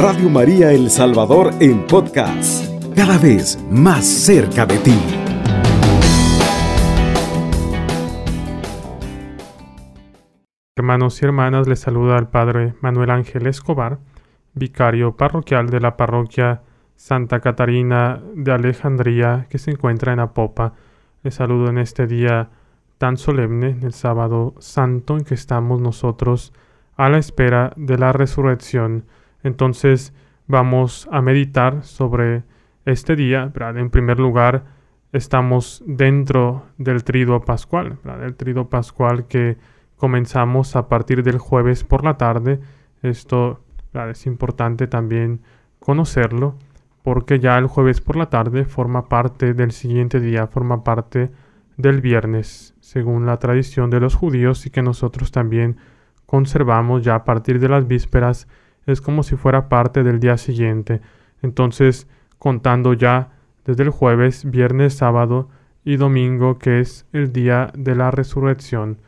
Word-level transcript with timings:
Radio 0.00 0.30
María 0.30 0.70
El 0.70 0.90
Salvador 0.90 1.50
en 1.58 1.84
podcast, 1.84 2.72
cada 2.94 3.18
vez 3.18 3.58
más 3.68 4.06
cerca 4.06 4.64
de 4.64 4.78
ti. 4.78 4.96
Hermanos 10.76 11.20
y 11.20 11.24
hermanas, 11.24 11.66
les 11.66 11.80
saluda 11.80 12.16
el 12.16 12.28
Padre 12.28 12.74
Manuel 12.80 13.10
Ángel 13.10 13.48
Escobar, 13.48 13.98
vicario 14.54 15.16
parroquial 15.16 15.68
de 15.68 15.80
la 15.80 15.96
parroquia 15.96 16.62
Santa 16.94 17.40
Catarina 17.40 18.22
de 18.36 18.52
Alejandría, 18.52 19.48
que 19.50 19.58
se 19.58 19.72
encuentra 19.72 20.12
en 20.12 20.20
Apopa. 20.20 20.74
Les 21.24 21.34
saludo 21.34 21.70
en 21.70 21.78
este 21.78 22.06
día 22.06 22.50
tan 22.98 23.16
solemne, 23.16 23.80
el 23.82 23.94
sábado 23.94 24.54
santo 24.60 25.16
en 25.16 25.24
que 25.24 25.34
estamos 25.34 25.80
nosotros 25.80 26.52
a 26.96 27.08
la 27.08 27.18
espera 27.18 27.72
de 27.74 27.98
la 27.98 28.12
resurrección. 28.12 29.04
Entonces 29.48 30.12
vamos 30.46 31.08
a 31.10 31.20
meditar 31.20 31.82
sobre 31.82 32.44
este 32.84 33.16
día. 33.16 33.50
En 33.74 33.90
primer 33.90 34.20
lugar, 34.20 34.64
estamos 35.12 35.82
dentro 35.86 36.66
del 36.76 37.02
trido 37.02 37.40
pascual, 37.40 37.98
el 38.22 38.36
trido 38.36 38.68
pascual 38.68 39.26
que 39.26 39.56
comenzamos 39.96 40.76
a 40.76 40.88
partir 40.88 41.22
del 41.22 41.38
jueves 41.38 41.82
por 41.82 42.04
la 42.04 42.16
tarde. 42.16 42.60
Esto 43.02 43.60
es 43.92 44.26
importante 44.26 44.86
también 44.86 45.40
conocerlo 45.80 46.56
porque 47.02 47.40
ya 47.40 47.56
el 47.58 47.66
jueves 47.66 48.00
por 48.00 48.16
la 48.16 48.28
tarde 48.28 48.64
forma 48.64 49.08
parte 49.08 49.54
del 49.54 49.72
siguiente 49.72 50.20
día, 50.20 50.46
forma 50.46 50.84
parte 50.84 51.30
del 51.76 52.00
viernes, 52.00 52.74
según 52.80 53.24
la 53.24 53.38
tradición 53.38 53.88
de 53.88 54.00
los 54.00 54.14
judíos 54.14 54.66
y 54.66 54.70
que 54.70 54.82
nosotros 54.82 55.32
también 55.32 55.78
conservamos 56.26 57.02
ya 57.02 57.14
a 57.14 57.24
partir 57.24 57.60
de 57.60 57.68
las 57.68 57.86
vísperas, 57.86 58.46
es 58.92 59.00
como 59.00 59.22
si 59.22 59.36
fuera 59.36 59.68
parte 59.68 60.02
del 60.02 60.20
día 60.20 60.36
siguiente. 60.36 61.00
Entonces, 61.42 62.08
contando 62.38 62.94
ya 62.94 63.30
desde 63.64 63.84
el 63.84 63.90
jueves, 63.90 64.50
viernes, 64.50 64.94
sábado 64.94 65.48
y 65.84 65.96
domingo, 65.96 66.58
que 66.58 66.80
es 66.80 67.06
el 67.12 67.32
día 67.32 67.70
de 67.74 67.94
la 67.94 68.10
resurrección. 68.10 68.98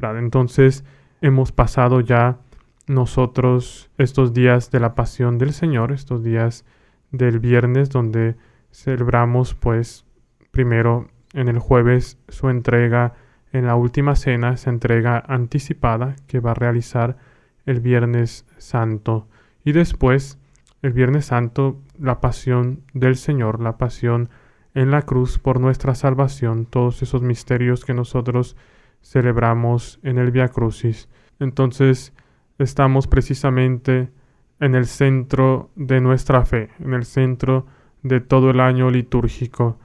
Entonces 0.00 0.84
hemos 1.20 1.52
pasado 1.52 2.00
ya 2.00 2.38
nosotros 2.86 3.90
estos 3.98 4.32
días 4.32 4.70
de 4.70 4.80
la 4.80 4.94
pasión 4.94 5.38
del 5.38 5.52
Señor, 5.52 5.92
estos 5.92 6.22
días 6.22 6.64
del 7.10 7.40
viernes 7.40 7.90
donde 7.90 8.36
celebramos 8.70 9.54
pues 9.54 10.04
primero 10.50 11.08
en 11.32 11.48
el 11.48 11.58
jueves 11.58 12.18
su 12.28 12.48
entrega 12.48 13.14
en 13.52 13.66
la 13.66 13.74
última 13.74 14.16
cena, 14.16 14.52
esa 14.52 14.70
entrega 14.70 15.22
anticipada 15.26 16.16
que 16.26 16.40
va 16.40 16.50
a 16.50 16.54
realizar 16.54 17.16
el 17.66 17.80
viernes 17.80 18.46
santo 18.56 19.28
y 19.64 19.72
después 19.72 20.38
el 20.82 20.92
viernes 20.92 21.26
santo 21.26 21.80
la 21.98 22.20
pasión 22.20 22.82
del 22.94 23.16
Señor, 23.16 23.60
la 23.60 23.76
pasión 23.76 24.30
en 24.74 24.90
la 24.90 25.02
cruz 25.02 25.38
por 25.38 25.58
nuestra 25.58 25.94
salvación, 25.94 26.66
todos 26.66 27.02
esos 27.02 27.22
misterios 27.22 27.84
que 27.84 27.94
nosotros 27.94 28.56
celebramos 29.02 29.98
en 30.02 30.18
el 30.18 30.30
Via 30.30 30.48
Crucis. 30.48 31.08
Entonces, 31.38 32.12
estamos 32.58 33.06
precisamente 33.06 34.10
en 34.60 34.74
el 34.74 34.86
centro 34.86 35.70
de 35.76 36.00
nuestra 36.00 36.44
fe, 36.44 36.70
en 36.78 36.94
el 36.94 37.04
centro 37.04 37.66
de 38.02 38.20
todo 38.20 38.50
el 38.50 38.60
año 38.60 38.90
litúrgico, 38.90 39.78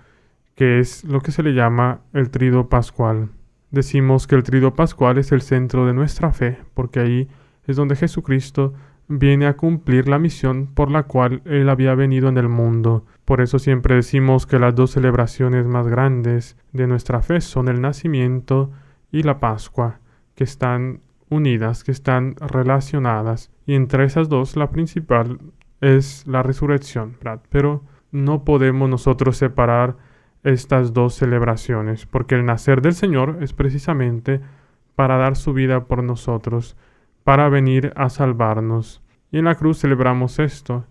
que 0.55 0.79
es 0.79 1.03
lo 1.03 1.21
que 1.21 1.31
se 1.31 1.43
le 1.43 1.53
llama 1.53 2.01
el 2.13 2.29
trido 2.29 2.69
pascual. 2.69 3.29
Decimos 3.71 4.27
que 4.27 4.35
el 4.35 4.43
trido 4.43 4.75
pascual 4.75 5.17
es 5.17 5.31
el 5.31 5.41
centro 5.41 5.85
de 5.85 5.93
nuestra 5.93 6.33
fe, 6.33 6.57
porque 6.73 6.99
ahí 6.99 7.29
es 7.67 7.75
donde 7.75 7.95
Jesucristo 7.95 8.73
viene 9.07 9.45
a 9.47 9.57
cumplir 9.57 10.07
la 10.07 10.19
misión 10.19 10.67
por 10.67 10.89
la 10.89 11.03
cual 11.03 11.41
Él 11.45 11.69
había 11.69 11.95
venido 11.95 12.29
en 12.29 12.37
el 12.37 12.47
mundo. 12.47 13.05
Por 13.25 13.41
eso 13.41 13.59
siempre 13.59 13.95
decimos 13.95 14.45
que 14.45 14.59
las 14.59 14.73
dos 14.73 14.91
celebraciones 14.91 15.65
más 15.65 15.87
grandes 15.87 16.57
de 16.71 16.87
nuestra 16.87 17.21
fe 17.21 17.41
son 17.41 17.67
el 17.67 17.81
nacimiento 17.81 18.71
y 19.11 19.23
la 19.23 19.39
Pascua, 19.39 19.99
que 20.35 20.43
están 20.43 21.01
unidas, 21.29 21.83
que 21.83 21.91
están 21.91 22.35
relacionadas. 22.35 23.51
Y 23.65 23.75
entre 23.75 24.05
esas 24.05 24.29
dos, 24.29 24.55
la 24.55 24.69
principal 24.71 25.39
es 25.81 26.25
la 26.27 26.43
resurrección, 26.43 27.17
Pero 27.49 27.83
no 28.11 28.43
podemos 28.43 28.89
nosotros 28.89 29.37
separar 29.37 29.97
estas 30.43 30.93
dos 30.93 31.15
celebraciones, 31.15 32.05
porque 32.05 32.35
el 32.35 32.45
nacer 32.45 32.81
del 32.81 32.93
Señor 32.93 33.37
es 33.41 33.53
precisamente 33.53 34.41
para 34.95 35.17
dar 35.17 35.35
su 35.35 35.53
vida 35.53 35.85
por 35.85 36.03
nosotros, 36.03 36.75
para 37.23 37.49
venir 37.49 37.93
a 37.95 38.09
salvarnos. 38.09 39.01
Y 39.31 39.37
en 39.37 39.45
la 39.45 39.55
cruz 39.55 39.79
celebramos 39.79 40.39
esto, 40.39 40.85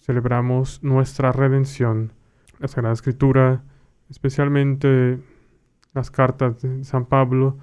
celebramos 0.00 0.82
nuestra 0.82 1.32
redención. 1.32 2.12
La 2.58 2.68
Sagrada 2.68 2.94
Escritura, 2.94 3.62
especialmente 4.08 5.18
las 5.92 6.10
cartas 6.10 6.62
de 6.62 6.84
San 6.84 7.06
Pablo 7.06 7.56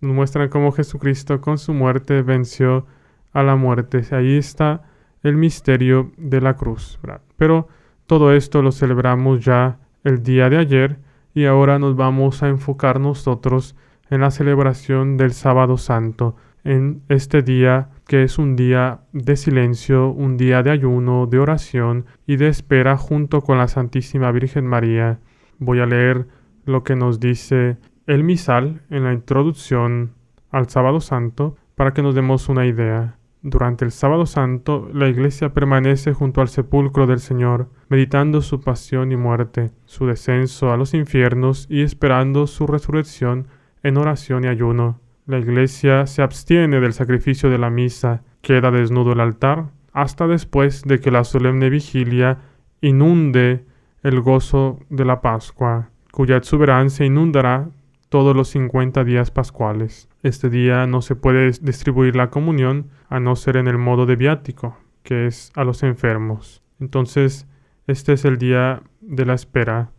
nos 0.00 0.14
muestran 0.14 0.48
cómo 0.48 0.72
Jesucristo 0.72 1.40
con 1.40 1.58
su 1.58 1.72
muerte 1.72 2.22
venció 2.22 2.86
a 3.32 3.42
la 3.42 3.56
muerte. 3.56 4.02
Ahí 4.10 4.36
está 4.36 4.82
el 5.22 5.36
misterio 5.36 6.12
de 6.16 6.40
la 6.40 6.56
cruz. 6.56 6.98
Pero 7.36 7.68
todo 8.06 8.32
esto 8.32 8.62
lo 8.62 8.70
celebramos 8.70 9.44
ya 9.44 9.78
el 10.04 10.22
día 10.22 10.50
de 10.50 10.58
ayer 10.58 10.98
y 11.32 11.46
ahora 11.46 11.78
nos 11.78 11.96
vamos 11.96 12.42
a 12.42 12.48
enfocar 12.48 13.00
nosotros 13.00 13.74
en 14.10 14.20
la 14.20 14.30
celebración 14.30 15.16
del 15.16 15.32
sábado 15.32 15.78
santo, 15.78 16.36
en 16.64 17.02
este 17.08 17.42
día 17.42 17.90
que 18.06 18.22
es 18.22 18.38
un 18.38 18.56
día 18.56 19.00
de 19.12 19.36
silencio, 19.36 20.08
un 20.08 20.36
día 20.36 20.62
de 20.62 20.70
ayuno, 20.70 21.26
de 21.26 21.38
oración 21.38 22.06
y 22.26 22.36
de 22.36 22.48
espera 22.48 22.96
junto 22.96 23.42
con 23.42 23.58
la 23.58 23.68
Santísima 23.68 24.32
Virgen 24.32 24.66
María. 24.66 25.20
Voy 25.58 25.80
a 25.80 25.86
leer 25.86 26.26
lo 26.64 26.82
que 26.82 26.96
nos 26.96 27.20
dice 27.20 27.76
el 28.06 28.24
misal 28.24 28.82
en 28.90 29.04
la 29.04 29.12
introducción 29.12 30.12
al 30.50 30.68
sábado 30.68 31.00
santo 31.00 31.56
para 31.74 31.92
que 31.92 32.02
nos 32.02 32.14
demos 32.14 32.48
una 32.48 32.66
idea. 32.66 33.18
Durante 33.42 33.84
el 33.84 33.90
sábado 33.90 34.24
santo, 34.24 34.88
la 34.94 35.06
iglesia 35.06 35.52
permanece 35.52 36.14
junto 36.14 36.40
al 36.40 36.48
sepulcro 36.48 37.06
del 37.06 37.18
Señor, 37.18 37.68
meditando 37.88 38.40
su 38.40 38.62
pasión 38.62 39.12
y 39.12 39.16
muerte, 39.16 39.70
su 39.84 40.06
descenso 40.06 40.72
a 40.72 40.78
los 40.78 40.94
infiernos 40.94 41.66
y 41.68 41.82
esperando 41.82 42.46
su 42.46 42.66
resurrección 42.66 43.48
en 43.82 43.98
oración 43.98 44.44
y 44.44 44.46
ayuno. 44.46 45.03
La 45.26 45.38
iglesia 45.38 46.06
se 46.06 46.22
abstiene 46.22 46.80
del 46.80 46.92
sacrificio 46.92 47.50
de 47.50 47.58
la 47.58 47.70
misa, 47.70 48.22
queda 48.42 48.70
desnudo 48.70 49.12
el 49.12 49.20
altar, 49.20 49.70
hasta 49.92 50.26
después 50.26 50.82
de 50.82 51.00
que 51.00 51.10
la 51.10 51.24
solemne 51.24 51.70
vigilia 51.70 52.38
inunde 52.80 53.64
el 54.02 54.20
gozo 54.20 54.80
de 54.90 55.04
la 55.04 55.20
Pascua 55.20 55.90
cuya 56.14 56.36
exuberancia 56.36 57.04
inundará 57.04 57.70
todos 58.08 58.36
los 58.36 58.46
50 58.50 59.02
días 59.02 59.32
pascuales. 59.32 60.08
Este 60.22 60.48
día 60.48 60.86
no 60.86 61.02
se 61.02 61.16
puede 61.16 61.50
distribuir 61.60 62.14
la 62.14 62.30
comunión 62.30 62.88
a 63.08 63.18
no 63.18 63.34
ser 63.34 63.56
en 63.56 63.66
el 63.66 63.78
modo 63.78 64.06
de 64.06 64.14
viático, 64.14 64.78
que 65.02 65.26
es 65.26 65.50
a 65.56 65.64
los 65.64 65.82
enfermos. 65.82 66.62
Entonces, 66.78 67.48
este 67.88 68.12
es 68.12 68.24
el 68.24 68.38
día 68.38 68.84
de 69.00 69.26
la 69.26 69.34
espera, 69.34 69.90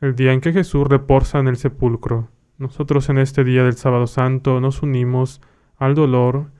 el 0.00 0.14
día 0.14 0.32
en 0.32 0.40
que 0.40 0.54
Jesús 0.54 0.86
reposa 0.86 1.38
en 1.38 1.48
el 1.48 1.58
sepulcro. 1.58 2.30
Nosotros 2.58 3.08
en 3.08 3.18
este 3.18 3.44
día 3.44 3.62
del 3.62 3.74
sábado 3.74 4.08
santo 4.08 4.60
nos 4.60 4.82
unimos 4.82 5.40
al 5.76 5.94
dolor, 5.94 6.50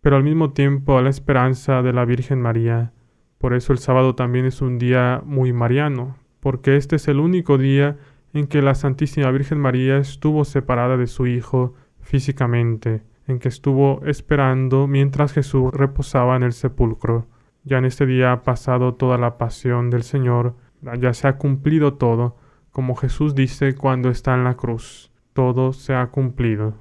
pero 0.00 0.16
al 0.16 0.24
mismo 0.24 0.54
tiempo 0.54 0.96
a 0.96 1.02
la 1.02 1.10
esperanza 1.10 1.82
de 1.82 1.92
la 1.92 2.06
Virgen 2.06 2.40
María. 2.40 2.94
Por 3.36 3.52
eso 3.52 3.74
el 3.74 3.78
sábado 3.78 4.14
también 4.14 4.46
es 4.46 4.62
un 4.62 4.78
día 4.78 5.20
muy 5.22 5.52
mariano, 5.52 6.16
porque 6.40 6.76
este 6.76 6.96
es 6.96 7.08
el 7.08 7.20
único 7.20 7.58
día 7.58 7.98
en 8.32 8.46
que 8.46 8.62
la 8.62 8.74
Santísima 8.74 9.30
Virgen 9.30 9.60
María 9.60 9.98
estuvo 9.98 10.46
separada 10.46 10.96
de 10.96 11.06
su 11.06 11.26
Hijo 11.26 11.74
físicamente, 12.00 13.02
en 13.26 13.38
que 13.38 13.48
estuvo 13.48 14.00
esperando 14.06 14.86
mientras 14.86 15.34
Jesús 15.34 15.74
reposaba 15.74 16.36
en 16.36 16.42
el 16.42 16.54
sepulcro. 16.54 17.26
Ya 17.64 17.76
en 17.76 17.84
este 17.84 18.06
día 18.06 18.32
ha 18.32 18.42
pasado 18.44 18.94
toda 18.94 19.18
la 19.18 19.36
pasión 19.36 19.90
del 19.90 20.04
Señor, 20.04 20.54
ya 20.98 21.12
se 21.12 21.28
ha 21.28 21.36
cumplido 21.36 21.94
todo, 21.94 22.38
como 22.70 22.94
Jesús 22.94 23.34
dice 23.34 23.74
cuando 23.74 24.08
está 24.08 24.34
en 24.34 24.44
la 24.44 24.54
cruz, 24.54 25.12
todo 25.34 25.72
se 25.72 25.94
ha 25.94 26.06
cumplido. 26.06 26.74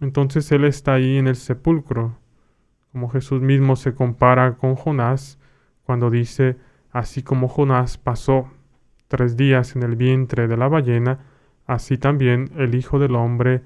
Entonces 0.00 0.50
Él 0.52 0.64
está 0.64 0.94
ahí 0.94 1.18
en 1.18 1.26
el 1.26 1.36
sepulcro, 1.36 2.16
como 2.92 3.10
Jesús 3.10 3.42
mismo 3.42 3.76
se 3.76 3.94
compara 3.94 4.54
con 4.54 4.74
Jonás, 4.76 5.38
cuando 5.82 6.08
dice, 6.08 6.56
así 6.90 7.22
como 7.22 7.48
Jonás 7.48 7.98
pasó 7.98 8.48
tres 9.08 9.36
días 9.36 9.76
en 9.76 9.82
el 9.82 9.96
vientre 9.96 10.48
de 10.48 10.56
la 10.56 10.68
ballena, 10.68 11.18
así 11.66 11.98
también 11.98 12.50
el 12.56 12.74
Hijo 12.74 12.98
del 12.98 13.14
Hombre 13.16 13.62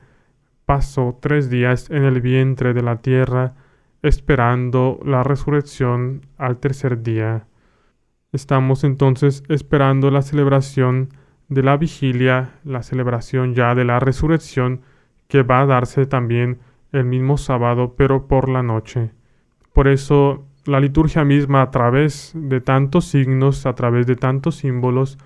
pasó 0.65 1.19
tres 1.21 1.51
días 1.51 1.91
en 1.91 2.05
el 2.05 2.21
vientre 2.21 2.73
de 2.73 2.83
la 2.83 3.03
tierra, 3.03 3.55
esperando 4.03 4.99
la 5.05 5.23
resurrección 5.23 6.23
al 6.39 6.59
tercer 6.59 7.03
día. 7.03 7.47
Estamos 8.33 8.83
entonces 8.83 9.43
esperando 9.49 10.11
la 10.11 10.23
celebración 10.23 11.11
de 11.55 11.63
la 11.63 11.77
vigilia, 11.77 12.55
la 12.65 12.83
celebración 12.83 13.55
ya 13.55 13.75
de 13.75 13.85
la 13.85 14.01
resurrección, 14.01 14.81
que 15.29 15.43
va 15.43 15.61
a 15.61 15.67
darse 15.67 16.07
también 16.07 16.59
el 16.93 17.05
mismo 17.05 17.39
sábado, 17.39 17.95
pero 17.97 18.27
por 18.27 18.49
la 18.49 18.63
noche. 18.63 19.11
Por 19.73 19.89
eso 19.89 20.45
la 20.65 20.81
liturgia 20.81 21.25
misma 21.25 21.63
a 21.63 21.71
través 21.71 22.33
de 22.35 22.61
tantos 22.61 23.07
signos, 23.07 23.67
a 23.67 23.75
través 23.75 24.07
de 24.07 24.17
tantos 24.17 24.57
símbolos, 24.57 25.19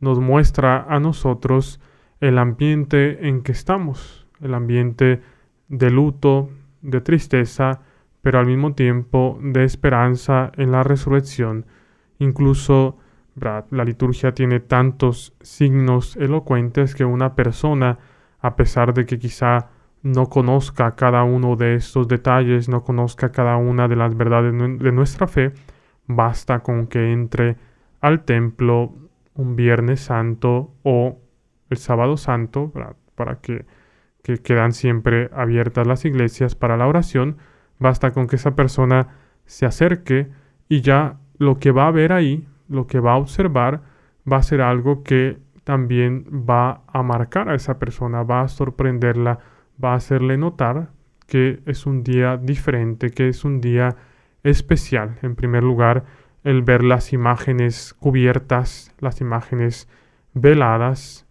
nos 0.00 0.20
muestra 0.20 0.84
a 0.88 0.98
nosotros 1.00 1.80
el 2.20 2.38
ambiente 2.38 3.28
en 3.28 3.42
que 3.42 3.52
estamos, 3.52 4.26
el 4.40 4.54
ambiente 4.54 5.22
de 5.68 5.90
luto, 5.90 6.50
de 6.82 7.00
tristeza, 7.00 7.80
pero 8.20 8.38
al 8.38 8.46
mismo 8.46 8.74
tiempo 8.74 9.38
de 9.42 9.64
esperanza 9.64 10.52
en 10.56 10.70
la 10.72 10.82
resurrección. 10.82 11.66
Incluso 12.18 12.98
la 13.34 13.84
liturgia 13.84 14.32
tiene 14.32 14.60
tantos 14.60 15.34
signos 15.40 16.16
elocuentes 16.16 16.94
que 16.94 17.04
una 17.04 17.34
persona, 17.34 17.98
a 18.40 18.56
pesar 18.56 18.92
de 18.92 19.06
que 19.06 19.18
quizá 19.18 19.70
no 20.02 20.28
conozca 20.28 20.94
cada 20.96 21.22
uno 21.24 21.56
de 21.56 21.76
estos 21.76 22.08
detalles, 22.08 22.68
no 22.68 22.82
conozca 22.82 23.30
cada 23.32 23.56
una 23.56 23.88
de 23.88 23.96
las 23.96 24.16
verdades 24.16 24.52
de 24.52 24.92
nuestra 24.92 25.26
fe, 25.26 25.52
basta 26.06 26.60
con 26.60 26.88
que 26.88 27.12
entre 27.12 27.56
al 28.00 28.24
templo 28.24 28.94
un 29.34 29.56
viernes 29.56 30.00
santo 30.00 30.74
o 30.82 31.18
el 31.70 31.76
sábado 31.78 32.16
santo, 32.16 32.72
para 33.14 33.40
que, 33.40 33.64
que 34.22 34.38
quedan 34.38 34.72
siempre 34.72 35.30
abiertas 35.32 35.86
las 35.86 36.04
iglesias 36.04 36.54
para 36.54 36.76
la 36.76 36.86
oración, 36.86 37.38
basta 37.78 38.10
con 38.10 38.26
que 38.26 38.36
esa 38.36 38.54
persona 38.54 39.08
se 39.46 39.66
acerque 39.66 40.28
y 40.68 40.80
ya 40.80 41.18
lo 41.38 41.58
que 41.58 41.70
va 41.70 41.86
a 41.86 41.90
ver 41.92 42.12
ahí, 42.12 42.46
lo 42.72 42.86
que 42.86 43.00
va 43.00 43.12
a 43.12 43.18
observar, 43.18 43.82
va 44.30 44.38
a 44.38 44.42
ser 44.42 44.60
algo 44.60 45.02
que 45.02 45.38
también 45.64 46.24
va 46.48 46.82
a 46.86 47.02
marcar 47.02 47.48
a 47.48 47.54
esa 47.54 47.78
persona, 47.78 48.22
va 48.22 48.42
a 48.42 48.48
sorprenderla, 48.48 49.38
va 49.82 49.92
a 49.92 49.96
hacerle 49.96 50.36
notar 50.36 50.90
que 51.26 51.60
es 51.66 51.86
un 51.86 52.02
día 52.02 52.36
diferente, 52.36 53.10
que 53.10 53.28
es 53.28 53.44
un 53.44 53.60
día 53.60 53.96
especial. 54.42 55.18
En 55.22 55.34
primer 55.34 55.62
lugar, 55.62 56.04
el 56.44 56.62
ver 56.62 56.82
las 56.82 57.12
imágenes 57.12 57.94
cubiertas, 57.94 58.92
las 58.98 59.20
imágenes 59.20 59.88
veladas, 60.34 61.26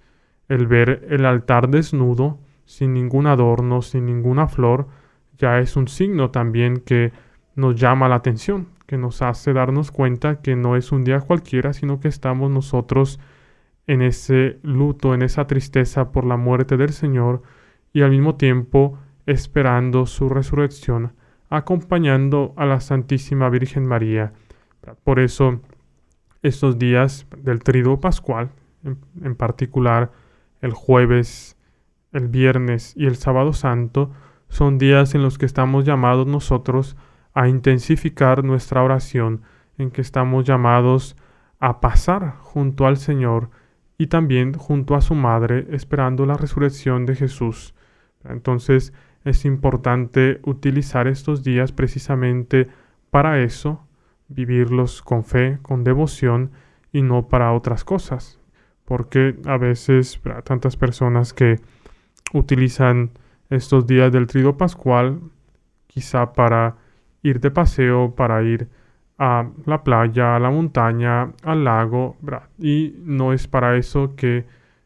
el 0.47 0.67
ver 0.67 1.07
el 1.09 1.25
altar 1.25 1.69
desnudo, 1.69 2.39
sin 2.65 2.93
ningún 2.93 3.27
adorno, 3.27 3.81
sin 3.81 4.05
ninguna 4.05 4.47
flor, 4.47 4.87
ya 5.37 5.59
es 5.59 5.75
un 5.75 5.87
signo 5.87 6.31
también 6.31 6.77
que 6.77 7.11
nos 7.55 7.75
llama 7.75 8.07
la 8.07 8.15
atención, 8.15 8.67
que 8.91 8.97
nos 8.97 9.21
hace 9.21 9.53
darnos 9.53 9.89
cuenta 9.89 10.41
que 10.41 10.57
no 10.57 10.75
es 10.75 10.91
un 10.91 11.05
día 11.05 11.21
cualquiera, 11.21 11.71
sino 11.71 12.01
que 12.01 12.09
estamos 12.09 12.51
nosotros 12.51 13.21
en 13.87 14.01
ese 14.01 14.59
luto, 14.63 15.13
en 15.13 15.21
esa 15.21 15.47
tristeza 15.47 16.11
por 16.11 16.25
la 16.25 16.35
muerte 16.35 16.75
del 16.75 16.91
Señor 16.91 17.41
y 17.93 18.01
al 18.01 18.11
mismo 18.11 18.35
tiempo 18.35 18.99
esperando 19.25 20.05
su 20.07 20.27
resurrección, 20.27 21.13
acompañando 21.49 22.53
a 22.57 22.65
la 22.65 22.81
Santísima 22.81 23.49
Virgen 23.49 23.85
María. 23.85 24.33
Por 25.05 25.21
eso, 25.21 25.61
estos 26.41 26.77
días 26.77 27.25
del 27.37 27.63
triduo 27.63 28.01
pascual, 28.01 28.49
en, 28.83 29.35
particular 29.35 30.11
el 30.59 30.73
jueves, 30.73 31.55
el 32.11 32.27
viernes 32.27 32.93
y 32.97 33.05
el 33.05 33.15
sábado 33.15 33.53
santo, 33.53 34.11
son 34.49 34.77
días 34.77 35.15
en 35.15 35.23
los 35.23 35.37
que 35.37 35.45
estamos 35.45 35.85
llamados 35.85 36.27
nosotros 36.27 36.97
a 36.97 37.10
intensificar 37.47 38.43
nuestra 38.43 38.83
oración, 38.83 39.41
en 39.77 39.91
que 39.91 40.01
estamos 40.01 40.45
llamados 40.45 41.15
a 41.59 41.79
pasar 41.79 42.35
junto 42.39 42.85
al 42.85 42.97
Señor 42.97 43.49
y 43.97 44.07
también 44.07 44.53
junto 44.53 44.95
a 44.95 45.01
su 45.01 45.15
Madre, 45.15 45.67
esperando 45.71 46.25
la 46.25 46.35
resurrección 46.35 47.05
de 47.05 47.15
Jesús. 47.15 47.73
Entonces 48.23 48.93
es 49.23 49.45
importante 49.45 50.39
utilizar 50.43 51.07
estos 51.07 51.43
días 51.43 51.71
precisamente 51.71 52.67
para 53.11 53.41
eso, 53.41 53.85
vivirlos 54.27 55.01
con 55.01 55.23
fe, 55.23 55.59
con 55.61 55.83
devoción 55.83 56.51
y 56.91 57.01
no 57.01 57.27
para 57.27 57.53
otras 57.53 57.83
cosas. 57.83 58.39
Porque 58.85 59.35
a 59.45 59.57
veces 59.57 60.19
tantas 60.43 60.75
personas 60.75 61.33
que 61.33 61.59
utilizan 62.33 63.11
estos 63.49 63.85
días 63.85 64.11
del 64.11 64.27
trido 64.27 64.57
pascual 64.57 65.19
quizá 65.87 66.33
para 66.33 66.77
ir 67.23 67.39
de 67.39 67.51
paseo, 67.51 68.15
para 68.15 68.41
ir 68.43 68.67
a 69.17 69.49
la 69.65 69.83
playa, 69.83 70.35
a 70.35 70.39
la 70.39 70.49
montaña, 70.49 71.31
al 71.43 71.63
lago, 71.63 72.17
y 72.57 72.95
no 73.03 73.33
es 73.33 73.47
para 73.47 73.77
eso 73.77 74.15
que 74.15 74.45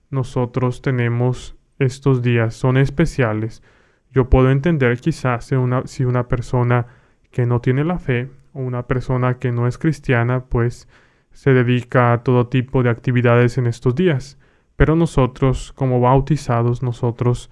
nosotros 0.09 0.81
tenemos 0.81 1.55
estos 1.79 2.21
días, 2.21 2.53
son 2.53 2.77
especiales. 2.77 3.63
Yo 4.11 4.29
puedo 4.29 4.51
entender 4.51 4.99
quizás 4.99 5.51
una, 5.51 5.87
si 5.87 6.05
una 6.05 6.27
persona 6.27 6.87
que 7.31 7.45
no 7.45 7.59
tiene 7.61 7.83
la 7.83 7.99
fe 7.99 8.29
o 8.53 8.59
una 8.59 8.88
persona 8.88 9.39
que 9.39 9.51
no 9.51 9.67
es 9.67 9.77
cristiana, 9.77 10.45
pues 10.45 10.88
se 11.31 11.53
dedica 11.53 12.13
a 12.13 12.23
todo 12.23 12.47
tipo 12.47 12.81
de 12.81 12.89
actividades 12.89 13.57
en 13.57 13.67
estos 13.67 13.93
días. 13.95 14.39
Pero 14.77 14.95
nosotros, 14.95 15.73
como 15.73 15.99
bautizados, 15.99 16.81
nosotros, 16.81 17.49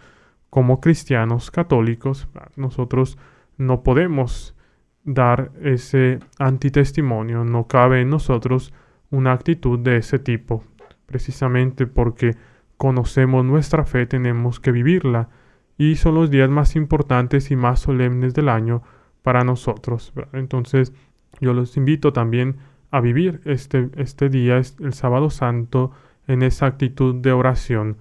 como 0.49 0.79
cristianos 0.79 1.51
católicos, 1.51 2.27
nosotros 2.55 3.17
no 3.57 3.83
podemos 3.83 4.55
dar 5.03 5.51
ese 5.61 6.19
antitestimonio, 6.39 7.43
no 7.43 7.67
cabe 7.67 8.01
en 8.01 8.09
nosotros 8.09 8.73
una 9.09 9.33
actitud 9.33 9.79
de 9.79 9.97
ese 9.97 10.19
tipo, 10.19 10.63
precisamente 11.05 11.87
porque 11.87 12.35
conocemos 12.77 13.45
nuestra 13.45 13.85
fe 13.85 14.05
tenemos 14.05 14.59
que 14.59 14.71
vivirla 14.71 15.29
y 15.77 15.95
son 15.95 16.15
los 16.15 16.29
días 16.29 16.49
más 16.49 16.75
importantes 16.75 17.51
y 17.51 17.55
más 17.55 17.79
solemnes 17.79 18.33
del 18.33 18.49
año 18.49 18.83
para 19.21 19.43
nosotros. 19.43 20.13
Entonces 20.33 20.93
yo 21.39 21.53
los 21.53 21.77
invito 21.77 22.13
también 22.13 22.57
a 22.91 23.01
vivir 23.01 23.41
este, 23.45 23.89
este 23.95 24.29
día, 24.29 24.57
el 24.57 24.93
sábado 24.93 25.29
santo, 25.29 25.91
en 26.27 26.43
esa 26.43 26.67
actitud 26.67 27.15
de 27.15 27.31
oración. 27.31 27.97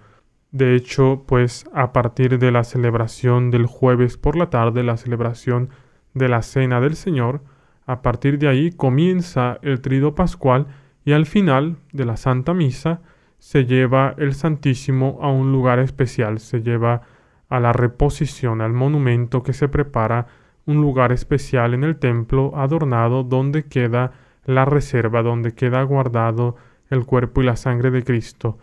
De 0.51 0.75
hecho, 0.77 1.25
pues 1.27 1.65
a 1.73 1.93
partir 1.93 2.39
de 2.39 2.53
la 2.53 2.63
celebración 2.63 3.51
del 3.51 3.67
jueves 3.67 4.19
por 4.19 4.37
la 4.37 4.51
tarde, 4.51 4.83
la 4.83 4.99
celebración 4.99 5.71
de 6.15 6.29
la 6.29 6.43
Cena 6.43 6.81
del 6.81 6.97
Señor, 6.97 7.43
a 7.87 8.03
partir 8.03 8.39
de 8.39 8.49
ahí 8.49 8.71
comienza 8.71 9.59
el 9.63 9.81
trido 9.81 10.15
pascual 10.15 10.67
y 11.05 11.13
al 11.13 11.27
final 11.27 11.77
de 11.93 12.05
la 12.05 12.17
Santa 12.17 12.55
Misa 12.55 13.01
se 13.39 13.65
lleva 13.65 14.15
el 14.19 14.35
Santísimo 14.35 15.19
a 15.21 15.31
un 15.31 15.51
lugar 15.51 15.79
especial, 15.81 16.39
se 16.39 16.63
lleva 16.63 17.03
a 17.49 17.61
la 17.61 17.73
reposición, 17.73 18.61
al 18.61 18.73
monumento 18.73 19.43
que 19.43 19.53
se 19.53 19.69
prepara, 19.69 20.27
un 20.65 20.81
lugar 20.81 21.11
especial 21.11 21.75
en 21.75 21.83
el 21.83 21.97
templo 21.97 22.53
adornado 22.55 23.25
donde 23.25 23.65
queda 23.65 24.13
la 24.45 24.65
reserva, 24.65 25.23
donde 25.23 25.55
queda 25.55 25.83
guardado 25.83 26.57
el 26.89 27.05
cuerpo 27.05 27.43
y 27.43 27.47
la 27.47 27.57
sangre 27.57 27.91
de 27.91 28.05
Cristo, 28.05 28.59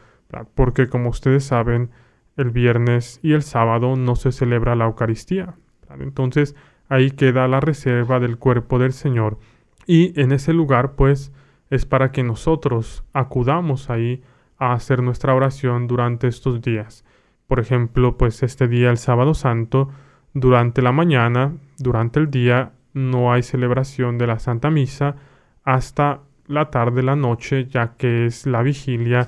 porque 0.55 0.87
como 0.87 1.09
ustedes 1.09 1.43
saben, 1.43 1.89
el 2.37 2.51
viernes 2.51 3.19
y 3.21 3.33
el 3.33 3.41
sábado 3.41 3.95
no 3.97 4.15
se 4.15 4.31
celebra 4.31 4.75
la 4.75 4.85
Eucaristía. 4.85 5.55
Entonces, 5.99 6.55
ahí 6.89 7.11
queda 7.11 7.47
la 7.47 7.59
reserva 7.59 8.19
del 8.19 8.37
cuerpo 8.37 8.79
del 8.79 8.91
Señor. 8.91 9.37
Y 9.85 10.19
en 10.19 10.31
ese 10.31 10.53
lugar, 10.53 10.93
pues, 10.93 11.31
es 11.69 11.85
para 11.85 12.11
que 12.11 12.23
nosotros 12.23 13.03
acudamos 13.13 13.89
ahí 13.89 14.23
a 14.57 14.73
hacer 14.73 15.01
nuestra 15.01 15.33
oración 15.33 15.87
durante 15.87 16.27
estos 16.27 16.61
días. 16.61 17.05
Por 17.47 17.59
ejemplo, 17.59 18.17
pues 18.17 18.43
este 18.43 18.67
día, 18.67 18.89
el 18.89 18.97
sábado 18.97 19.33
santo, 19.33 19.89
durante 20.33 20.81
la 20.81 20.91
mañana, 20.91 21.53
durante 21.77 22.19
el 22.19 22.29
día, 22.29 22.73
no 22.93 23.31
hay 23.31 23.43
celebración 23.43 24.17
de 24.17 24.27
la 24.27 24.39
Santa 24.39 24.69
Misa 24.69 25.15
hasta 25.63 26.21
la 26.47 26.69
tarde, 26.69 27.03
la 27.03 27.15
noche, 27.15 27.65
ya 27.67 27.93
que 27.95 28.25
es 28.25 28.45
la 28.45 28.61
vigilia 28.61 29.27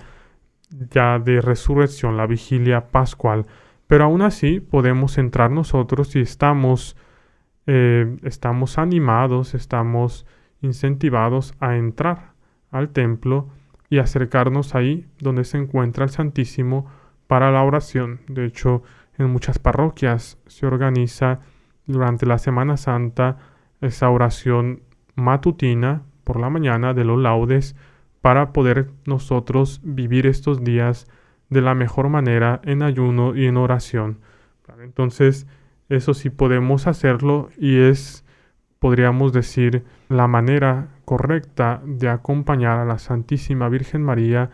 ya 0.89 1.19
de 1.19 1.41
resurrección, 1.41 2.17
la 2.17 2.27
vigilia 2.27 2.87
pascual. 2.87 3.45
Pero 3.87 4.05
aún 4.05 4.21
así 4.21 4.59
podemos 4.59 5.17
entrar 5.17 5.51
nosotros 5.51 6.15
y 6.15 6.21
estamos 6.21 6.95
eh, 7.67 8.17
estamos 8.23 8.77
animados, 8.77 9.53
estamos 9.53 10.25
incentivados 10.61 11.53
a 11.59 11.77
entrar 11.77 12.33
al 12.71 12.89
templo 12.89 13.49
y 13.89 13.99
acercarnos 13.99 14.75
ahí 14.75 15.07
donde 15.19 15.43
se 15.43 15.57
encuentra 15.57 16.03
el 16.03 16.09
Santísimo 16.09 16.87
para 17.27 17.51
la 17.51 17.63
oración. 17.63 18.21
De 18.27 18.45
hecho, 18.45 18.83
en 19.17 19.29
muchas 19.29 19.59
parroquias 19.59 20.37
se 20.47 20.65
organiza 20.65 21.39
durante 21.85 22.25
la 22.25 22.37
Semana 22.37 22.77
Santa 22.77 23.37
esa 23.81 24.09
oración 24.09 24.81
matutina 25.15 26.03
por 26.23 26.39
la 26.39 26.49
mañana 26.49 26.93
de 26.93 27.03
los 27.03 27.19
laudes 27.19 27.75
para 28.21 28.53
poder 28.53 28.89
nosotros 29.05 29.81
vivir 29.83 30.27
estos 30.27 30.63
días 30.63 31.07
de 31.49 31.61
la 31.61 31.75
mejor 31.75 32.09
manera 32.09 32.61
en 32.63 32.83
ayuno 32.83 33.35
y 33.35 33.45
en 33.45 33.57
oración. 33.57 34.19
Entonces, 34.81 35.47
eso 35.91 36.13
sí 36.13 36.29
podemos 36.29 36.87
hacerlo 36.87 37.49
y 37.57 37.77
es, 37.79 38.23
podríamos 38.79 39.33
decir, 39.33 39.83
la 40.07 40.27
manera 40.27 40.87
correcta 41.03 41.81
de 41.85 42.07
acompañar 42.07 42.79
a 42.79 42.85
la 42.85 42.97
Santísima 42.97 43.67
Virgen 43.67 44.01
María 44.01 44.51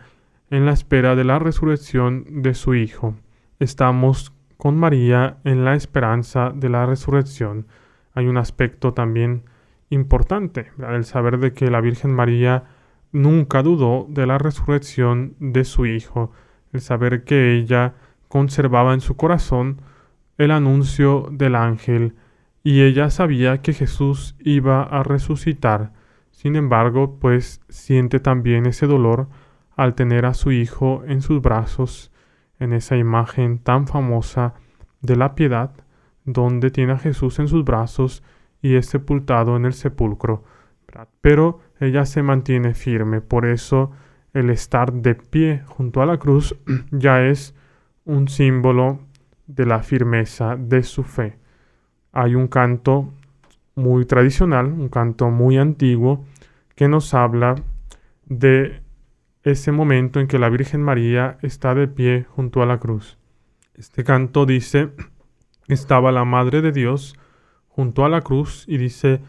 en 0.50 0.66
la 0.66 0.72
espera 0.72 1.14
de 1.14 1.22
la 1.22 1.38
resurrección 1.38 2.42
de 2.42 2.54
su 2.54 2.74
Hijo. 2.74 3.14
Estamos 3.60 4.32
con 4.56 4.76
María 4.76 5.36
en 5.44 5.64
la 5.64 5.74
esperanza 5.74 6.50
de 6.52 6.68
la 6.68 6.86
resurrección. 6.86 7.66
Hay 8.14 8.26
un 8.26 8.36
aspecto 8.36 8.92
también 8.92 9.44
importante, 9.90 10.72
el 10.88 11.04
saber 11.04 11.38
de 11.38 11.52
que 11.52 11.70
la 11.70 11.80
Virgen 11.80 12.12
María 12.12 12.64
nunca 13.12 13.62
dudó 13.62 14.06
de 14.08 14.26
la 14.26 14.38
resurrección 14.38 15.36
de 15.38 15.64
su 15.64 15.86
Hijo, 15.86 16.32
el 16.72 16.80
saber 16.80 17.22
que 17.22 17.54
ella 17.54 17.94
conservaba 18.26 18.92
en 18.92 19.00
su 19.00 19.16
corazón 19.16 19.80
el 20.38 20.52
anuncio 20.52 21.28
del 21.30 21.56
ángel 21.56 22.14
y 22.62 22.82
ella 22.82 23.10
sabía 23.10 23.60
que 23.60 23.72
Jesús 23.72 24.36
iba 24.38 24.82
a 24.82 25.02
resucitar. 25.02 25.92
Sin 26.30 26.56
embargo, 26.56 27.18
pues 27.18 27.60
siente 27.68 28.20
también 28.20 28.66
ese 28.66 28.86
dolor 28.86 29.28
al 29.76 29.94
tener 29.94 30.26
a 30.26 30.34
su 30.34 30.52
hijo 30.52 31.02
en 31.06 31.20
sus 31.22 31.42
brazos, 31.42 32.12
en 32.58 32.72
esa 32.72 32.96
imagen 32.96 33.58
tan 33.58 33.86
famosa 33.86 34.54
de 35.00 35.16
la 35.16 35.34
piedad, 35.34 35.72
donde 36.24 36.70
tiene 36.70 36.92
a 36.92 36.98
Jesús 36.98 37.38
en 37.38 37.48
sus 37.48 37.64
brazos 37.64 38.22
y 38.60 38.76
es 38.76 38.86
sepultado 38.86 39.56
en 39.56 39.64
el 39.64 39.72
sepulcro. 39.72 40.44
Pero 41.20 41.60
ella 41.80 42.04
se 42.06 42.22
mantiene 42.22 42.74
firme, 42.74 43.20
por 43.20 43.46
eso 43.46 43.92
el 44.34 44.50
estar 44.50 44.92
de 44.92 45.14
pie 45.14 45.62
junto 45.66 46.02
a 46.02 46.06
la 46.06 46.18
cruz 46.18 46.56
ya 46.90 47.22
es 47.24 47.54
un 48.04 48.28
símbolo 48.28 49.00
de 49.48 49.66
la 49.66 49.82
firmeza 49.82 50.54
de 50.56 50.84
su 50.84 51.02
fe. 51.02 51.36
Hay 52.12 52.36
un 52.36 52.46
canto 52.46 53.12
muy 53.74 54.04
tradicional, 54.04 54.66
un 54.66 54.88
canto 54.88 55.30
muy 55.30 55.58
antiguo, 55.58 56.24
que 56.76 56.86
nos 56.86 57.14
habla 57.14 57.56
de 58.26 58.82
ese 59.42 59.72
momento 59.72 60.20
en 60.20 60.28
que 60.28 60.38
la 60.38 60.50
Virgen 60.50 60.82
María 60.82 61.38
está 61.42 61.74
de 61.74 61.88
pie 61.88 62.26
junto 62.28 62.62
a 62.62 62.66
la 62.66 62.78
cruz. 62.78 63.18
Este 63.74 64.04
canto 64.04 64.46
dice, 64.46 64.90
estaba 65.66 66.12
la 66.12 66.24
Madre 66.24 66.60
de 66.60 66.72
Dios 66.72 67.16
junto 67.68 68.04
a 68.04 68.08
la 68.08 68.20
cruz 68.20 68.64
y 68.68 68.76
dice 68.76 69.20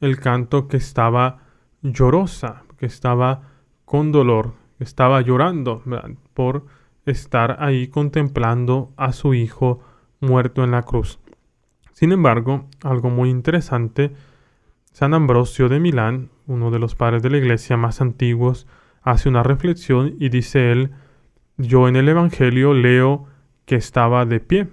el 0.00 0.18
canto 0.18 0.68
que 0.68 0.76
estaba 0.76 1.42
llorosa, 1.82 2.62
que 2.78 2.86
estaba 2.86 3.42
con 3.84 4.12
dolor, 4.12 4.54
estaba 4.78 5.20
llorando 5.20 5.82
por 6.34 6.66
estar 7.06 7.56
ahí 7.60 7.88
contemplando 7.88 8.92
a 8.96 9.12
su 9.12 9.34
hijo 9.34 9.80
muerto 10.20 10.64
en 10.64 10.72
la 10.72 10.82
cruz. 10.82 11.18
Sin 11.92 12.12
embargo, 12.12 12.68
algo 12.82 13.08
muy 13.08 13.30
interesante, 13.30 14.12
San 14.92 15.14
Ambrosio 15.14 15.68
de 15.68 15.80
Milán, 15.80 16.30
uno 16.46 16.70
de 16.70 16.78
los 16.78 16.94
padres 16.94 17.22
de 17.22 17.30
la 17.30 17.38
iglesia 17.38 17.76
más 17.76 18.00
antiguos, 18.00 18.66
hace 19.02 19.28
una 19.28 19.42
reflexión 19.42 20.14
y 20.18 20.28
dice 20.28 20.72
él, 20.72 20.90
yo 21.56 21.88
en 21.88 21.96
el 21.96 22.08
Evangelio 22.08 22.74
leo 22.74 23.26
que 23.64 23.76
estaba 23.76 24.26
de 24.26 24.40
pie, 24.40 24.68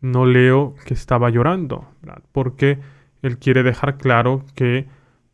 no 0.00 0.24
leo 0.24 0.74
que 0.86 0.94
estaba 0.94 1.30
llorando, 1.30 1.88
porque 2.32 2.78
él 3.22 3.38
quiere 3.38 3.62
dejar 3.62 3.98
claro 3.98 4.44
que 4.54 4.88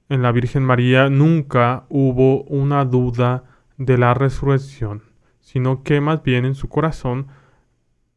en 0.09 0.23
la 0.23 0.33
Virgen 0.33 0.65
María 0.65 1.09
nunca 1.09 1.85
hubo 1.89 2.43
una 2.45 2.85
duda 2.85 3.45
de 3.77 3.99
la 3.99 4.15
resurrección, 4.15 5.03
sino 5.49 5.83
que 5.83 6.03
más 6.03 6.23
bien 6.23 6.45
en 6.45 6.55
su 6.55 6.69
corazón, 6.69 7.29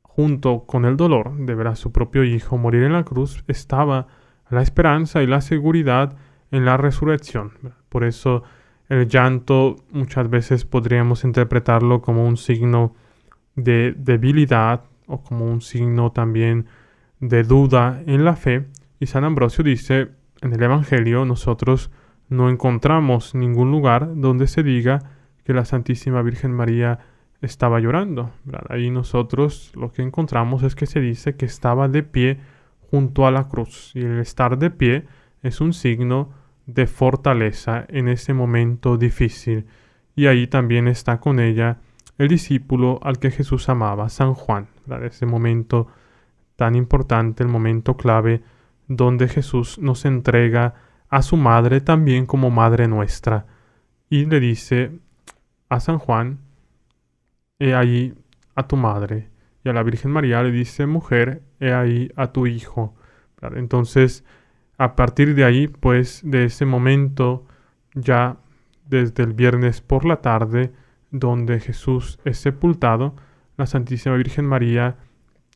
junto 0.02 0.66
con 0.66 0.84
el 0.84 0.98
dolor 0.98 1.34
de 1.38 1.56
ver 1.56 1.68
a 1.68 1.78
su 1.78 1.94
propio 1.94 2.26
hijo 2.26 2.58
morir 2.58 2.84
en 2.84 2.92
la 2.92 3.06
cruz, 3.06 3.42
estaba 3.48 4.08
la 4.50 4.62
esperanza 4.62 5.24
y 5.24 5.28
la 5.28 5.40
seguridad 5.40 6.18
en 6.52 6.66
la 6.66 6.76
resurrección. 6.76 7.54
Por 7.88 8.04
eso 8.04 8.44
el 8.90 9.08
llanto 9.08 9.78
muchas 9.92 10.30
veces 10.30 10.66
podríamos 10.66 11.24
interpretarlo 11.24 12.02
como 12.02 12.28
un 12.28 12.36
signo 12.36 12.96
de 13.56 13.96
debilidad 13.98 14.84
o 15.08 15.24
como 15.24 15.46
un 15.46 15.62
signo 15.62 16.12
también 16.12 16.66
de 17.22 17.44
duda 17.44 18.04
en 18.08 18.26
la 18.26 18.36
fe. 18.36 18.68
Y 19.00 19.06
San 19.06 19.24
Ambrosio 19.24 19.64
dice, 19.64 20.10
en 20.42 20.52
el 20.52 20.62
Evangelio 20.62 21.24
nosotros 21.24 21.92
no 22.28 22.50
encontramos 22.50 23.36
ningún 23.36 23.72
lugar 23.72 24.16
donde 24.16 24.48
se 24.48 24.64
diga 24.64 25.00
que 25.46 25.54
la 25.54 25.64
Santísima 25.64 26.22
Virgen 26.24 26.52
María 26.52 27.00
estaba 27.42 27.80
llorando. 27.80 28.32
Ahí 28.70 28.90
nosotros 28.90 29.72
lo 29.76 29.92
que 29.92 30.02
encontramos 30.02 30.64
es 30.64 30.76
que 30.76 30.86
se 30.86 31.00
dice 31.00 31.36
que 31.36 31.46
estaba 31.46 31.88
de 31.88 32.04
pie 32.04 32.40
junto 32.90 33.26
a 33.26 33.32
la 33.32 33.48
cruz. 33.48 33.92
Y 33.96 34.02
el 34.02 34.20
estar 34.20 34.58
de 34.58 34.70
pie 34.70 35.06
es 35.42 35.62
un 35.62 35.74
signo 35.74 36.30
de 36.66 36.88
fortaleza 36.88 37.86
en 37.90 38.08
ese 38.08 38.34
momento 38.34 38.98
difícil. 38.98 39.66
Y 40.16 40.28
ahí 40.28 40.48
también 40.48 40.88
está 40.88 41.20
con 41.20 41.40
ella 41.40 41.78
el 42.18 42.28
discípulo 42.28 43.00
al 43.02 43.18
que 43.18 43.32
Jesús 43.32 43.68
amaba, 43.70 44.10
San 44.10 44.34
Juan, 44.36 44.68
ese 45.04 45.26
momento 45.26 45.88
tan 46.56 46.76
importante, 46.76 47.42
el 47.42 47.50
momento 47.50 47.98
clave 47.98 48.44
donde 48.88 49.28
Jesús 49.28 49.80
nos 49.80 50.06
entrega 50.06 50.76
a 51.10 51.24
su 51.24 51.38
madre 51.38 51.82
también 51.82 52.26
como 52.26 52.52
madre 52.52 52.88
nuestra. 52.88 53.48
Y 54.10 54.26
le 54.26 54.40
dice 54.40 54.92
a 55.70 55.80
San 55.80 55.98
Juan, 55.98 56.40
he 57.62 57.76
ahí 57.76 58.16
a 58.56 58.68
tu 58.68 58.76
madre. 58.76 59.30
Y 59.64 59.70
a 59.70 59.74
la 59.74 59.84
Virgen 59.84 60.10
María 60.10 60.42
le 60.42 60.52
dice, 60.52 60.88
mujer, 60.88 61.44
he 61.60 61.72
ahí 61.72 62.12
a 62.16 62.32
tu 62.32 62.48
hijo. 62.48 62.96
Entonces, 63.56 64.26
a 64.80 64.96
partir 64.96 65.36
de 65.36 65.46
ahí, 65.46 65.68
pues, 65.68 66.22
de 66.24 66.46
ese 66.46 66.66
momento, 66.66 67.46
ya 67.94 68.38
desde 68.88 69.22
el 69.22 69.34
viernes 69.34 69.80
por 69.80 70.06
la 70.06 70.22
tarde, 70.22 70.74
donde 71.12 71.60
Jesús 71.60 72.20
es 72.26 72.40
sepultado, 72.40 73.16
la 73.58 73.68
Santísima 73.68 74.16
Virgen 74.16 74.48
María 74.48 74.96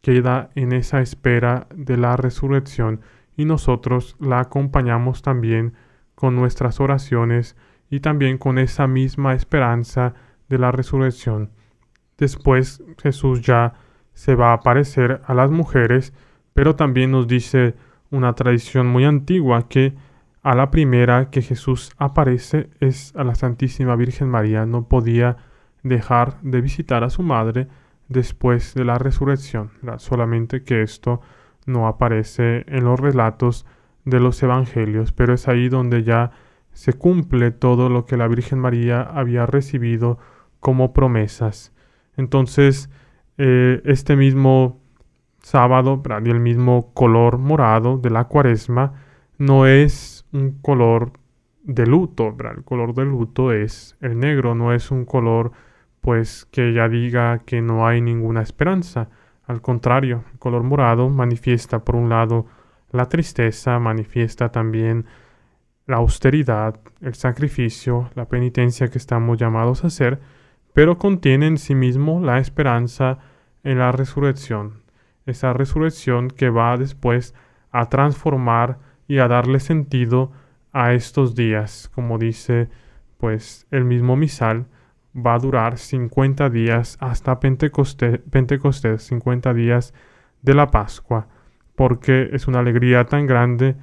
queda 0.03 0.51
en 0.53 0.74
esa 0.74 1.01
espera 1.01 1.65
de 1.74 1.97
la 1.97 2.17
resurrección 2.17 3.01
y 3.35 3.45
nosotros 3.45 4.15
la 4.19 4.41
acompañamos 4.41 5.24
también 5.24 5.74
con 6.13 6.35
nuestras 6.35 6.79
oraciones 6.79 7.55
y 7.89 8.01
también 8.01 8.38
con 8.38 8.59
esa 8.59 8.85
misma 8.85 9.33
esperanza 9.33 10.13
de 10.50 10.59
la 10.59 10.71
resurrección. 10.71 11.54
Después 12.17 12.84
Jesús 13.01 13.41
ya 13.41 13.74
se 14.13 14.36
va 14.36 14.51
a 14.51 14.53
aparecer 14.53 15.22
a 15.25 15.34
las 15.34 15.51
mujeres, 15.51 16.13
pero 16.53 16.75
también 16.75 17.12
nos 17.12 17.27
dice 17.27 17.75
una 18.12 18.34
tradición 18.34 18.88
muy 18.88 19.03
antigua 19.03 19.67
que 19.67 19.93
a 20.41 20.55
la 20.55 20.72
primera 20.72 21.29
que 21.31 21.41
Jesús 21.41 21.91
aparece 21.98 22.69
es 22.79 23.13
a 23.15 23.24
la 23.24 23.36
Santísima 23.36 23.95
Virgen 23.95 24.29
María. 24.29 24.65
No 24.65 24.88
podía 24.88 25.38
dejar 25.84 26.39
de 26.41 26.62
visitar 26.62 27.03
a 27.03 27.10
su 27.10 27.24
madre 27.24 27.67
después 28.07 28.74
de 28.75 28.86
la 28.86 28.98
resurrección. 28.98 29.72
Solamente 29.98 30.63
que 30.63 30.81
esto 30.81 31.22
no 31.65 31.88
aparece 31.88 32.63
en 32.67 32.86
los 32.86 33.00
relatos 33.00 33.65
de 34.05 34.19
los 34.19 34.41
evangelios, 34.43 35.12
pero 35.12 35.34
es 35.34 35.48
ahí 35.48 35.67
donde 35.67 36.03
ya 36.03 36.31
se 36.74 36.93
cumple 36.93 37.51
todo 37.51 37.89
lo 37.89 38.05
que 38.05 38.17
la 38.17 38.27
Virgen 38.27 38.60
María 38.60 39.01
había 39.01 39.45
recibido 39.45 40.19
como 40.60 40.93
promesas. 40.93 41.74
Entonces, 42.17 42.89
eh, 43.38 43.81
este 43.86 44.15
mismo 44.15 44.79
sábado 45.41 46.01
y 46.24 46.29
el 46.29 46.39
mismo 46.39 46.91
color 46.93 47.38
morado 47.38 47.98
de 47.98 48.10
la 48.10 48.25
cuaresma 48.25 48.93
no 49.38 49.67
es 49.67 50.25
un 50.31 50.60
color 50.62 51.12
de 51.63 51.86
luto, 51.86 52.36
el 52.39 52.63
color 52.63 52.93
de 52.93 53.05
luto 53.05 53.51
es 53.51 53.98
el 54.01 54.19
negro, 54.19 54.55
no 54.55 54.74
es 54.74 54.91
un 54.91 55.05
color 55.05 55.51
pues 56.01 56.45
que 56.51 56.74
ya 56.74 56.88
diga 56.88 57.39
que 57.39 57.62
no 57.62 57.88
hay 57.88 58.01
ninguna 58.01 58.41
esperanza. 58.41 59.10
Al 59.48 59.62
contrario, 59.62 60.24
el 60.31 60.39
color 60.39 60.63
morado 60.63 61.10
manifiesta 61.10 61.84
por 61.84 61.95
un 61.95 62.10
lado 62.10 62.45
la 62.91 63.07
tristeza, 63.07 63.79
manifiesta 63.79 64.51
también 64.51 65.05
la 65.88 65.98
austeridad, 65.98 66.79
el 67.01 67.15
sacrificio, 67.15 68.10
la 68.15 68.25
penitencia 68.25 68.88
que 68.88 68.98
estamos 68.98 69.38
llamados 69.38 69.84
a 69.84 69.88
hacer, 69.88 70.19
pero 70.75 70.98
contiene 70.98 71.48
en 71.48 71.58
sí 71.58 71.74
mismo 71.74 72.20
la 72.20 72.38
esperanza 72.38 73.17
en 73.63 73.79
la 73.79 73.94
resurrección, 73.94 74.84
esa 75.25 75.53
resurrección 75.53 76.27
que 76.29 76.50
va 76.50 76.75
después 76.75 77.34
a 77.72 77.88
transformar 77.88 78.77
y 79.08 79.20
a 79.20 79.29
darle 79.29 79.62
sentido 79.62 80.34
a 80.74 80.91
estos 80.91 81.34
días, 81.34 81.89
como 81.96 82.17
dice 82.17 82.67
pues 83.17 83.65
el 83.72 83.86
mismo 83.86 84.17
misal, 84.17 84.65
va 85.15 85.36
a 85.36 85.39
durar 85.39 85.77
50 85.77 86.50
días 86.50 86.98
hasta 87.00 87.39
Pentecostés, 87.39 88.20
Pentecostés 88.29 89.01
50 89.03 89.53
días 89.53 89.94
de 90.41 90.55
la 90.55 90.72
Pascua, 90.72 91.29
porque 91.75 92.32
es 92.34 92.50
una 92.50 92.60
alegría 92.60 93.05
tan 93.05 93.27
grande 93.27 93.77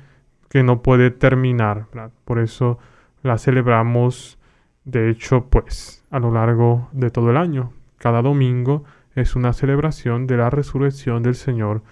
que 0.51 0.63
no 0.63 0.83
puede 0.83 1.11
terminar. 1.11 1.87
Por 2.27 2.39
eso 2.39 2.79
la 3.23 3.39
celebramos, 3.39 4.39
de 4.85 5.11
hecho, 5.11 5.47
pues 5.49 6.05
a 6.11 6.19
lo 6.19 6.33
largo 6.33 6.89
de 6.93 7.11
todo 7.11 7.31
el 7.31 7.37
año. 7.37 7.73
Cada 7.99 8.23
domingo 8.23 8.85
es 9.15 9.37
una 9.37 9.53
celebración 9.53 10.27
de 10.27 10.37
la 10.37 10.51
resurrección 10.51 11.23
del 11.23 11.35
Señor, 11.35 11.83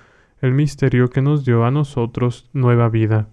el 0.40 0.52
misterio 0.52 1.08
que 1.08 1.22
nos 1.22 1.44
dio 1.44 1.64
a 1.64 1.70
nosotros 1.70 2.48
nueva 2.52 2.88
vida. 2.88 3.28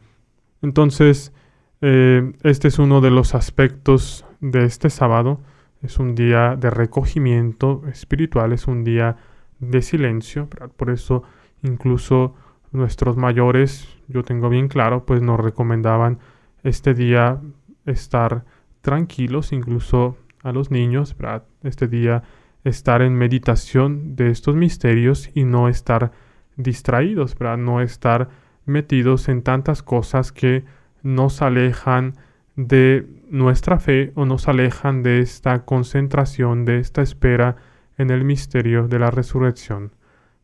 Entonces, 0.61 1.33
eh, 1.81 2.33
este 2.43 2.67
es 2.67 2.79
uno 2.79 3.01
de 3.01 3.11
los 3.11 3.35
aspectos 3.35 4.25
de 4.41 4.65
este 4.65 4.89
sábado 4.89 5.39
es 5.81 5.99
un 5.99 6.15
día 6.15 6.55
de 6.55 6.69
recogimiento 6.69 7.83
espiritual, 7.87 8.53
es 8.53 8.67
un 8.67 8.83
día 8.83 9.17
de 9.59 9.81
silencio. 9.81 10.49
Por 10.75 10.89
eso 10.89 11.23
incluso 11.63 12.35
nuestros 12.71 13.17
mayores, 13.17 13.87
yo 14.07 14.23
tengo 14.23 14.49
bien 14.49 14.67
claro, 14.67 15.05
pues 15.05 15.21
nos 15.21 15.39
recomendaban 15.39 16.19
este 16.63 16.93
día 16.93 17.39
estar 17.85 18.43
tranquilos, 18.87 19.51
incluso 19.51 20.15
a 20.43 20.53
los 20.53 20.71
niños, 20.71 21.13
este 21.61 21.89
día 21.89 22.23
estar 22.63 23.01
en 23.01 23.15
meditación 23.15 24.15
de 24.15 24.29
estos 24.29 24.55
misterios 24.55 25.29
y 25.33 25.43
no 25.43 25.67
estar 25.67 26.13
distraídos, 26.55 27.35
no 27.57 27.81
estar 27.81 28.29
metidos 28.65 29.27
en 29.27 29.41
tantas 29.41 29.83
cosas 29.83 30.31
que 30.31 30.63
nos 31.03 31.41
alejan 31.41 32.13
de 32.55 33.05
nuestra 33.29 33.77
fe 33.77 34.13
o 34.15 34.23
nos 34.23 34.47
alejan 34.47 35.03
de 35.03 35.19
esta 35.19 35.65
concentración, 35.65 36.63
de 36.63 36.79
esta 36.79 37.01
espera 37.01 37.57
en 37.97 38.09
el 38.09 38.23
misterio 38.23 38.87
de 38.87 38.99
la 38.99 39.11
resurrección. 39.11 39.91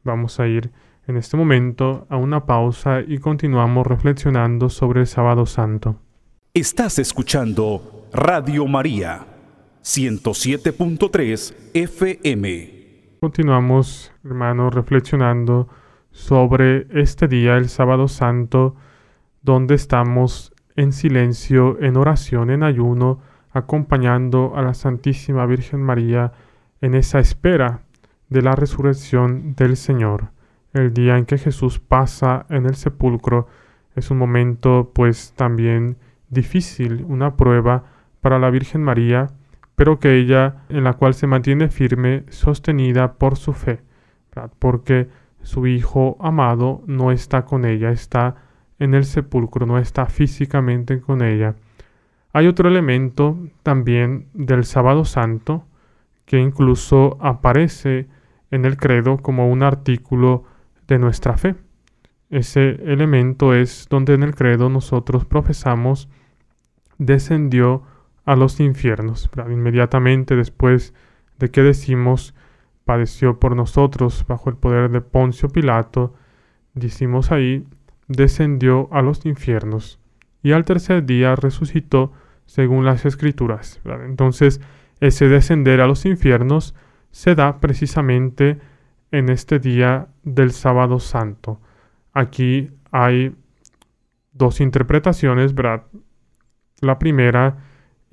Vamos 0.04 0.42
a 0.42 0.48
ir 0.48 0.70
en 1.08 1.16
este 1.16 1.38
momento 1.38 2.08
a 2.10 2.18
una 2.18 2.46
pausa 2.46 3.00
y 3.08 3.20
continuamos 3.20 3.88
reflexionando 3.88 4.70
sobre 4.70 5.00
el 5.00 5.08
sábado 5.08 5.46
santo. 5.46 5.96
Estás 6.54 7.00
escuchando 7.00 8.03
Radio 8.16 8.68
María 8.68 9.26
107.3 9.82 11.56
FM. 11.74 13.18
Continuamos, 13.20 14.14
hermanos, 14.24 14.72
reflexionando 14.72 15.68
sobre 16.12 16.86
este 16.92 17.28
día, 17.28 17.58
el 17.58 17.70
sábado 17.70 18.08
santo, 18.08 18.76
donde 19.42 19.74
estamos 19.74 20.54
en 20.76 20.94
silencio, 20.94 21.82
en 21.82 21.98
oración, 21.98 22.52
en 22.52 22.62
ayuno, 22.62 23.20
acompañando 23.52 24.54
a 24.56 24.62
la 24.62 24.76
Santísima 24.76 25.48
Virgen 25.48 25.82
María 25.82 26.34
en 26.82 26.94
esa 26.94 27.18
espera 27.18 27.82
de 28.30 28.44
la 28.44 28.54
resurrección 28.56 29.56
del 29.56 29.76
Señor. 29.76 30.30
El 30.72 30.94
día 30.94 31.18
en 31.18 31.26
que 31.26 31.40
Jesús 31.40 31.80
pasa 31.80 32.46
en 32.52 32.68
el 32.68 32.76
sepulcro 32.76 33.48
es 33.96 34.12
un 34.12 34.20
momento 34.20 34.92
pues 34.94 35.34
también 35.36 35.98
difícil, 36.30 37.06
una 37.10 37.36
prueba 37.36 37.86
para 38.24 38.40
la 38.40 38.50
Virgen 38.50 38.82
María, 38.82 39.28
pero 39.76 40.00
que 40.00 40.18
ella 40.18 40.64
en 40.70 40.86
la 40.86 40.94
cual 40.94 41.14
se 41.14 41.28
mantiene 41.28 41.68
firme, 41.68 42.24
sostenida 42.30 43.16
por 43.16 43.38
su 43.38 43.52
fe, 43.54 43.82
porque 44.60 45.10
su 45.42 45.68
Hijo 45.68 46.16
amado 46.22 46.84
no 46.88 47.12
está 47.12 47.44
con 47.44 47.66
ella, 47.66 47.92
está 47.92 48.36
en 48.80 48.94
el 48.94 49.04
sepulcro, 49.04 49.66
no 49.66 49.78
está 49.78 50.06
físicamente 50.06 51.02
con 51.02 51.22
ella. 51.22 51.56
Hay 52.32 52.48
otro 52.48 52.70
elemento 52.70 53.38
también 53.62 54.28
del 54.34 54.64
sábado 54.64 55.04
santo 55.04 55.66
que 56.26 56.40
incluso 56.40 57.18
aparece 57.20 58.08
en 58.52 58.64
el 58.64 58.78
credo 58.78 59.18
como 59.18 59.50
un 59.50 59.64
artículo 59.64 60.46
de 60.88 60.98
nuestra 60.98 61.36
fe. 61.36 61.56
Ese 62.30 62.80
elemento 62.86 63.54
es 63.54 63.88
donde 63.90 64.14
en 64.14 64.24
el 64.24 64.34
credo 64.34 64.70
nosotros 64.70 65.26
profesamos 65.26 66.08
descendió 66.98 67.84
a 68.26 68.36
los 68.36 68.60
infiernos. 68.60 69.30
Inmediatamente 69.50 70.36
después 70.36 70.94
de 71.40 71.50
que 71.52 71.62
decimos 71.62 72.34
padeció 72.86 73.40
por 73.40 73.56
nosotros 73.56 74.26
bajo 74.28 74.50
el 74.50 74.58
poder 74.58 74.92
de 74.92 75.02
Poncio 75.02 75.50
Pilato, 75.50 76.14
decimos 76.74 77.32
ahí, 77.32 77.66
descendió 78.08 78.90
a 78.92 79.02
los 79.02 79.26
infiernos 79.26 80.00
y 80.42 80.52
al 80.52 80.66
tercer 80.66 81.06
día 81.06 81.36
resucitó 81.36 82.12
según 82.46 82.86
las 82.86 83.06
escrituras. 83.06 83.80
Entonces, 84.06 84.60
ese 85.00 85.30
descender 85.30 85.82
a 85.82 85.88
los 85.88 86.06
infiernos 86.06 86.76
se 87.12 87.36
da 87.36 87.60
precisamente 87.60 88.60
en 89.12 89.30
este 89.30 89.60
día 89.60 90.08
del 90.24 90.52
sábado 90.52 91.00
santo. 91.00 91.62
Aquí 92.12 92.72
hay 92.92 93.36
dos 94.34 94.60
interpretaciones. 94.60 95.54
La 96.82 97.00
primera 97.00 97.58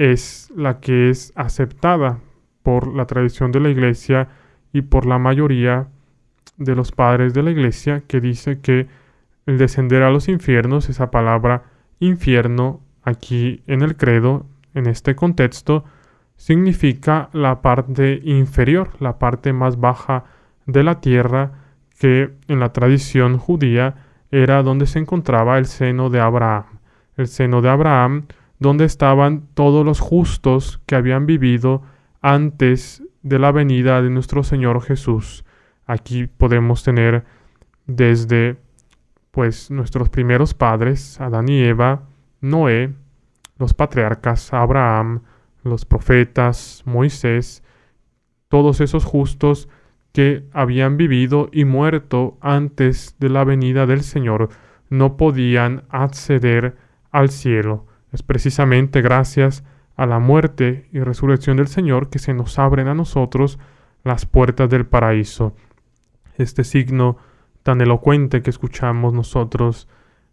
es 0.01 0.51
la 0.57 0.81
que 0.81 1.11
es 1.11 1.31
aceptada 1.37 2.21
por 2.63 2.89
la 2.89 3.05
tradición 3.05 3.53
de 3.53 3.61
la 3.61 3.69
iglesia 3.69 4.29
y 4.73 4.81
por 4.81 5.05
la 5.05 5.19
mayoría 5.19 5.89
de 6.57 6.75
los 6.75 6.91
padres 6.91 7.35
de 7.35 7.43
la 7.43 7.51
iglesia 7.51 8.03
que 8.07 8.19
dice 8.19 8.61
que 8.61 8.87
el 9.45 9.59
descender 9.59 10.03
a 10.03 10.11
los 10.11 10.31
infiernos, 10.31 10.89
esa 10.89 11.11
palabra 11.11 11.65
infierno 11.99 12.81
aquí 13.03 13.63
en 13.67 13.83
el 13.83 13.95
credo, 13.99 14.47
en 14.73 14.87
este 14.87 15.15
contexto, 15.15 15.85
significa 16.35 17.29
la 17.35 17.61
parte 17.61 18.23
inferior, 18.25 18.93
la 19.01 19.19
parte 19.19 19.53
más 19.53 19.79
baja 19.79 20.25
de 20.65 20.83
la 20.83 21.03
tierra 21.03 21.53
que 21.99 22.31
en 22.49 22.59
la 22.59 22.73
tradición 22.73 23.37
judía 23.37 23.97
era 24.31 24.63
donde 24.63 24.87
se 24.87 24.99
encontraba 24.99 25.59
el 25.59 25.67
seno 25.67 26.09
de 26.09 26.21
Abraham. 26.21 26.65
El 27.19 27.27
seno 27.27 27.61
de 27.61 27.69
Abraham 27.69 28.25
donde 28.61 28.85
estaban 28.85 29.49
todos 29.55 29.85
los 29.85 29.99
justos 29.99 30.81
que 30.87 30.95
habían 30.95 31.27
vivido 31.27 31.83
antes 32.21 33.03
de 33.23 33.39
la 33.39 33.51
venida 33.51 34.01
de 34.03 34.11
nuestro 34.11 34.45
Señor 34.45 34.83
Jesús. 34.83 35.45
Aquí 35.87 36.27
podemos 36.27 36.85
tener 36.85 37.25
desde 37.87 38.59
pues 39.31 39.71
nuestros 39.71 40.11
primeros 40.11 40.55
padres, 40.55 41.21
Adán 41.21 41.49
y 41.49 41.63
Eva, 41.63 42.03
Noé, 42.41 42.93
los 43.59 43.75
patriarcas, 43.75 44.53
Abraham, 44.53 45.23
los 45.63 45.85
profetas, 45.85 46.83
Moisés, 46.85 47.63
todos 48.49 48.81
esos 48.81 49.05
justos 49.05 49.69
que 50.13 50.45
habían 50.53 50.97
vivido 50.97 51.49
y 51.53 51.65
muerto 51.65 52.37
antes 52.41 53.17
de 53.19 53.29
la 53.29 53.45
venida 53.45 53.87
del 53.87 54.03
Señor, 54.03 54.49
no 54.89 55.17
podían 55.17 55.85
acceder 55.89 56.77
al 57.11 57.31
cielo. 57.31 57.87
Es 58.13 58.23
precisamente 58.23 59.03
gracias 59.03 59.65
a 59.97 60.07
la 60.07 60.19
muerte 60.19 60.89
y 60.93 61.01
resurrección 61.01 61.57
del 61.57 61.69
Señor 61.69 62.09
que 62.09 62.19
se 62.19 62.35
nos 62.35 62.59
abren 62.59 62.89
a 62.89 62.95
nosotros 62.95 63.59
las 64.03 64.27
puertas 64.27 64.71
del 64.71 64.87
paraíso. 64.87 65.55
Este 66.37 66.65
signo 66.65 67.19
tan 67.63 67.81
elocuente 67.81 68.43
que 68.43 68.51
escuchamos 68.51 69.13
nosotros 69.13 69.89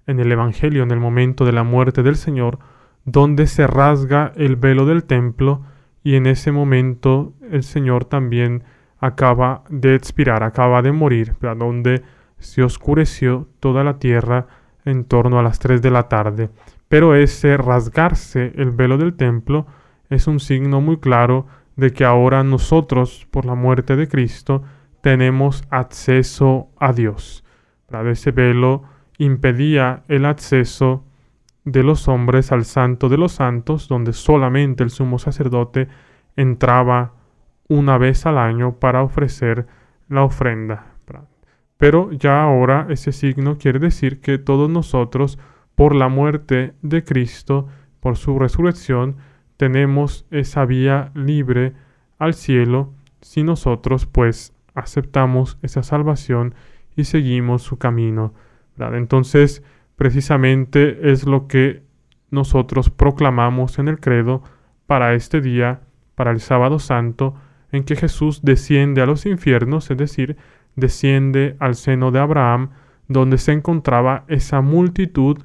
en 0.05 0.19
el 0.19 0.31
Evangelio 0.31 0.83
en 0.83 0.91
el 0.91 0.99
momento 0.99 1.45
de 1.45 1.51
la 1.51 1.63
muerte 1.63 2.01
del 2.01 2.15
Señor, 2.15 2.59
donde 3.03 3.45
se 3.47 3.67
rasga 3.67 4.31
el 4.35 4.55
velo 4.55 4.85
del 4.85 5.03
templo 5.03 5.61
y 6.03 6.15
en 6.15 6.25
ese 6.25 6.51
momento 6.51 7.33
el 7.51 7.63
Señor 7.63 8.05
también 8.05 8.63
acaba 8.99 9.63
de 9.69 9.95
expirar, 9.95 10.43
acaba 10.43 10.81
de 10.81 10.93
morir, 10.93 11.35
donde 11.57 12.03
se 12.39 12.63
oscureció 12.63 13.47
toda 13.59 13.83
la 13.83 13.99
tierra 13.99 14.47
en 14.85 15.03
torno 15.03 15.39
a 15.39 15.43
las 15.43 15.59
tres 15.59 15.81
de 15.81 15.91
la 15.91 16.07
tarde. 16.07 16.49
Pero 16.89 17.15
ese 17.15 17.57
rasgarse 17.57 18.53
el 18.55 18.71
velo 18.71 18.97
del 18.97 19.15
templo 19.15 19.67
es 20.09 20.27
un 20.27 20.39
signo 20.39 20.81
muy 20.81 20.97
claro 20.97 21.47
de 21.75 21.91
que 21.91 22.05
ahora 22.05 22.43
nosotros, 22.43 23.27
por 23.29 23.45
la 23.45 23.55
muerte 23.55 23.95
de 23.95 24.07
Cristo, 24.07 24.63
tenemos 25.01 25.63
acceso 25.69 26.69
a 26.77 26.93
Dios. 26.93 27.43
Ese 28.05 28.31
velo 28.31 28.83
impedía 29.17 30.03
el 30.07 30.25
acceso 30.25 31.03
de 31.65 31.83
los 31.83 32.07
hombres 32.07 32.51
al 32.51 32.65
santo 32.65 33.09
de 33.09 33.17
los 33.17 33.33
santos, 33.33 33.87
donde 33.87 34.13
solamente 34.13 34.83
el 34.83 34.89
sumo 34.89 35.19
sacerdote 35.19 35.87
entraba 36.35 37.13
una 37.67 37.97
vez 37.97 38.25
al 38.25 38.37
año 38.37 38.79
para 38.79 39.03
ofrecer 39.03 39.67
la 40.07 40.23
ofrenda. 40.23 40.93
Pero 41.77 42.11
ya 42.11 42.41
ahora 42.41 42.87
ese 42.89 43.11
signo 43.11 43.57
quiere 43.57 43.79
decir 43.79 44.19
que 44.19 44.37
todos 44.37 44.69
nosotros 44.69 45.37
por 45.77 45.93
la 45.93 46.09
muerte 46.09 46.73
de 46.81 47.03
Cristo, 47.03 47.67
por 47.99 48.17
su 48.17 48.39
resurrección, 48.39 49.17
tenemos 49.57 50.25
esa 50.31 50.65
vía 50.65 51.11
libre 51.13 51.73
al 52.17 52.33
cielo 52.33 52.95
si 53.21 53.43
nosotros 53.43 54.07
pues 54.07 54.55
aceptamos 54.73 55.59
esa 55.61 55.83
salvación 55.83 56.55
y 56.95 57.03
seguimos 57.03 57.61
su 57.61 57.77
camino. 57.77 58.33
Entonces, 58.79 59.61
precisamente 59.95 61.11
es 61.11 61.27
lo 61.27 61.47
que 61.47 61.83
nosotros 62.31 62.89
proclamamos 62.89 63.77
en 63.77 63.87
el 63.87 63.99
credo 63.99 64.41
para 64.87 65.13
este 65.13 65.41
día, 65.41 65.81
para 66.15 66.31
el 66.31 66.39
sábado 66.39 66.79
santo, 66.79 67.35
en 67.71 67.83
que 67.83 67.95
Jesús 67.95 68.41
desciende 68.41 69.03
a 69.03 69.05
los 69.05 69.27
infiernos, 69.27 69.91
es 69.91 69.97
decir, 69.97 70.37
desciende 70.75 71.55
al 71.59 71.75
seno 71.75 72.09
de 72.09 72.17
Abraham, 72.17 72.71
donde 73.07 73.37
se 73.37 73.51
encontraba 73.51 74.25
esa 74.27 74.61
multitud 74.61 75.37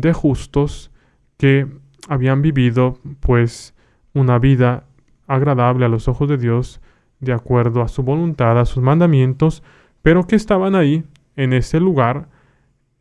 de 0.00 0.12
justos 0.12 0.90
que 1.36 1.66
habían 2.08 2.42
vivido 2.42 2.98
pues 3.20 3.74
una 4.14 4.38
vida 4.38 4.84
agradable 5.26 5.86
a 5.86 5.88
los 5.88 6.08
ojos 6.08 6.28
de 6.28 6.36
Dios 6.36 6.80
de 7.20 7.32
acuerdo 7.32 7.82
a 7.82 7.88
su 7.88 8.02
voluntad, 8.02 8.58
a 8.58 8.64
sus 8.64 8.82
mandamientos, 8.82 9.62
pero 10.02 10.26
que 10.26 10.36
estaban 10.36 10.74
ahí 10.74 11.04
en 11.36 11.52
ese 11.52 11.80
lugar 11.80 12.28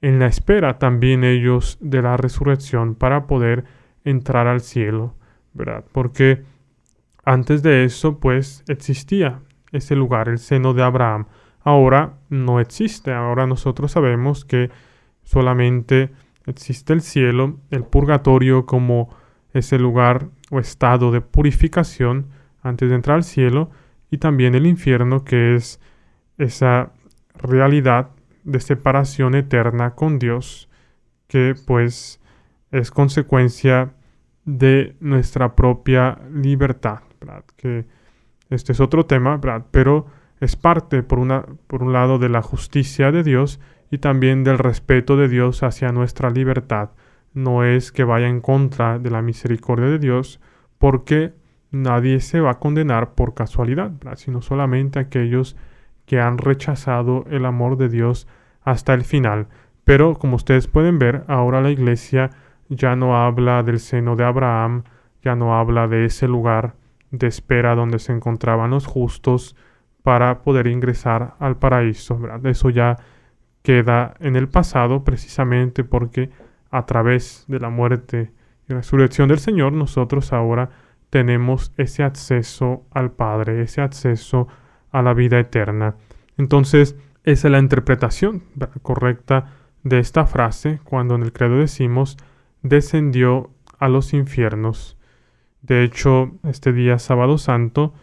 en 0.01 0.19
la 0.19 0.27
espera 0.27 0.79
también 0.79 1.23
ellos 1.23 1.77
de 1.81 2.01
la 2.01 2.17
resurrección 2.17 2.95
para 2.95 3.27
poder 3.27 3.65
entrar 4.03 4.47
al 4.47 4.62
cielo, 4.62 5.15
¿verdad? 5.53 5.83
Porque 5.91 6.43
antes 7.25 7.63
de 7.63 7.83
eso 7.83 8.19
pues 8.19 8.63
existía 8.67 9.41
ese 9.71 9.95
lugar, 9.95 10.29
el 10.29 10.39
seno 10.39 10.73
de 10.73 10.83
Abraham. 10.83 11.25
Ahora 11.62 12.13
no 12.29 12.59
existe, 12.59 13.12
ahora 13.12 13.45
nosotros 13.45 13.91
sabemos 13.91 14.45
que 14.45 14.69
solamente 15.23 16.12
Existe 16.49 16.93
el 16.93 17.01
cielo, 17.01 17.59
el 17.69 17.83
purgatorio 17.83 18.65
como 18.65 19.15
ese 19.53 19.77
lugar 19.77 20.29
o 20.49 20.59
estado 20.59 21.12
de 21.12 21.21
purificación 21.21 22.25
antes 22.63 22.89
de 22.89 22.95
entrar 22.95 23.17
al 23.17 23.23
cielo, 23.23 23.69
y 24.09 24.17
también 24.17 24.55
el 24.55 24.65
infierno 24.65 25.23
que 25.23 25.53
es 25.53 25.79
esa 26.39 26.91
realidad 27.35 28.09
de 28.43 28.59
separación 28.59 29.35
eterna 29.35 29.91
con 29.91 30.17
Dios 30.17 30.69
que 31.27 31.53
pues 31.67 32.19
es 32.71 32.89
consecuencia 32.89 33.93
de 34.43 34.95
nuestra 34.99 35.55
propia 35.55 36.17
libertad, 36.33 37.01
que 37.57 37.85
este 38.49 38.71
es 38.71 38.79
otro 38.79 39.05
tema, 39.05 39.39
pero 39.69 40.07
es 40.39 40.55
parte 40.55 41.03
por, 41.03 41.19
una, 41.19 41.45
por 41.67 41.83
un 41.83 41.93
lado 41.93 42.17
de 42.17 42.29
la 42.29 42.41
justicia 42.41 43.12
de 43.12 43.21
Dios 43.21 43.59
y 43.91 43.99
también 43.99 44.43
del 44.43 44.58
respeto 44.58 45.17
de 45.17 45.28
Dios 45.28 45.63
hacia 45.63 45.91
nuestra 45.91 46.30
libertad. 46.30 46.91
No 47.34 47.63
es 47.63 47.91
que 47.91 48.04
vaya 48.04 48.28
en 48.28 48.41
contra 48.41 48.99
de 48.99 49.10
la 49.10 49.21
misericordia 49.21 49.88
de 49.88 49.99
Dios, 49.99 50.39
porque 50.78 51.34
nadie 51.71 52.19
se 52.19 52.39
va 52.39 52.52
a 52.52 52.60
condenar 52.60 53.13
por 53.13 53.34
casualidad, 53.34 53.91
sino 54.15 54.41
solamente 54.41 54.99
aquellos 54.99 55.56
que 56.06 56.19
han 56.19 56.38
rechazado 56.38 57.25
el 57.30 57.45
amor 57.45 57.78
de 57.78 57.89
Dios 57.89 58.28
hasta 58.63 58.93
el 58.93 59.04
final. 59.04 59.47
Pero 59.84 60.15
como 60.15 60.36
ustedes 60.36 60.67
pueden 60.67 60.99
ver, 60.99 61.23
ahora 61.28 61.62
la 61.62 61.71
iglesia 61.71 62.32
ya 62.69 62.95
no 62.95 63.17
habla 63.17 63.63
del 63.63 63.80
seno 63.80 64.15
de 64.15 64.23
Abraham, 64.23 64.84
ya 65.23 65.36
no 65.36 65.58
habla 65.58 65.88
de 65.88 66.06
ese 66.06 66.28
lugar 66.28 66.75
de 67.12 67.28
espera 67.28 67.75
donde 67.75 67.99
se 67.99 68.13
encontraban 68.13 68.69
los 68.69 68.86
justos 68.86 69.56
para 70.04 70.41
poder 70.41 70.67
ingresar 70.67 71.36
al 71.39 71.58
paraíso. 71.58 72.19
Eso 72.43 72.69
ya 72.69 72.97
queda 73.62 74.15
en 74.19 74.36
el 74.36 74.48
pasado 74.48 75.04
precisamente 75.04 75.84
porque 75.84 76.30
a 76.72 76.86
través 76.86 77.45
de 77.48 77.60
la 77.60 77.69
muerte 77.69 78.32
y 78.67 78.74
resurrección 78.74 79.30
del 79.30 79.39
Señor 79.39 79.74
nosotros 79.74 80.34
ahora 80.34 80.69
tenemos 81.10 81.74
ese 81.78 82.04
acceso 82.04 82.86
al 82.91 83.12
Padre, 83.12 83.62
ese 83.62 83.82
acceso 83.82 84.48
a 84.91 85.02
la 85.02 85.13
vida 85.13 85.39
eterna. 85.39 85.95
Entonces, 86.38 86.95
esa 87.24 87.48
es 87.48 87.52
la 87.52 87.60
interpretación 87.60 88.43
correcta 88.82 89.54
de 89.84 90.00
esta 90.00 90.26
frase 90.26 90.80
cuando 90.84 91.15
en 91.15 91.24
el 91.24 91.34
credo 91.34 91.58
decimos 91.58 92.17
descendió 92.62 93.50
a 93.80 93.89
los 93.89 94.13
infiernos. 94.13 94.98
De 95.62 95.84
hecho, 95.84 96.32
este 96.43 96.74
día 96.74 97.00
sábado 97.00 97.38
santo 97.38 97.93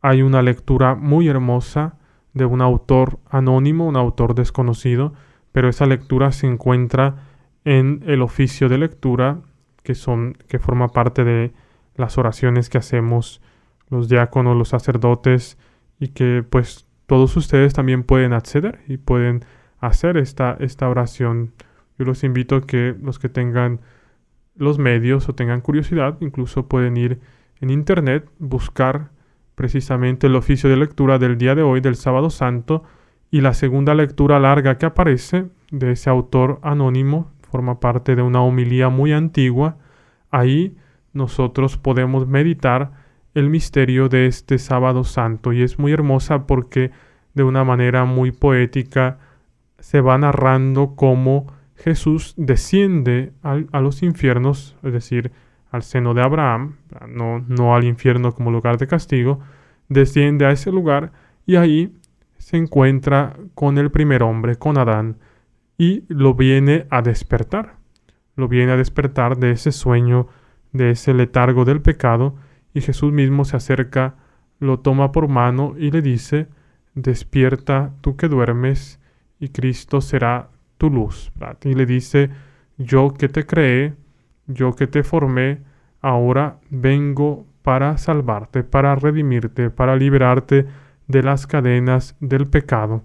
hay 0.00 0.22
una 0.22 0.42
lectura 0.42 0.94
muy 0.94 1.28
hermosa 1.28 1.95
de 2.36 2.44
un 2.44 2.60
autor 2.60 3.18
anónimo, 3.30 3.86
un 3.86 3.96
autor 3.96 4.34
desconocido, 4.34 5.14
pero 5.52 5.70
esa 5.70 5.86
lectura 5.86 6.32
se 6.32 6.46
encuentra 6.46 7.16
en 7.64 8.04
el 8.06 8.20
oficio 8.20 8.68
de 8.68 8.76
lectura 8.76 9.38
que 9.82 9.94
son 9.94 10.36
que 10.46 10.58
forma 10.58 10.88
parte 10.88 11.24
de 11.24 11.52
las 11.94 12.18
oraciones 12.18 12.68
que 12.68 12.76
hacemos 12.76 13.40
los 13.88 14.10
diáconos, 14.10 14.54
los 14.54 14.68
sacerdotes 14.68 15.56
y 15.98 16.08
que 16.08 16.44
pues 16.48 16.86
todos 17.06 17.34
ustedes 17.38 17.72
también 17.72 18.02
pueden 18.02 18.34
acceder 18.34 18.80
y 18.86 18.98
pueden 18.98 19.46
hacer 19.80 20.18
esta, 20.18 20.58
esta 20.60 20.90
oración. 20.90 21.54
Yo 21.98 22.04
los 22.04 22.22
invito 22.22 22.56
a 22.56 22.66
que 22.66 22.94
los 23.00 23.18
que 23.18 23.30
tengan 23.30 23.80
los 24.56 24.78
medios 24.78 25.26
o 25.30 25.34
tengan 25.34 25.62
curiosidad, 25.62 26.18
incluso 26.20 26.68
pueden 26.68 26.98
ir 26.98 27.18
en 27.62 27.70
internet, 27.70 28.28
buscar 28.38 29.08
precisamente 29.56 30.28
el 30.28 30.36
oficio 30.36 30.70
de 30.70 30.76
lectura 30.76 31.18
del 31.18 31.38
día 31.38 31.56
de 31.56 31.62
hoy, 31.62 31.80
del 31.80 31.96
sábado 31.96 32.30
santo, 32.30 32.84
y 33.30 33.40
la 33.40 33.54
segunda 33.54 33.94
lectura 33.94 34.38
larga 34.38 34.78
que 34.78 34.86
aparece 34.86 35.46
de 35.72 35.92
ese 35.92 36.08
autor 36.10 36.60
anónimo, 36.62 37.32
forma 37.50 37.80
parte 37.80 38.14
de 38.14 38.22
una 38.22 38.42
homilía 38.42 38.88
muy 38.88 39.12
antigua. 39.12 39.78
Ahí 40.30 40.76
nosotros 41.12 41.78
podemos 41.78 42.28
meditar 42.28 42.92
el 43.34 43.50
misterio 43.50 44.08
de 44.08 44.26
este 44.26 44.58
sábado 44.58 45.04
santo 45.04 45.52
y 45.52 45.62
es 45.62 45.78
muy 45.78 45.92
hermosa 45.92 46.46
porque 46.46 46.90
de 47.34 47.42
una 47.42 47.64
manera 47.64 48.04
muy 48.04 48.32
poética 48.32 49.18
se 49.78 50.00
va 50.00 50.16
narrando 50.18 50.94
cómo 50.96 51.46
Jesús 51.76 52.34
desciende 52.36 53.32
a 53.42 53.80
los 53.80 54.02
infiernos, 54.02 54.76
es 54.82 54.92
decir, 54.92 55.32
al 55.70 55.82
seno 55.82 56.14
de 56.14 56.22
Abraham, 56.22 56.76
no, 57.08 57.44
no 57.48 57.74
al 57.74 57.84
infierno 57.84 58.32
como 58.32 58.50
lugar 58.50 58.78
de 58.78 58.86
castigo, 58.86 59.40
desciende 59.88 60.46
a 60.46 60.50
ese 60.50 60.70
lugar 60.70 61.12
y 61.46 61.56
ahí 61.56 61.94
se 62.38 62.56
encuentra 62.56 63.36
con 63.54 63.78
el 63.78 63.90
primer 63.90 64.22
hombre, 64.22 64.56
con 64.56 64.78
Adán, 64.78 65.16
y 65.78 66.04
lo 66.08 66.34
viene 66.34 66.86
a 66.90 67.02
despertar, 67.02 67.76
lo 68.34 68.48
viene 68.48 68.72
a 68.72 68.76
despertar 68.76 69.36
de 69.36 69.50
ese 69.50 69.72
sueño 69.72 70.28
de 70.72 70.90
ese 70.90 71.14
letargo 71.14 71.64
del 71.64 71.80
pecado 71.80 72.36
y 72.74 72.80
Jesús 72.80 73.12
mismo 73.12 73.44
se 73.44 73.56
acerca, 73.56 74.14
lo 74.58 74.80
toma 74.80 75.12
por 75.12 75.28
mano 75.28 75.74
y 75.78 75.90
le 75.90 76.02
dice, 76.02 76.48
despierta 76.94 77.92
tú 78.00 78.16
que 78.16 78.28
duermes 78.28 79.00
y 79.38 79.48
Cristo 79.48 80.00
será 80.00 80.50
tu 80.78 80.90
luz. 80.90 81.32
Y 81.64 81.74
le 81.74 81.86
dice, 81.86 82.30
yo 82.78 83.14
que 83.14 83.28
te 83.28 83.46
creé, 83.46 83.94
yo 84.46 84.74
que 84.74 84.86
te 84.86 85.02
formé, 85.02 85.62
ahora 86.00 86.58
vengo 86.70 87.46
para 87.62 87.98
salvarte, 87.98 88.62
para 88.62 88.94
redimirte, 88.94 89.70
para 89.70 89.96
liberarte 89.96 90.66
de 91.08 91.22
las 91.22 91.46
cadenas 91.46 92.16
del 92.20 92.46
pecado. 92.46 93.02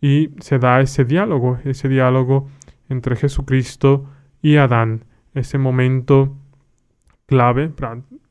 Y 0.00 0.30
se 0.40 0.58
da 0.58 0.80
ese 0.80 1.04
diálogo, 1.04 1.58
ese 1.64 1.88
diálogo 1.88 2.48
entre 2.88 3.16
Jesucristo 3.16 4.08
y 4.42 4.56
Adán, 4.56 5.04
ese 5.34 5.58
momento 5.58 6.36
clave 7.26 7.72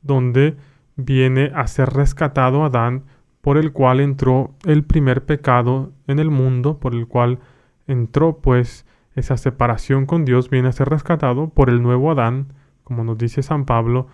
donde 0.02 0.56
viene 0.96 1.52
a 1.54 1.68
ser 1.68 1.90
rescatado 1.90 2.64
Adán, 2.64 3.04
por 3.42 3.58
el 3.58 3.74
cual 3.74 4.00
entró 4.00 4.56
el 4.66 4.84
primer 4.84 5.26
pecado 5.26 5.92
en 6.08 6.20
el 6.20 6.32
mundo, 6.32 6.80
por 6.80 6.96
el 6.96 7.08
cual 7.08 7.40
entró 7.86 8.38
pues 8.38 8.85
esa 9.16 9.38
separación 9.38 10.06
con 10.06 10.26
Dios, 10.26 10.50
viene 10.50 10.68
a 10.68 10.74
ser 10.74 10.90
rescatado 10.90 11.50
por 11.50 11.70
el 11.70 11.82
nuevo 11.82 12.12
Adán, 12.12 12.54
como 12.84 13.04
nos 13.04 13.18
dice 13.18 13.44
San 13.44 13.66
Pablo, 13.66 14.08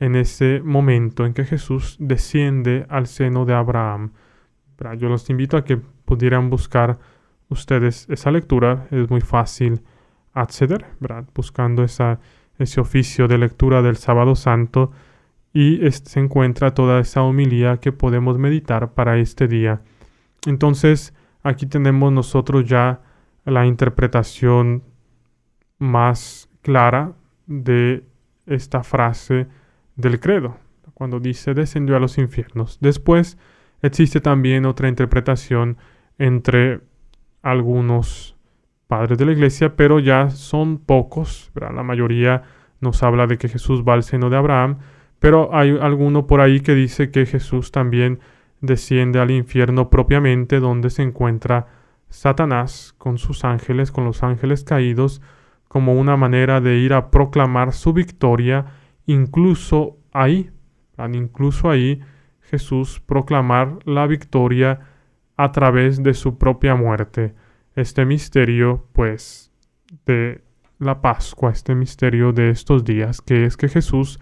en 0.00 0.16
ese 0.16 0.60
momento 0.64 1.26
en 1.26 1.34
que 1.34 1.44
Jesús 1.44 1.96
desciende 1.98 2.86
al 2.88 3.06
seno 3.06 3.44
de 3.44 3.54
Abraham. 3.54 4.12
Yo 4.98 5.08
los 5.08 5.28
invito 5.30 5.56
a 5.56 5.64
que 5.64 5.76
pudieran 5.76 6.50
buscar 6.50 6.98
ustedes 7.48 8.06
esa 8.08 8.30
lectura, 8.30 8.86
es 8.90 9.10
muy 9.10 9.20
fácil 9.20 9.82
acceder, 10.34 10.86
buscando 11.34 11.82
esa 11.82 12.20
ese 12.58 12.80
oficio 12.80 13.28
de 13.28 13.38
lectura 13.38 13.82
del 13.82 13.96
sábado 13.96 14.34
santo 14.34 14.90
y 15.52 15.80
se 15.90 16.20
encuentra 16.20 16.74
toda 16.74 17.00
esa 17.00 17.22
homilía 17.22 17.78
que 17.78 17.92
podemos 17.92 18.38
meditar 18.38 18.92
para 18.92 19.18
este 19.18 19.48
día. 19.48 19.80
Entonces, 20.46 21.14
aquí 21.42 21.66
tenemos 21.66 22.12
nosotros 22.12 22.64
ya 22.66 23.00
la 23.50 23.66
interpretación 23.66 24.82
más 25.78 26.48
clara 26.62 27.12
de 27.46 28.04
esta 28.46 28.82
frase 28.82 29.46
del 29.96 30.20
credo, 30.20 30.56
cuando 30.94 31.20
dice 31.20 31.54
descendió 31.54 31.96
a 31.96 32.00
los 32.00 32.18
infiernos. 32.18 32.78
Después 32.80 33.38
existe 33.82 34.20
también 34.20 34.66
otra 34.66 34.88
interpretación 34.88 35.76
entre 36.18 36.80
algunos 37.42 38.36
padres 38.86 39.18
de 39.18 39.26
la 39.26 39.32
iglesia, 39.32 39.76
pero 39.76 40.00
ya 40.00 40.30
son 40.30 40.78
pocos, 40.78 41.50
la 41.54 41.82
mayoría 41.82 42.42
nos 42.80 43.02
habla 43.02 43.26
de 43.26 43.38
que 43.38 43.48
Jesús 43.48 43.84
va 43.86 43.94
al 43.94 44.02
seno 44.02 44.30
de 44.30 44.36
Abraham, 44.36 44.78
pero 45.18 45.54
hay 45.54 45.76
alguno 45.80 46.26
por 46.26 46.40
ahí 46.40 46.60
que 46.60 46.74
dice 46.74 47.10
que 47.10 47.26
Jesús 47.26 47.70
también 47.72 48.20
desciende 48.60 49.20
al 49.20 49.30
infierno 49.30 49.90
propiamente 49.90 50.60
donde 50.60 50.90
se 50.90 51.02
encuentra 51.02 51.66
Satanás 52.08 52.94
con 52.98 53.18
sus 53.18 53.44
ángeles, 53.44 53.92
con 53.92 54.04
los 54.04 54.22
ángeles 54.22 54.64
caídos, 54.64 55.20
como 55.68 55.94
una 55.94 56.16
manera 56.16 56.60
de 56.60 56.78
ir 56.78 56.94
a 56.94 57.10
proclamar 57.10 57.72
su 57.72 57.92
victoria, 57.92 58.66
incluso 59.06 59.98
ahí, 60.12 60.50
incluso 61.12 61.70
ahí 61.70 62.00
Jesús 62.40 63.00
proclamar 63.00 63.78
la 63.84 64.06
victoria 64.06 64.80
a 65.36 65.52
través 65.52 66.02
de 66.02 66.14
su 66.14 66.38
propia 66.38 66.74
muerte. 66.74 67.34
Este 67.74 68.04
misterio, 68.04 68.88
pues, 68.92 69.52
de 70.06 70.42
la 70.78 71.00
Pascua, 71.00 71.50
este 71.50 71.74
misterio 71.74 72.32
de 72.32 72.50
estos 72.50 72.84
días, 72.84 73.20
que 73.20 73.44
es 73.44 73.56
que 73.56 73.68
Jesús, 73.68 74.18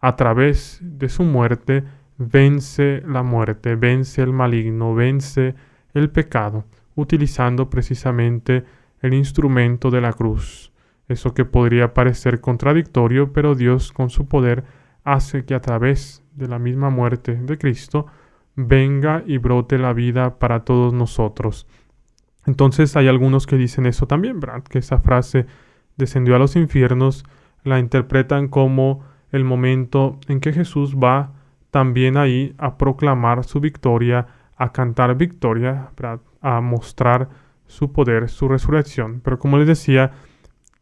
a 0.00 0.16
través 0.16 0.78
de 0.82 1.08
su 1.08 1.24
muerte, 1.24 1.84
vence 2.16 3.02
la 3.06 3.22
muerte, 3.22 3.74
vence 3.74 4.22
el 4.22 4.32
maligno, 4.32 4.94
vence 4.94 5.54
el 5.92 6.10
pecado, 6.10 6.64
utilizando 6.94 7.70
precisamente 7.70 8.64
el 9.00 9.14
instrumento 9.14 9.90
de 9.90 10.00
la 10.00 10.12
cruz. 10.12 10.72
Eso 11.08 11.34
que 11.34 11.44
podría 11.44 11.92
parecer 11.92 12.40
contradictorio, 12.40 13.32
pero 13.32 13.54
Dios 13.54 13.92
con 13.92 14.10
su 14.10 14.26
poder 14.26 14.64
hace 15.04 15.44
que 15.44 15.54
a 15.54 15.60
través 15.60 16.22
de 16.34 16.48
la 16.48 16.58
misma 16.58 16.90
muerte 16.90 17.34
de 17.34 17.58
Cristo 17.58 18.06
venga 18.56 19.22
y 19.26 19.38
brote 19.38 19.78
la 19.78 19.92
vida 19.92 20.38
para 20.38 20.64
todos 20.64 20.92
nosotros. 20.92 21.66
Entonces 22.46 22.96
hay 22.96 23.08
algunos 23.08 23.46
que 23.46 23.56
dicen 23.56 23.86
eso 23.86 24.06
también, 24.06 24.40
¿verdad? 24.40 24.62
Que 24.62 24.78
esa 24.78 24.98
frase 24.98 25.46
descendió 25.96 26.36
a 26.36 26.38
los 26.38 26.56
infiernos, 26.56 27.24
la 27.62 27.78
interpretan 27.78 28.48
como 28.48 29.04
el 29.30 29.44
momento 29.44 30.18
en 30.28 30.40
que 30.40 30.52
Jesús 30.52 30.96
va 30.96 31.32
también 31.70 32.16
ahí 32.16 32.54
a 32.58 32.76
proclamar 32.76 33.44
su 33.44 33.60
victoria, 33.60 34.26
a 34.56 34.72
cantar 34.72 35.16
victoria, 35.16 35.90
a 36.44 36.60
mostrar 36.60 37.30
su 37.66 37.90
poder, 37.90 38.28
su 38.28 38.46
resurrección. 38.48 39.20
Pero 39.24 39.38
como 39.38 39.56
les 39.56 39.66
decía, 39.66 40.12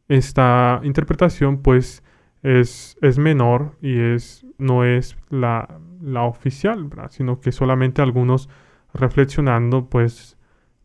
esta 0.08 0.80
interpretación 0.82 1.62
pues 1.62 2.02
es, 2.42 2.98
es 3.00 3.18
menor 3.18 3.76
y 3.80 3.98
es, 3.98 4.44
no 4.58 4.84
es 4.84 5.16
la, 5.30 5.78
la 6.02 6.24
oficial, 6.24 6.90
sino 7.10 7.40
que 7.40 7.52
solamente 7.52 8.02
algunos 8.02 8.48
reflexionando 8.92 9.88
pues 9.88 10.36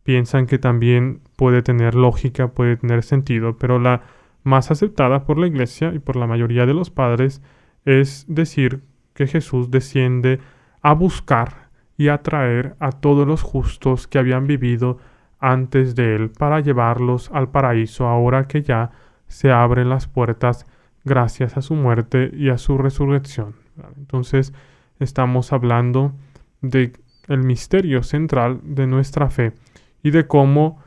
piensan 0.03 0.45
que 0.45 0.59
también 0.59 1.21
puede 1.35 1.63
tener 1.63 1.95
lógica, 1.95 2.49
puede 2.49 2.77
tener 2.77 3.03
sentido, 3.03 3.57
pero 3.57 3.79
la 3.79 4.03
más 4.43 4.69
aceptada 4.69 5.25
por 5.25 5.39
la 5.39 5.47
iglesia 5.47 5.91
y 5.93 5.99
por 5.99 6.15
la 6.15 6.27
mayoría 6.27 6.67
de 6.67 6.75
los 6.75 6.91
padres 6.91 7.41
es 7.83 8.25
decir 8.29 8.83
que 9.15 9.25
Jesús 9.25 9.71
desciende 9.71 10.39
a 10.81 10.93
buscar 10.93 11.66
y 11.97 12.09
atraer 12.09 12.75
a 12.79 12.91
todos 12.91 13.27
los 13.27 13.41
justos 13.41 14.07
que 14.07 14.19
habían 14.19 14.47
vivido 14.47 14.99
antes 15.39 15.95
de 15.95 16.15
él 16.15 16.29
para 16.29 16.59
llevarlos 16.59 17.29
al 17.33 17.49
paraíso 17.49 18.07
ahora 18.07 18.47
que 18.47 18.61
ya 18.61 18.91
se 19.27 19.51
abren 19.51 19.89
las 19.89 20.07
puertas 20.07 20.65
gracias 21.03 21.57
a 21.57 21.61
su 21.61 21.73
muerte 21.75 22.31
y 22.33 22.49
a 22.49 22.57
su 22.57 22.77
resurrección. 22.77 23.55
Entonces 23.97 24.53
estamos 24.99 25.53
hablando 25.53 26.13
de 26.61 26.93
el 27.27 27.43
misterio 27.43 28.03
central 28.03 28.61
de 28.63 28.87
nuestra 28.87 29.29
fe 29.29 29.53
y 30.01 30.11
de 30.11 30.27
cómo 30.27 30.81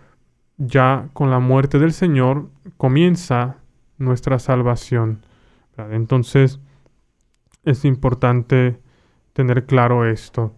ya 0.56 1.08
con 1.12 1.30
la 1.30 1.38
muerte 1.38 1.78
del 1.78 1.92
Señor 1.92 2.50
comienza 2.76 3.56
nuestra 3.98 4.38
salvación. 4.38 5.24
Entonces 5.76 6.60
es 7.64 7.84
importante 7.84 8.78
tener 9.32 9.66
claro 9.66 10.06
esto. 10.06 10.54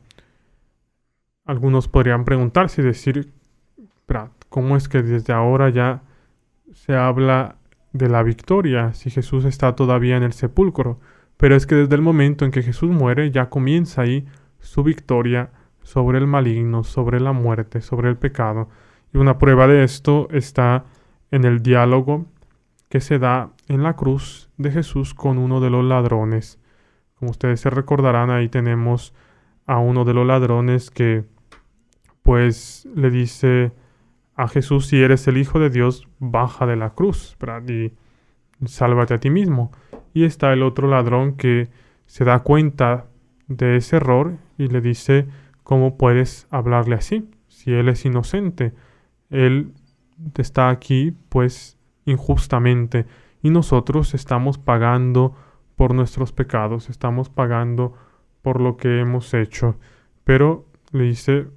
Algunos 1.45 1.89
podrían 1.89 2.25
preguntarse 2.25 2.83
y 2.83 2.85
decir, 2.85 3.33
¿cómo 4.49 4.77
es 4.77 4.89
que 4.89 5.03
desde 5.03 5.33
ahora 5.33 5.71
ya 5.71 6.03
se 6.73 6.95
habla 6.95 7.57
de 7.93 8.09
la 8.09 8.23
victoria 8.23 8.93
si 8.95 9.11
Jesús 9.11 9.45
está 9.45 9.75
todavía 9.75 10.17
en 10.17 10.23
el 10.23 10.33
sepulcro? 10.33 11.01
Pero 11.37 11.57
es 11.57 11.67
que 11.67 11.75
desde 11.75 11.97
el 11.97 12.03
momento 12.03 12.45
en 12.45 12.53
que 12.53 12.63
Jesús 12.63 12.91
muere 12.91 13.33
ya 13.33 13.49
comienza 13.49 14.03
ahí 14.03 14.27
su 14.61 14.85
victoria 14.85 15.51
sobre 15.83 16.19
el 16.19 16.29
maligno, 16.29 16.85
sobre 16.85 17.19
la 17.19 17.33
muerte, 17.33 17.81
sobre 17.81 18.09
el 18.09 18.17
pecado. 18.17 18.69
Y 19.13 19.19
una 19.19 19.39
prueba 19.39 19.67
de 19.67 19.83
esto 19.83 20.29
está 20.31 20.85
en 21.33 21.45
el 21.45 21.61
diálogo 21.61 22.27
que 22.89 23.01
se 23.01 23.19
da 23.19 23.51
en 23.67 23.83
la 23.83 23.97
cruz 23.97 24.49
de 24.59 24.71
Jesús 24.71 25.15
con 25.15 25.39
uno 25.39 25.61
de 25.61 25.71
los 25.71 25.85
ladrones. 25.85 26.61
Como 27.19 27.33
ustedes 27.33 27.61
se 27.61 27.71
recordarán, 27.71 28.31
ahí 28.31 28.49
tenemos 28.49 29.13
a 29.67 29.79
uno 29.79 30.05
de 30.05 30.15
los 30.15 30.27
ladrones 30.27 30.91
que 30.91 31.25
pues 32.23 32.89
le 32.95 33.11
dice 33.11 33.73
a 34.35 34.49
Jesús, 34.49 34.87
si 34.87 35.03
eres 35.03 35.27
el 35.29 35.37
Hijo 35.37 35.59
de 35.59 35.71
Dios, 35.71 36.09
baja 36.19 36.67
de 36.67 36.77
la 36.77 36.91
cruz 36.91 37.37
y 37.69 37.93
sálvate 38.67 39.15
a 39.15 39.21
ti 39.21 39.31
mismo. 39.31 39.73
Y 40.15 40.25
está 40.25 40.53
el 40.53 40.63
otro 40.63 40.89
ladrón 40.89 41.37
que 41.37 41.69
se 42.07 42.25
da 42.25 42.41
cuenta 42.41 43.07
de 43.49 43.77
ese 43.77 43.97
error 43.97 44.37
y 44.59 44.69
le 44.69 44.81
dice, 44.81 45.27
¿cómo 45.63 45.97
puedes 45.97 46.47
hablarle 46.51 46.95
así? 46.95 47.29
Si 47.49 47.73
él 47.73 47.89
es 47.89 48.05
inocente, 48.05 48.73
él 49.31 49.73
está 50.37 50.69
aquí 50.71 51.17
pues 51.29 51.79
injustamente 52.05 53.07
y 53.43 53.51
nosotros 53.51 54.15
estamos 54.15 54.59
pagando 54.59 55.35
por 55.77 55.95
nuestros 55.95 56.33
pecados, 56.33 56.91
estamos 56.91 57.29
pagando 57.29 57.95
por 58.43 58.61
lo 58.61 58.77
que 58.77 59.01
hemos 59.01 59.35
hecho. 59.35 59.77
Pero 60.25 60.67
le 60.93 61.05
dice, 61.05 61.49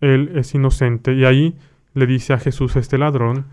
él 0.00 0.32
es 0.34 0.54
inocente 0.54 1.14
y 1.14 1.24
ahí 1.24 1.56
le 1.94 2.06
dice 2.06 2.32
a 2.32 2.38
Jesús 2.38 2.76
este 2.76 2.98
ladrón, 2.98 3.46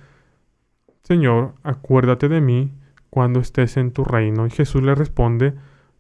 Señor, 1.02 1.54
acuérdate 1.64 2.30
de 2.30 2.42
mí 2.42 2.72
cuando 3.10 3.40
estés 3.40 3.78
en 3.78 3.92
tu 3.92 4.04
reino. 4.04 4.46
Y 4.46 4.50
Jesús 4.50 4.84
le 4.84 4.96
responde, 4.96 5.54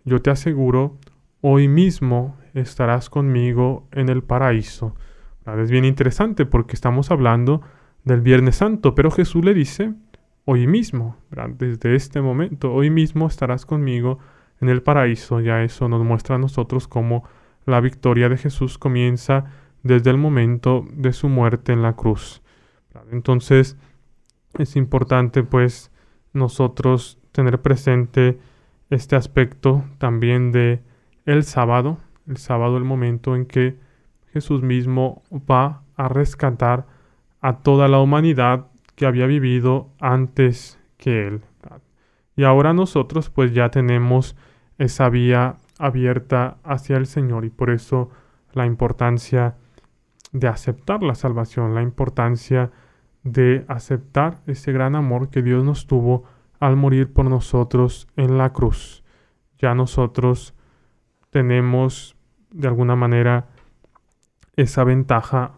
yo 0.03 0.21
te 0.21 0.31
aseguro, 0.31 0.97
hoy 1.41 1.67
mismo 1.67 2.37
estarás 2.53 3.09
conmigo 3.09 3.87
en 3.91 4.09
el 4.09 4.23
paraíso. 4.23 4.95
Es 5.45 5.69
bien 5.69 5.85
interesante 5.85 6.45
porque 6.45 6.73
estamos 6.73 7.11
hablando 7.11 7.61
del 8.03 8.21
Viernes 8.21 8.55
Santo, 8.57 8.95
pero 8.95 9.11
Jesús 9.11 9.45
le 9.45 9.53
dice, 9.53 9.93
hoy 10.45 10.65
mismo, 10.65 11.17
desde 11.57 11.95
este 11.95 12.21
momento, 12.21 12.73
hoy 12.73 12.89
mismo 12.89 13.27
estarás 13.27 13.65
conmigo 13.65 14.19
en 14.59 14.69
el 14.69 14.81
paraíso. 14.81 15.39
Ya 15.39 15.63
eso 15.63 15.87
nos 15.87 16.03
muestra 16.03 16.35
a 16.35 16.39
nosotros 16.39 16.87
cómo 16.87 17.23
la 17.65 17.79
victoria 17.79 18.29
de 18.29 18.37
Jesús 18.37 18.77
comienza 18.77 19.45
desde 19.85 20.09
el 20.09 20.17
momento 20.17 20.83
de 20.93 21.13
su 21.13 21.29
muerte 21.29 21.71
en 21.71 21.83
la 21.83 21.93
cruz. 21.93 22.41
Entonces 23.11 23.77
es 24.57 24.75
importante 24.75 25.43
pues 25.43 25.91
nosotros 26.33 27.19
tener 27.31 27.61
presente 27.61 28.39
este 28.89 29.15
aspecto 29.15 29.83
también 29.99 30.51
de 30.51 30.81
el 31.25 31.43
sábado, 31.43 31.99
el 32.27 32.37
sábado 32.37 32.77
el 32.77 32.83
momento 32.83 33.35
en 33.35 33.45
que 33.45 33.77
Jesús 34.33 34.63
mismo 34.63 35.21
va 35.31 35.83
a 35.95 36.07
rescatar 36.07 36.87
a 37.39 37.59
toda 37.59 37.87
la 37.87 37.99
humanidad 37.99 38.65
que 38.95 39.05
había 39.05 39.27
vivido 39.27 39.91
antes 39.99 40.79
que 40.97 41.27
él. 41.27 41.41
Y 42.35 42.43
ahora 42.43 42.73
nosotros 42.73 43.29
pues 43.29 43.53
ya 43.53 43.69
tenemos 43.69 44.35
esa 44.79 45.09
vía 45.09 45.57
abierta 45.77 46.57
hacia 46.63 46.97
el 46.97 47.05
Señor 47.05 47.45
y 47.45 47.51
por 47.51 47.69
eso 47.69 48.09
la 48.51 48.65
importancia 48.65 49.55
de 50.39 50.49
aceptar 50.49 51.01
la 51.01 51.15
salvación, 51.15 51.75
la 51.75 51.81
importancia 51.81 52.71
de 53.23 53.63
aceptar 53.69 54.41
ese 54.47 54.73
gran 54.73 54.95
amor 54.95 55.29
que 55.29 55.41
Dios 55.41 55.63
nos 55.63 55.87
tuvo 55.87 56.25
al 56.59 56.75
morir 56.75 57.13
por 57.13 57.25
nosotros 57.25 58.07
en 58.17 58.37
la 58.37 58.51
cruz. 58.51 59.03
Ya 59.57 59.73
nosotros 59.73 60.53
tenemos 61.29 62.17
de 62.51 62.67
alguna 62.67 62.97
manera 62.97 63.47
esa 64.57 64.83
ventaja 64.83 65.53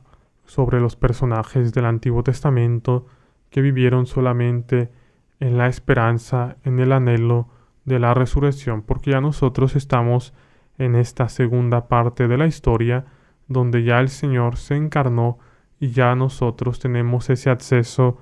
sobre 0.45 0.79
los 0.79 0.95
personajes 0.95 1.73
del 1.73 1.85
Antiguo 1.85 2.23
Testamento 2.23 3.07
que 3.49 3.61
vivieron 3.61 4.05
solamente 4.05 4.91
en 5.39 5.57
la 5.57 5.67
esperanza, 5.67 6.57
en 6.63 6.79
el 6.79 6.91
anhelo 6.91 7.49
de 7.83 7.97
la 7.97 8.13
resurrección, 8.13 8.83
porque 8.83 9.11
ya 9.11 9.21
nosotros 9.21 9.75
estamos 9.75 10.33
en 10.77 10.95
esta 10.95 11.29
segunda 11.29 11.87
parte 11.87 12.27
de 12.27 12.37
la 12.37 12.45
historia, 12.45 13.05
donde 13.47 13.83
ya 13.83 13.99
el 13.99 14.09
Señor 14.09 14.57
se 14.57 14.75
encarnó 14.75 15.39
y 15.79 15.91
ya 15.91 16.15
nosotros 16.15 16.79
tenemos 16.79 17.29
ese 17.29 17.49
acceso 17.49 18.17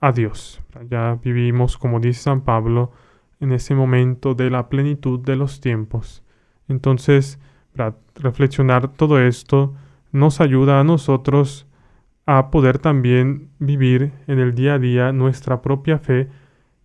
a 0.00 0.12
Dios. 0.12 0.60
Ya 0.88 1.18
vivimos, 1.22 1.78
como 1.78 2.00
dice 2.00 2.22
San 2.22 2.42
Pablo, 2.42 2.92
en 3.40 3.52
ese 3.52 3.74
momento 3.74 4.34
de 4.34 4.50
la 4.50 4.68
plenitud 4.68 5.20
de 5.20 5.36
los 5.36 5.60
tiempos. 5.60 6.22
Entonces, 6.68 7.38
reflexionar 8.14 8.88
todo 8.88 9.20
esto 9.20 9.74
nos 10.12 10.40
ayuda 10.40 10.80
a 10.80 10.84
nosotros 10.84 11.66
a 12.26 12.50
poder 12.50 12.78
también 12.78 13.50
vivir 13.58 14.12
en 14.26 14.38
el 14.38 14.54
día 14.54 14.74
a 14.74 14.78
día 14.78 15.12
nuestra 15.12 15.62
propia 15.62 15.98
fe 15.98 16.28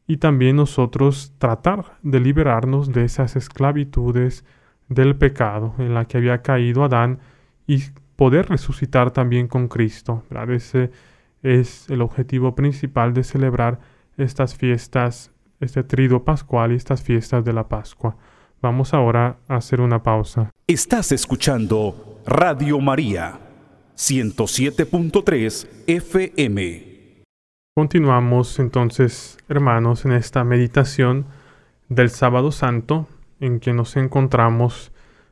y 0.08 0.18
también 0.18 0.56
nosotros 0.56 1.34
tratar 1.38 1.98
de 2.02 2.20
liberarnos 2.20 2.92
de 2.92 3.06
esas 3.06 3.36
esclavitudes 3.36 4.46
del 4.90 5.16
pecado 5.16 5.74
en 5.80 5.94
la 5.94 6.06
que 6.06 6.18
había 6.18 6.42
caído 6.42 6.84
Adán 6.84 7.20
y 7.68 7.84
poder 8.16 8.50
resucitar 8.50 9.12
también 9.12 9.48
con 9.48 9.68
Cristo. 9.68 10.24
Ese 10.50 10.92
es 11.42 11.90
el 11.90 12.02
objetivo 12.02 12.56
principal 12.56 13.14
de 13.14 13.24
celebrar 13.24 13.80
estas 14.18 14.56
fiestas, 14.56 15.32
este 15.60 15.84
trido 15.84 16.24
pascual 16.24 16.72
y 16.72 16.76
estas 16.76 17.02
fiestas 17.02 17.44
de 17.44 17.54
la 17.54 17.68
Pascua. 17.68 18.16
Vamos 18.62 18.94
ahora 18.94 19.38
a 19.48 19.58
hacer 19.58 19.82
una 19.82 20.04
pausa. 20.04 20.50
Estás 20.68 21.12
escuchando 21.12 22.22
Radio 22.26 22.80
María 22.80 23.40
107.3 23.98 25.68
FM. 25.88 26.94
Continuamos 27.76 28.60
entonces, 28.60 29.38
hermanos, 29.50 30.06
en 30.06 30.14
esta 30.14 30.44
meditación 30.44 31.26
del 31.90 32.10
sábado 32.10 32.52
santo 32.52 33.08
en 33.40 33.60
que 33.60 33.74
nos 33.74 33.98
encontramos 33.98 34.92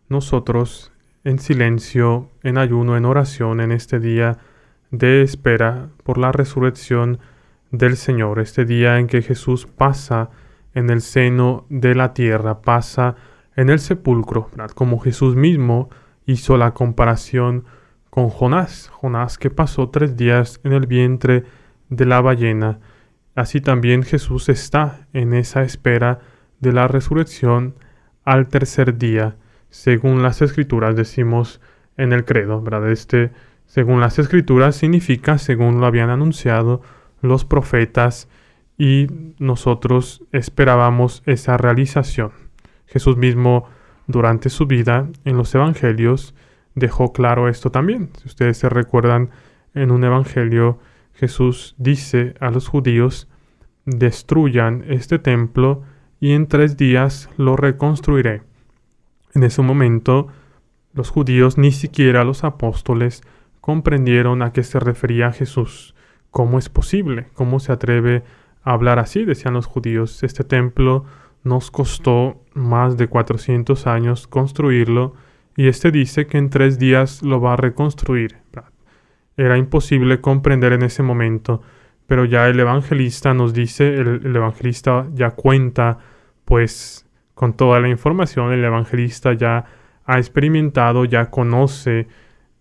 nosotros 0.09 0.90
en 1.23 1.39
silencio, 1.39 2.29
en 2.43 2.57
ayuno, 2.57 2.97
en 2.97 3.05
oración, 3.05 3.61
en 3.61 3.71
este 3.71 3.99
día 3.99 4.37
de 4.91 5.21
espera 5.21 5.89
por 6.03 6.17
la 6.17 6.31
resurrección 6.31 7.19
del 7.71 7.95
Señor, 7.95 8.39
este 8.39 8.65
día 8.65 8.99
en 8.99 9.07
que 9.07 9.21
Jesús 9.21 9.65
pasa 9.65 10.29
en 10.73 10.89
el 10.89 11.01
seno 11.01 11.65
de 11.69 11.95
la 11.95 12.13
tierra, 12.13 12.61
pasa 12.61 13.15
en 13.55 13.69
el 13.69 13.79
sepulcro, 13.79 14.49
como 14.75 14.99
Jesús 14.99 15.35
mismo 15.35 15.89
hizo 16.25 16.57
la 16.57 16.73
comparación 16.73 17.65
con 18.09 18.29
Jonás, 18.29 18.89
Jonás 18.89 19.37
que 19.37 19.49
pasó 19.49 19.89
tres 19.89 20.17
días 20.17 20.59
en 20.63 20.73
el 20.73 20.87
vientre 20.87 21.45
de 21.89 22.05
la 22.05 22.21
ballena, 22.21 22.79
así 23.35 23.61
también 23.61 24.03
Jesús 24.03 24.49
está 24.49 25.07
en 25.13 25.33
esa 25.33 25.63
espera 25.63 26.19
de 26.59 26.73
la 26.73 26.87
resurrección 26.87 27.75
al 28.23 28.47
tercer 28.47 28.97
día, 28.97 29.35
según 29.71 30.21
las 30.21 30.41
escrituras 30.43 30.95
decimos 30.95 31.59
en 31.97 32.13
el 32.13 32.25
credo, 32.25 32.61
¿verdad? 32.61 32.91
Este, 32.91 33.31
según 33.65 33.99
las 33.99 34.19
escrituras, 34.19 34.75
significa 34.75 35.37
según 35.37 35.79
lo 35.79 35.87
habían 35.87 36.09
anunciado 36.09 36.81
los 37.21 37.45
profetas 37.45 38.27
y 38.77 39.07
nosotros 39.39 40.23
esperábamos 40.31 41.23
esa 41.25 41.57
realización. 41.57 42.31
Jesús 42.85 43.17
mismo 43.17 43.67
durante 44.07 44.49
su 44.49 44.67
vida 44.67 45.07
en 45.23 45.37
los 45.37 45.55
evangelios 45.55 46.35
dejó 46.75 47.13
claro 47.13 47.47
esto 47.47 47.71
también. 47.71 48.09
Si 48.19 48.27
ustedes 48.27 48.57
se 48.57 48.69
recuerdan 48.69 49.29
en 49.73 49.91
un 49.91 50.03
evangelio, 50.03 50.79
Jesús 51.13 51.75
dice 51.77 52.33
a 52.39 52.51
los 52.51 52.67
judíos, 52.67 53.27
destruyan 53.85 54.83
este 54.87 55.19
templo 55.19 55.83
y 56.19 56.33
en 56.33 56.47
tres 56.47 56.77
días 56.77 57.29
lo 57.37 57.55
reconstruiré. 57.55 58.43
En 59.33 59.43
ese 59.43 59.61
momento, 59.61 60.27
los 60.93 61.09
judíos, 61.09 61.57
ni 61.57 61.71
siquiera 61.71 62.23
los 62.23 62.43
apóstoles, 62.43 63.21
comprendieron 63.61 64.41
a 64.41 64.51
qué 64.51 64.63
se 64.63 64.79
refería 64.79 65.31
Jesús. 65.31 65.95
¿Cómo 66.31 66.59
es 66.59 66.69
posible? 66.69 67.27
¿Cómo 67.33 67.59
se 67.59 67.71
atreve 67.71 68.23
a 68.63 68.73
hablar 68.73 68.99
así? 68.99 69.25
Decían 69.25 69.53
los 69.53 69.65
judíos. 69.65 70.23
Este 70.23 70.43
templo 70.43 71.05
nos 71.43 71.71
costó 71.71 72.41
más 72.53 72.97
de 72.97 73.07
400 73.07 73.87
años 73.87 74.27
construirlo 74.27 75.13
y 75.55 75.67
este 75.67 75.91
dice 75.91 76.27
que 76.27 76.37
en 76.37 76.49
tres 76.49 76.79
días 76.79 77.21
lo 77.23 77.41
va 77.41 77.53
a 77.53 77.57
reconstruir. 77.57 78.37
Era 79.37 79.57
imposible 79.57 80.21
comprender 80.21 80.73
en 80.73 80.83
ese 80.83 81.03
momento, 81.03 81.61
pero 82.05 82.25
ya 82.25 82.47
el 82.47 82.59
evangelista 82.59 83.33
nos 83.33 83.53
dice, 83.53 83.95
el, 83.95 84.25
el 84.25 84.35
evangelista 84.35 85.07
ya 85.13 85.31
cuenta 85.31 85.97
pues 86.45 87.05
con 87.33 87.53
toda 87.53 87.79
la 87.79 87.89
información, 87.89 88.51
el 88.53 88.63
evangelista 88.63 89.33
ya 89.33 89.65
ha 90.05 90.17
experimentado, 90.17 91.05
ya 91.05 91.29
conoce 91.29 92.07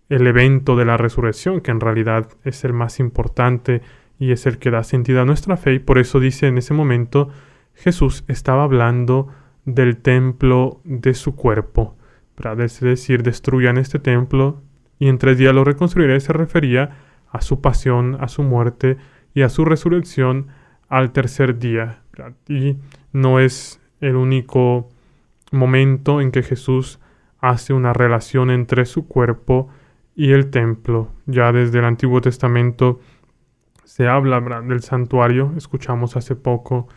el 0.09 0.27
evento 0.27 0.75
de 0.75 0.85
la 0.85 0.97
resurrección, 0.97 1.61
que 1.61 1.71
en 1.71 1.79
realidad 1.79 2.29
es 2.43 2.63
el 2.63 2.73
más 2.73 2.99
importante 2.99 3.81
y 4.19 4.31
es 4.31 4.45
el 4.45 4.57
que 4.57 4.71
da 4.71 4.83
sentido 4.83 5.21
a 5.21 5.25
nuestra 5.25 5.57
fe, 5.57 5.73
y 5.73 5.79
por 5.79 5.97
eso 5.97 6.19
dice 6.19 6.47
en 6.47 6.57
ese 6.57 6.73
momento, 6.73 7.29
Jesús 7.73 8.23
estaba 8.27 8.63
hablando 8.63 9.29
del 9.65 9.97
templo 9.97 10.81
de 10.83 11.13
su 11.13 11.35
cuerpo. 11.35 11.97
Es 12.59 12.79
decir, 12.79 13.23
destruyan 13.23 13.77
este 13.77 13.99
templo 13.99 14.61
y 14.99 15.07
en 15.07 15.17
tres 15.17 15.37
días 15.37 15.53
lo 15.53 15.63
reconstruiré. 15.63 16.19
Se 16.19 16.33
refería 16.33 16.97
a 17.29 17.41
su 17.41 17.61
pasión, 17.61 18.17
a 18.19 18.27
su 18.27 18.43
muerte 18.43 18.97
y 19.33 19.43
a 19.43 19.49
su 19.49 19.65
resurrección 19.65 20.47
al 20.89 21.11
tercer 21.11 21.59
día. 21.59 22.01
Y 22.47 22.77
no 23.13 23.39
es 23.39 23.80
el 24.01 24.15
único 24.15 24.89
momento 25.51 26.21
en 26.21 26.31
que 26.31 26.43
Jesús 26.43 26.99
hace 27.39 27.73
una 27.73 27.93
relación 27.93 28.51
entre 28.51 28.85
su 28.85 29.07
cuerpo 29.07 29.69
y 30.15 30.31
el 30.31 30.49
templo. 30.49 31.09
Ya 31.25 31.51
desde 31.51 31.79
el 31.79 31.85
Antiguo 31.85 32.21
Testamento 32.21 32.99
se 33.83 34.07
habla 34.07 34.41
del 34.61 34.81
santuario. 34.81 35.53
Escuchamos 35.57 36.15
hace 36.15 36.35
poco 36.35 36.87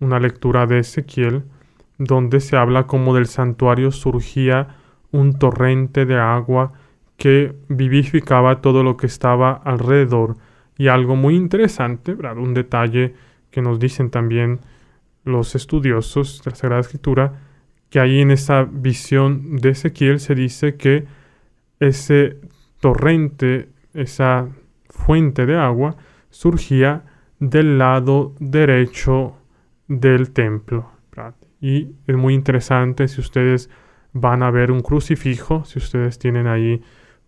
una 0.00 0.20
lectura 0.20 0.66
de 0.66 0.80
Ezequiel, 0.80 1.44
donde 1.98 2.40
se 2.40 2.56
habla 2.56 2.86
como 2.86 3.14
del 3.14 3.26
santuario 3.26 3.90
surgía 3.90 4.76
un 5.10 5.38
torrente 5.38 6.06
de 6.06 6.18
agua 6.18 6.72
que 7.16 7.56
vivificaba 7.68 8.60
todo 8.60 8.84
lo 8.84 8.96
que 8.96 9.06
estaba 9.06 9.52
alrededor. 9.52 10.36
Y 10.76 10.88
algo 10.88 11.16
muy 11.16 11.34
interesante, 11.34 12.14
un 12.14 12.54
detalle 12.54 13.14
que 13.50 13.60
nos 13.62 13.80
dicen 13.80 14.10
también 14.10 14.60
los 15.28 15.54
estudiosos 15.54 16.42
de 16.44 16.50
la 16.50 16.56
Sagrada 16.56 16.80
Escritura, 16.80 17.40
que 17.90 18.00
ahí 18.00 18.20
en 18.20 18.30
esa 18.30 18.64
visión 18.64 19.56
de 19.56 19.70
Ezequiel 19.70 20.20
se 20.20 20.34
dice 20.34 20.76
que 20.76 21.06
ese 21.80 22.38
torrente, 22.80 23.68
esa 23.94 24.48
fuente 24.88 25.46
de 25.46 25.56
agua, 25.56 25.96
surgía 26.30 27.04
del 27.38 27.78
lado 27.78 28.34
derecho 28.40 29.36
del 29.86 30.30
templo. 30.30 30.90
Y 31.60 31.88
es 32.06 32.16
muy 32.16 32.34
interesante 32.34 33.08
si 33.08 33.20
ustedes 33.20 33.68
van 34.12 34.42
a 34.42 34.50
ver 34.50 34.70
un 34.70 34.80
crucifijo, 34.80 35.64
si 35.64 35.78
ustedes 35.78 36.18
tienen 36.18 36.46
ahí 36.46 36.82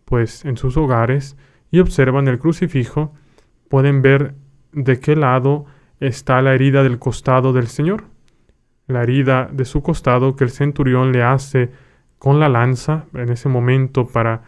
pues 0.05 0.45
en 0.45 0.57
sus 0.57 0.77
hogares 0.77 1.37
y 1.71 1.81
observan 1.81 2.29
el 2.29 2.39
crucifijo, 2.39 3.13
pueden 3.69 4.03
ver 4.03 4.35
de 4.73 5.01
qué 5.01 5.17
lado 5.17 5.67
está 6.01 6.43
la 6.43 6.55
herida 6.55 6.83
del 6.83 6.99
costado 6.99 7.53
del 7.53 7.69
Señor. 7.69 8.05
La 8.87 9.03
herida 9.03 9.49
de 9.53 9.65
su 9.65 9.83
costado 9.83 10.35
que 10.35 10.45
el 10.45 10.51
centurión 10.51 11.13
le 11.13 11.23
hace 11.23 11.71
con 12.19 12.41
la 12.41 12.49
lanza 12.49 13.05
en 13.15 13.31
ese 13.31 13.49
momento 13.49 14.07
para 14.07 14.43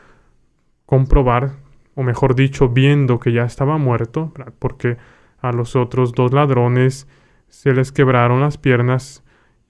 comprobar, 0.87 1.53
o 1.95 2.03
mejor 2.03 2.35
dicho, 2.35 2.69
viendo 2.69 3.21
que 3.21 3.33
ya 3.33 3.45
estaba 3.45 3.79
muerto, 3.79 4.33
porque 4.59 4.97
a 5.41 5.53
los 5.53 5.77
otros 5.77 6.13
dos 6.13 6.33
ladrones 6.33 7.07
se 7.49 7.73
les 7.73 7.93
quebraron 7.93 8.41
las 8.41 8.59
piernas 8.59 9.23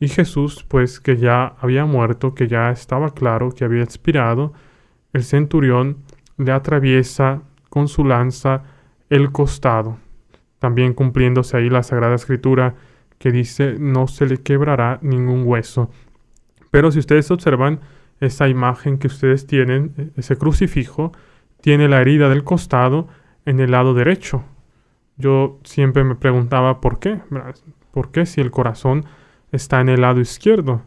y 0.03 0.09
Jesús, 0.09 0.65
pues 0.67 0.99
que 0.99 1.17
ya 1.17 1.55
había 1.61 1.85
muerto, 1.85 2.35
que 2.35 2.49
ya 2.49 2.71
estaba 2.71 3.15
claro 3.15 3.53
que 3.53 3.65
había 3.65 3.85
expirado, 3.85 4.53
el 5.13 5.23
centurión 5.23 5.99
le 6.39 6.51
atraviesa 6.51 7.43
con 7.69 7.87
su 7.87 8.05
lanza 8.05 8.65
el 9.11 9.31
costado, 9.31 9.99
también 10.63 10.95
cumpliéndose 10.95 11.57
ahí 11.57 11.69
la 11.69 11.83
Sagrada 11.83 12.15
Escritura 12.15 12.77
que 13.19 13.33
dice 13.33 13.75
no 13.81 14.07
se 14.07 14.27
le 14.27 14.37
quebrará 14.37 15.01
ningún 15.03 15.43
hueso. 15.45 15.91
Pero 16.71 16.93
si 16.93 17.01
ustedes 17.01 17.29
observan 17.33 17.81
esa 18.21 18.49
imagen 18.49 18.99
que 18.99 19.09
ustedes 19.09 19.49
tienen, 19.49 20.13
ese 20.17 20.37
crucifijo, 20.37 21.11
tiene 21.61 21.89
la 21.89 22.01
herida 22.01 22.29
del 22.29 22.45
costado 22.45 23.09
en 23.45 23.59
el 23.59 23.73
lado 23.73 23.93
derecho, 23.93 24.45
yo 25.17 25.59
siempre 25.65 26.05
me 26.05 26.15
preguntaba 26.15 26.81
por 26.81 27.01
qué, 27.01 27.19
¿por 27.91 28.13
qué 28.13 28.25
si 28.25 28.41
el 28.41 28.53
corazón 28.53 29.05
está 29.51 29.81
en 29.81 29.89
el 29.89 30.03
lado 30.03 30.21
izquierdo? 30.21 30.83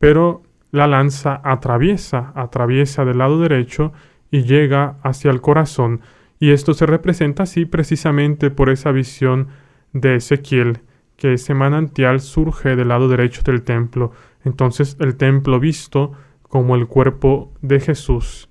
Pero 0.00 0.42
la 0.72 0.88
lanza 0.88 1.40
atraviesa, 1.44 2.32
atraviesa 2.34 3.04
del 3.04 3.18
lado 3.18 3.38
derecho 3.38 3.92
y 4.32 4.42
llega 4.42 4.96
hacia 5.04 5.30
el 5.30 5.40
corazón. 5.40 6.00
Y 6.40 6.50
esto 6.50 6.74
se 6.74 6.86
representa 6.86 7.42
así 7.42 7.64
precisamente 7.64 8.50
por 8.50 8.70
esa 8.70 8.92
visión 8.92 9.48
de 9.92 10.16
Ezequiel, 10.16 10.80
que 11.16 11.32
ese 11.32 11.54
manantial 11.54 12.20
surge 12.20 12.76
del 12.76 12.88
lado 12.88 13.08
derecho 13.08 13.42
del 13.42 13.62
templo. 13.62 14.12
Entonces 14.44 14.96
el 15.00 15.16
templo 15.16 15.58
visto 15.58 16.12
como 16.42 16.76
el 16.76 16.86
cuerpo 16.86 17.52
de 17.60 17.80
Jesús, 17.80 18.48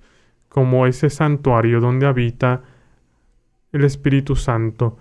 como 0.49 0.85
ese 0.85 1.09
santuario 1.09 1.79
donde 1.79 2.07
habita 2.07 2.63
el 3.71 3.83
Espíritu 3.83 4.35
Santo. 4.35 4.97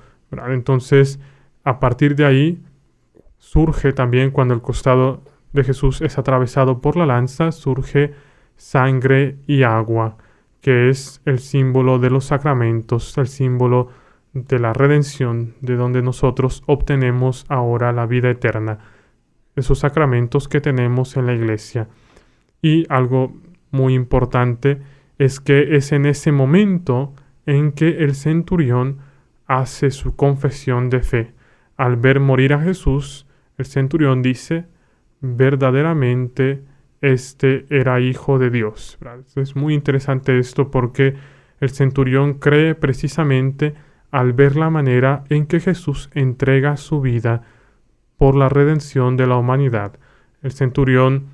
Entonces, 0.49 1.19
a 1.65 1.81
partir 1.81 2.15
de 2.15 2.25
ahí, 2.25 2.63
surge 3.39 3.93
también 3.93 4.31
cuando 4.31 4.55
el 4.55 4.63
costado 4.63 5.23
de 5.53 5.65
Jesús 5.65 6.03
es 6.03 6.19
atravesado 6.19 6.81
por 6.81 6.97
la 6.97 7.07
lanza, 7.07 7.53
surge 7.53 8.15
sangre 8.57 9.39
y 9.47 9.63
agua, 9.63 10.17
que 10.67 10.89
es 10.89 11.23
el 11.25 11.39
símbolo 11.39 12.01
de 12.01 12.11
los 12.11 12.25
sacramentos, 12.25 13.17
el 13.19 13.29
símbolo 13.29 13.91
de 14.33 14.59
la 14.59 14.73
redención, 14.73 15.55
de 15.61 15.77
donde 15.77 16.03
nosotros 16.03 16.65
obtenemos 16.67 17.47
ahora 17.49 17.93
la 17.93 18.05
vida 18.07 18.31
eterna, 18.31 18.81
esos 19.55 19.79
sacramentos 19.79 20.49
que 20.49 20.61
tenemos 20.61 21.17
en 21.17 21.27
la 21.27 21.35
iglesia. 21.35 21.87
Y 22.63 22.85
algo 22.89 23.33
muy 23.71 23.95
importante 23.95 24.83
es 25.19 25.39
que 25.39 25.77
es 25.77 25.93
en 25.93 26.05
ese 26.05 26.33
momento 26.33 27.15
en 27.47 27.71
que 27.71 27.99
el 27.99 28.17
centurión 28.17 28.99
hace 29.47 29.93
su 29.93 30.17
confesión 30.17 30.91
de 30.91 31.01
fe. 31.01 31.33
Al 31.77 31.95
ver 31.95 32.19
morir 32.19 32.53
a 32.55 32.61
Jesús, 32.61 33.29
el 33.57 33.67
centurión 33.67 34.21
dice, 34.21 34.67
verdaderamente 35.21 36.65
este 37.01 37.67
era 37.71 38.01
hijo 38.01 38.39
de 38.39 38.51
Dios. 38.51 38.99
Es 39.35 39.57
muy 39.57 39.75
interesante 39.75 40.39
esto 40.39 40.71
porque 40.71 41.15
el 41.61 41.71
centurión 41.71 42.35
cree 42.35 42.75
precisamente 42.75 43.75
al 44.11 44.33
ver 44.33 44.57
la 44.57 44.71
manera 44.71 45.25
en 45.29 45.47
que 45.47 45.61
Jesús 45.61 46.11
entrega 46.15 46.77
su 46.77 47.01
vida 47.01 47.43
por 48.17 48.35
la 48.35 48.49
redención 48.49 49.17
de 49.17 49.27
la 49.27 49.37
humanidad. 49.37 49.99
El 50.43 50.53
centurión 50.53 51.27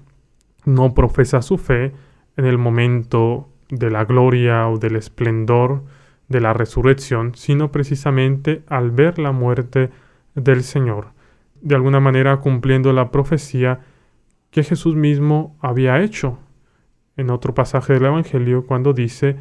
no 0.65 0.95
profesa 0.95 1.43
su 1.43 1.59
fe 1.59 1.93
en 2.37 2.45
el 2.45 2.59
momento 2.59 3.49
de 3.69 3.91
la 3.91 4.05
gloria 4.05 4.69
o 4.69 4.79
del 4.79 4.97
esplendor, 4.97 5.85
de 6.29 6.41
la 6.41 6.53
resurrección, 6.53 7.35
sino 7.35 7.71
precisamente 7.73 8.63
al 8.69 8.91
ver 8.91 9.19
la 9.19 9.33
muerte 9.33 9.91
del 10.35 10.63
Señor, 10.63 11.09
de 11.61 11.75
alguna 11.75 12.01
manera 12.01 12.39
cumpliendo 12.39 12.93
la 12.93 13.11
profecía 13.11 13.81
que 14.53 14.63
Jesús 14.63 14.95
mismo 14.95 15.57
había 15.61 16.01
hecho 16.01 16.39
en 17.17 17.31
otro 17.31 17.55
pasaje 17.55 17.95
del 17.95 18.05
Evangelio 18.05 18.67
cuando 18.67 18.93
dice, 18.93 19.37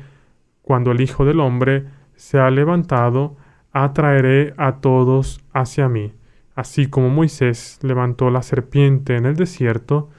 cuando 0.62 0.92
el 0.92 1.02
Hijo 1.02 1.26
del 1.26 1.42
Hombre 1.42 1.86
se 2.16 2.40
ha 2.40 2.50
levantado, 2.50 3.36
atraeré 3.74 4.54
a 4.58 4.78
todos 4.78 5.44
hacia 5.54 5.90
mí. 5.90 6.14
Así 6.56 6.88
como 6.88 7.10
Moisés 7.10 7.80
levantó 7.82 8.30
la 8.30 8.42
serpiente 8.42 9.18
en 9.18 9.26
el 9.26 9.36
desierto, 9.36 10.10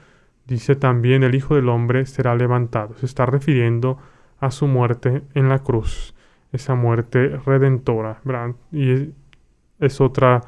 dice 0.45 0.75
también 0.75 1.23
el 1.23 1.33
Hijo 1.33 1.55
del 1.55 1.69
Hombre 1.69 2.05
será 2.05 2.35
levantado. 2.35 2.95
Se 2.97 3.07
está 3.07 3.25
refiriendo 3.25 3.97
a 4.39 4.51
su 4.51 4.67
muerte 4.67 5.23
en 5.33 5.49
la 5.49 5.59
cruz, 5.59 6.13
esa 6.51 6.75
muerte 6.75 7.39
redentora. 7.45 8.21
Y 8.71 9.09
es 9.79 10.01
otra 10.01 10.41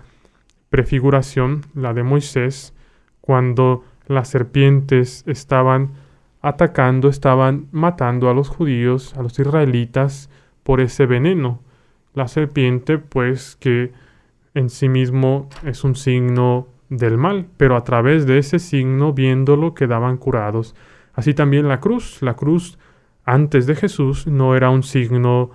prefiguración, 0.70 1.62
la 1.74 1.93
de 1.93 2.04
Moisés, 2.04 2.76
cuando 3.22 3.84
las 4.08 4.30
serpientes 4.30 5.24
estaban 5.28 5.91
atacando, 6.41 7.10
estaban 7.10 7.68
matando 7.72 8.30
a 8.30 8.34
los 8.34 8.49
judíos, 8.49 9.16
a 9.16 9.24
los 9.24 9.39
israelitas, 9.39 10.30
por 10.64 10.82
ese 10.82 11.06
veneno. 11.06 11.62
La 12.14 12.28
serpiente, 12.28 12.97
pues, 12.97 13.56
que 13.56 13.91
en 14.53 14.70
sí 14.70 14.89
mismo 14.89 15.49
es 15.64 15.84
un 15.84 15.95
signo 15.95 16.68
del 16.89 17.18
mal, 17.18 17.47
pero 17.58 17.76
a 17.76 17.84
través 17.84 18.26
de 18.26 18.38
ese 18.38 18.60
signo, 18.60 19.14
viéndolo, 19.14 19.74
quedaban 19.74 20.18
curados. 20.18 20.76
Así 21.14 21.34
también 21.34 21.68
la 21.68 21.80
cruz. 21.80 22.22
La 22.22 22.36
cruz 22.36 22.78
antes 23.26 23.66
de 23.66 23.76
Jesús 23.76 24.28
no 24.28 24.56
era 24.56 24.70
un 24.70 24.84
signo 24.84 25.51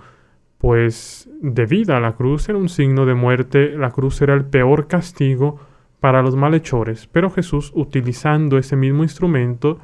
pues 0.57 1.29
de 1.41 1.65
vida. 1.65 1.99
La 1.99 2.13
cruz 2.13 2.49
era 2.49 2.57
un 2.57 2.69
signo 2.69 3.05
de 3.05 3.15
muerte. 3.15 3.77
La 3.77 3.91
cruz 3.91 4.21
era 4.21 4.33
el 4.33 4.45
peor 4.45 4.87
castigo 4.87 5.59
para 6.01 6.21
los 6.21 6.35
malhechores. 6.35 7.07
Pero 7.07 7.29
Jesús, 7.29 7.71
utilizando 7.73 8.57
ese 8.57 8.75
mismo 8.75 9.03
instrumento, 9.03 9.79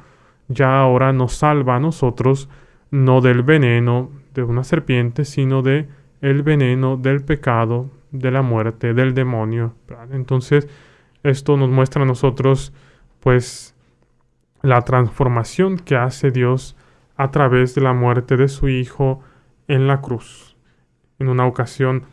ya 0.48 0.78
ahora 0.78 1.14
nos 1.14 1.32
salva 1.32 1.76
a 1.76 1.80
nosotros 1.80 2.50
no 2.90 3.22
del 3.22 3.42
veneno 3.42 4.10
de 4.34 4.42
una 4.42 4.64
serpiente, 4.64 5.24
sino 5.24 5.62
de 5.62 5.88
el 6.20 6.42
veneno 6.42 6.96
del 6.96 7.24
pecado, 7.24 7.90
de 8.10 8.30
la 8.30 8.42
muerte, 8.42 8.92
del 8.94 9.14
demonio. 9.14 9.74
Entonces, 10.10 10.68
esto 11.22 11.56
nos 11.56 11.70
muestra 11.70 12.02
a 12.02 12.06
nosotros, 12.06 12.72
pues, 13.20 13.74
la 14.62 14.82
transformación 14.82 15.76
que 15.78 15.96
hace 15.96 16.30
Dios 16.30 16.76
a 17.16 17.30
través 17.30 17.74
de 17.74 17.82
la 17.82 17.92
muerte 17.92 18.36
de 18.36 18.48
su 18.48 18.68
Hijo 18.68 19.20
en 19.68 19.86
la 19.86 20.00
cruz. 20.00 20.56
En 21.18 21.28
una 21.28 21.46
ocasión, 21.46 22.04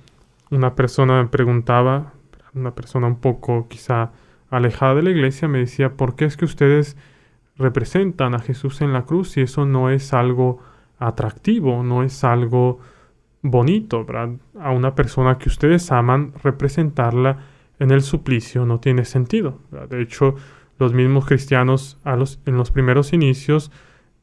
una 0.51 0.75
persona 0.75 1.21
me 1.21 1.29
preguntaba, 1.29 2.13
una 2.55 2.73
persona 2.73 3.07
un 3.07 3.19
poco 3.19 3.67
quizá 3.67 4.11
alejada 4.49 4.95
de 4.95 5.03
la 5.03 5.09
iglesia, 5.11 5.47
me 5.47 5.59
decía, 5.59 5.93
¿por 5.93 6.15
qué 6.15 6.25
es 6.25 6.37
que 6.37 6.45
ustedes 6.45 6.97
representan 7.57 8.33
a 8.33 8.39
Jesús 8.39 8.81
en 8.81 8.93
la 8.93 9.03
cruz 9.03 9.37
y 9.37 9.41
eso 9.41 9.65
no 9.65 9.89
es 9.89 10.13
algo 10.13 10.59
atractivo, 10.97 11.83
no 11.83 12.03
es 12.03 12.23
algo 12.23 12.79
bonito, 13.41 14.05
A 14.59 14.71
una 14.71 14.95
persona 14.95 15.37
que 15.37 15.49
ustedes 15.49 15.91
aman, 15.91 16.33
representarla 16.43 17.37
en 17.79 17.91
el 17.91 18.01
suplicio 18.01 18.65
no 18.65 18.79
tiene 18.79 19.05
sentido. 19.05 19.59
De 19.89 20.01
hecho, 20.01 20.35
los 20.79 20.93
mismos 20.93 21.25
cristianos 21.25 21.99
a 22.03 22.15
los, 22.15 22.39
en 22.45 22.57
los 22.57 22.71
primeros 22.71 23.13
inicios 23.13 23.71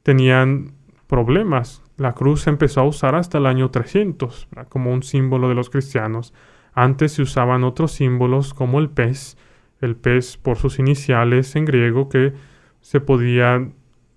tenían 0.02 0.72
problemas. 1.06 1.82
La 1.96 2.14
cruz 2.14 2.42
se 2.42 2.50
empezó 2.50 2.80
a 2.80 2.84
usar 2.84 3.14
hasta 3.14 3.38
el 3.38 3.46
año 3.46 3.70
300 3.70 4.48
como 4.68 4.92
un 4.92 5.02
símbolo 5.02 5.48
de 5.48 5.54
los 5.54 5.70
cristianos. 5.70 6.34
Antes 6.74 7.12
se 7.12 7.22
usaban 7.22 7.64
otros 7.64 7.92
símbolos 7.92 8.54
como 8.54 8.78
el 8.78 8.88
pez, 8.88 9.36
el 9.80 9.96
pez 9.96 10.36
por 10.36 10.56
sus 10.56 10.78
iniciales 10.78 11.54
en 11.56 11.64
griego 11.64 12.08
que 12.08 12.32
se 12.80 13.00
podía 13.00 13.68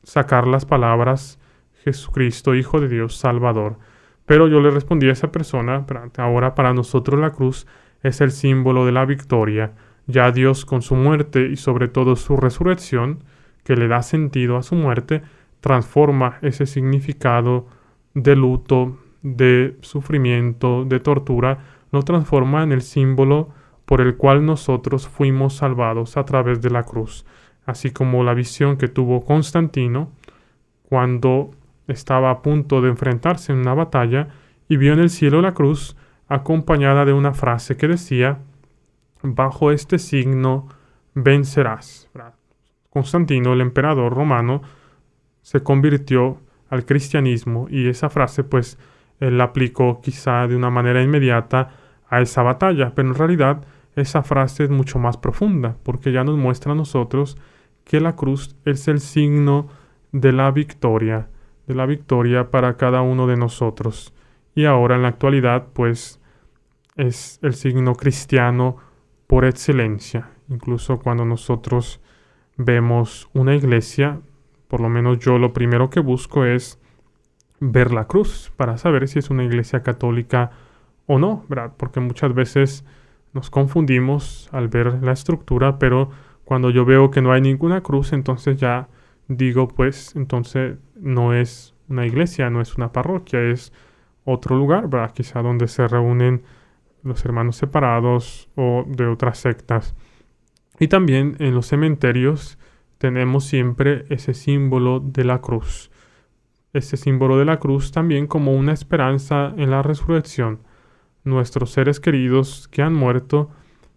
sacar 0.04 0.48
las 0.48 0.66
palabras 0.66 1.40
Jesucristo, 1.84 2.56
Hijo 2.56 2.80
de 2.80 2.88
Dios, 2.88 3.16
Salvador. 3.16 3.78
Pero 4.26 4.48
yo 4.48 4.60
le 4.60 4.72
respondí 4.72 5.08
a 5.08 5.12
esa 5.12 5.32
persona, 5.32 5.86
ahora 6.18 6.56
para 6.56 6.74
nosotros 6.74 7.20
la 7.20 7.32
cruz 7.32 7.68
es 8.02 8.22
el 8.22 8.32
símbolo 8.32 8.86
de 8.86 8.92
la 8.92 9.06
victoria. 9.06 9.74
Ya 10.08 10.32
Dios 10.32 10.66
con 10.66 10.82
su 10.82 10.96
muerte 10.96 11.48
y 11.48 11.58
sobre 11.58 11.88
todo 11.88 12.16
su 12.16 12.38
resurrección, 12.38 13.24
que 13.64 13.76
le 13.76 13.88
da 13.88 14.02
sentido 14.02 14.58
a 14.58 14.64
su 14.64 14.76
muerte, 14.76 15.24
transforma 15.60 16.38
ese 16.42 16.66
significado 16.66 17.68
de 18.14 18.36
luto, 18.36 19.00
de 19.24 19.76
sufrimiento, 19.82 20.86
de 20.86 21.00
tortura, 21.00 21.60
lo 21.96 22.04
transforma 22.04 22.62
en 22.62 22.72
el 22.72 22.82
símbolo 22.82 23.50
por 23.86 24.02
el 24.02 24.18
cual 24.18 24.46
nosotros 24.46 25.08
fuimos 25.08 25.56
salvados 25.56 26.18
a 26.18 26.26
través 26.26 26.62
de 26.62 26.70
la 26.70 26.84
cruz, 26.84 27.26
así 27.66 27.92
como 27.92 28.24
la 28.24 28.34
visión 28.34 28.78
que 28.78 28.88
tuvo 28.88 29.26
Constantino 29.26 30.12
cuando 30.84 31.52
estaba 31.88 32.32
a 32.32 32.42
punto 32.42 32.82
de 32.82 32.90
enfrentarse 32.90 33.54
en 33.54 33.60
una 33.60 33.74
batalla 33.74 34.28
y 34.68 34.78
vio 34.78 34.94
en 34.94 35.00
el 35.00 35.10
cielo 35.10 35.42
la 35.42 35.54
cruz 35.54 35.96
acompañada 36.28 37.06
de 37.06 37.14
una 37.14 37.34
frase 37.34 37.78
que 37.78 37.88
decía, 37.88 38.40
bajo 39.22 39.72
este 39.72 39.98
signo 39.98 40.68
vencerás. 41.14 42.10
Constantino, 42.90 43.54
el 43.54 43.62
emperador 43.62 44.14
romano, 44.14 44.62
se 45.42 45.62
convirtió 45.64 46.40
al 46.70 46.86
cristianismo 46.86 47.68
y 47.70 47.88
esa 47.88 48.10
frase 48.10 48.44
pues 48.44 48.78
él 49.20 49.38
la 49.38 49.46
aplicó 49.46 50.02
quizá 50.02 50.48
de 50.48 50.56
una 50.56 50.70
manera 50.70 51.02
inmediata 51.02 51.70
a 52.10 52.22
esa 52.22 52.44
batalla, 52.44 52.94
pero 52.96 53.10
en 53.10 53.16
realidad 53.16 53.66
esa 53.96 54.24
frase 54.24 54.66
es 54.66 54.70
mucho 54.70 55.00
más 55.00 55.18
profunda 55.18 55.78
porque 55.84 56.12
ya 56.12 56.24
nos 56.24 56.38
muestra 56.38 56.74
a 56.74 56.76
nosotros 56.76 57.38
que 57.84 58.00
la 58.02 58.16
cruz 58.16 58.56
es 58.66 58.88
el 58.88 59.00
signo 59.00 59.68
de 60.12 60.32
la 60.32 60.52
victoria 60.52 61.30
de 61.68 61.76
la 61.76 61.86
victoria 61.86 62.52
para 62.52 62.78
cada 62.78 63.02
uno 63.02 63.28
de 63.28 63.38
nosotros. 63.38 64.14
Y 64.54 64.66
ahora 64.66 64.96
en 64.96 65.02
la 65.02 65.10
actualidad, 65.10 65.68
pues, 65.74 66.20
es 66.96 67.40
el 67.42 67.54
signo 67.54 67.96
cristiano 67.96 68.78
por 69.28 69.46
excelencia. 69.46 70.30
Incluso 70.50 71.00
cuando 71.00 71.26
nosotros 71.26 72.00
vemos 72.58 73.30
una 73.34 73.56
iglesia, 73.56 74.22
por 74.68 74.80
lo 74.80 74.90
menos 74.90 75.20
yo 75.20 75.38
lo 75.38 75.54
primero 75.54 75.90
que 75.90 76.00
busco 76.00 76.46
es 76.46 76.80
ver 77.60 77.92
la 77.92 78.06
cruz 78.06 78.52
para 78.56 78.78
saber 78.78 79.08
si 79.08 79.20
es 79.20 79.30
una 79.30 79.44
iglesia 79.44 79.82
católica 79.82 80.52
o 81.08 81.20
no. 81.20 81.46
Porque 81.78 82.00
muchas 82.00 82.34
veces 82.34 82.86
nos 83.34 83.50
confundimos 83.50 84.50
al 84.52 84.68
ver 84.68 85.04
la 85.04 85.12
estructura, 85.12 85.78
pero 85.78 86.10
cuando 86.46 86.70
yo 86.70 86.86
veo 86.86 87.12
que 87.12 87.22
no 87.22 87.32
hay 87.32 87.42
ninguna 87.42 87.82
cruz, 87.82 88.14
entonces 88.14 88.58
ya 88.58 88.88
digo, 89.28 89.68
pues 89.68 90.16
entonces 90.16 90.78
no 90.96 91.34
es 91.34 91.74
una 91.90 92.06
iglesia, 92.06 92.50
no 92.50 92.62
es 92.62 92.76
una 92.76 92.92
parroquia, 92.92 93.42
es 93.42 93.74
otro 94.24 94.56
lugar, 94.56 94.90
¿verdad? 94.90 95.12
Quizá 95.14 95.42
donde 95.42 95.68
se 95.68 95.88
reúnen 95.88 96.44
los 97.04 97.24
hermanos 97.26 97.58
separados 97.58 98.50
o 98.56 98.84
de 98.88 99.06
otras 99.06 99.38
sectas. 99.38 99.96
Y 100.80 100.88
también 100.88 101.36
en 101.40 101.54
los 101.54 101.68
cementerios 101.68 102.58
tenemos 102.98 103.46
siempre 103.46 104.06
ese 104.10 104.34
símbolo 104.34 105.00
de 105.00 105.24
la 105.24 105.42
cruz. 105.42 105.92
Ese 106.74 106.98
símbolo 106.98 107.38
de 107.38 107.46
la 107.46 107.60
cruz 107.60 107.92
también 107.92 108.28
como 108.28 108.54
una 108.54 108.74
esperanza 108.74 109.54
en 109.58 109.72
la 109.72 109.82
resurrección. 109.82 110.60
Nuestros 111.26 111.72
seres 111.72 112.00
queridos 112.00 112.70
que 112.70 112.82
han 112.82 112.94
muerto, 112.94 113.50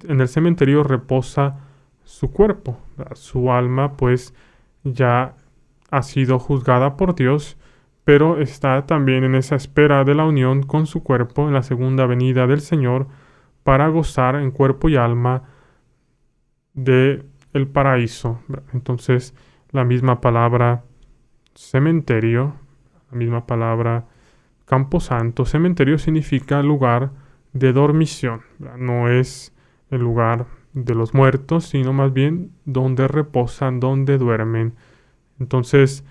en 0.07 0.21
el 0.21 0.29
cementerio 0.29 0.83
reposa 0.83 1.61
su 2.03 2.33
cuerpo, 2.33 2.81
su 3.13 3.53
alma 3.53 3.97
pues 3.97 4.35
ya 4.83 5.37
ha 5.91 6.03
sido 6.03 6.39
juzgada 6.39 6.97
por 6.97 7.15
Dios, 7.15 7.57
pero 8.05 8.41
está 8.41 8.87
también 8.87 9.25
en 9.25 9.35
esa 9.35 9.55
espera 9.55 10.05
de 10.05 10.15
la 10.15 10.25
unión 10.25 10.63
con 10.63 10.87
su 10.87 11.03
cuerpo 11.03 11.47
en 11.47 11.55
la 11.55 11.63
segunda 11.63 12.07
venida 12.07 12.47
del 12.47 12.61
Señor 12.61 13.07
para 13.63 13.89
gozar 13.89 14.37
en 14.37 14.51
cuerpo 14.51 14.89
y 14.89 14.97
alma 14.97 15.43
de 16.73 17.27
el 17.53 17.69
paraíso. 17.69 18.41
Entonces, 18.73 19.35
la 19.71 19.85
misma 19.85 20.21
palabra 20.21 20.85
cementerio, 21.55 22.55
la 23.11 23.19
misma 23.19 23.47
palabra 23.47 24.07
camposanto, 24.69 25.47
cementerio 25.47 25.99
significa 25.99 26.63
lugar 26.63 27.11
de 27.55 27.73
dormición, 27.73 28.43
no 28.77 29.09
es 29.09 29.55
el 29.91 30.03
lugar 30.03 30.47
de 30.75 30.95
los 30.95 31.15
muertos, 31.15 31.65
sino 31.65 31.93
más 31.93 32.13
bien 32.13 32.53
donde 32.67 33.09
reposan, 33.09 33.81
donde 33.81 34.19
duermen. 34.19 34.75
Entonces, 35.41 36.05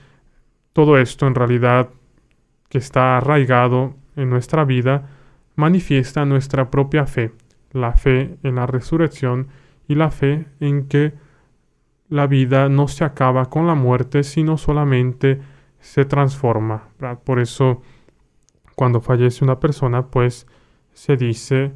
todo 0.74 0.98
esto 0.98 1.28
en 1.28 1.36
realidad 1.36 1.90
que 2.70 2.80
está 2.80 3.18
arraigado 3.18 3.96
en 4.16 4.30
nuestra 4.30 4.66
vida 4.66 5.08
manifiesta 5.56 6.26
nuestra 6.26 6.72
propia 6.72 7.06
fe, 7.06 7.32
la 7.72 7.94
fe 7.94 8.38
en 8.42 8.56
la 8.56 8.66
resurrección 8.66 9.48
y 9.88 9.96
la 9.96 10.10
fe 10.10 10.48
en 10.60 10.88
que 10.88 11.14
la 12.10 12.26
vida 12.26 12.70
no 12.70 12.88
se 12.88 13.04
acaba 13.04 13.46
con 13.46 13.68
la 13.68 13.76
muerte, 13.76 14.24
sino 14.24 14.58
solamente 14.58 15.40
se 15.80 16.06
transforma. 16.06 16.90
Por 17.24 17.40
eso, 17.40 17.82
cuando 18.78 19.02
fallece 19.02 19.44
una 19.44 19.60
persona, 19.60 20.06
pues 20.06 20.46
se 20.94 21.18
dice 21.18 21.74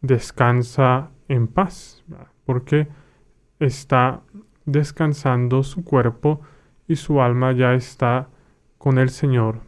descansa 0.00 1.10
en 1.28 1.46
paz, 1.46 2.02
porque 2.44 2.88
está 3.60 4.22
descansando 4.64 5.62
su 5.62 5.84
cuerpo 5.84 6.40
y 6.88 6.96
su 6.96 7.22
alma 7.22 7.52
ya 7.52 7.74
está 7.74 8.30
con 8.78 8.98
el 8.98 9.10
Señor, 9.10 9.60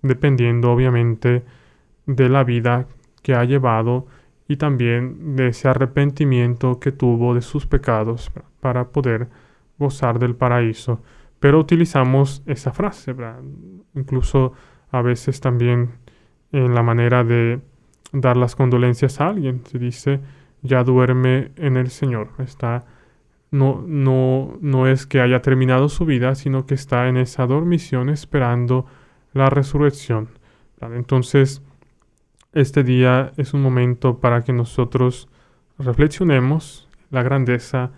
dependiendo 0.00 0.72
obviamente 0.72 1.44
de 2.06 2.28
la 2.30 2.42
vida 2.42 2.86
que 3.22 3.34
ha 3.34 3.44
llevado 3.44 4.06
y 4.48 4.56
también 4.56 5.36
de 5.36 5.48
ese 5.48 5.68
arrepentimiento 5.68 6.80
que 6.80 6.90
tuvo 6.90 7.34
de 7.34 7.42
sus 7.42 7.66
pecados 7.66 8.32
para 8.60 8.88
poder 8.88 9.28
gozar 9.78 10.18
del 10.18 10.34
paraíso. 10.34 11.02
Pero 11.38 11.60
utilizamos 11.60 12.42
esa 12.46 12.72
frase, 12.72 13.14
incluso 13.94 14.54
a 14.90 15.02
veces 15.02 15.40
también 15.40 15.90
en 16.52 16.74
la 16.74 16.82
manera 16.82 17.24
de 17.24 17.60
dar 18.12 18.36
las 18.36 18.56
condolencias 18.56 19.20
a 19.20 19.28
alguien. 19.28 19.62
Se 19.66 19.78
dice, 19.78 20.20
ya 20.62 20.84
duerme 20.84 21.52
en 21.56 21.76
el 21.76 21.90
Señor. 21.90 22.30
Está, 22.38 22.84
no, 23.50 23.82
no, 23.86 24.56
no 24.60 24.86
es 24.86 25.06
que 25.06 25.20
haya 25.20 25.42
terminado 25.42 25.88
su 25.88 26.04
vida, 26.04 26.34
sino 26.34 26.66
que 26.66 26.74
está 26.74 27.08
en 27.08 27.16
esa 27.16 27.46
dormición 27.46 28.08
esperando 28.08 28.86
la 29.32 29.50
resurrección. 29.50 30.28
Entonces, 30.80 31.62
este 32.52 32.82
día 32.82 33.32
es 33.36 33.52
un 33.54 33.62
momento 33.62 34.18
para 34.20 34.42
que 34.42 34.52
nosotros 34.52 35.28
reflexionemos 35.78 36.88
la 37.10 37.22
grandeza 37.22 37.90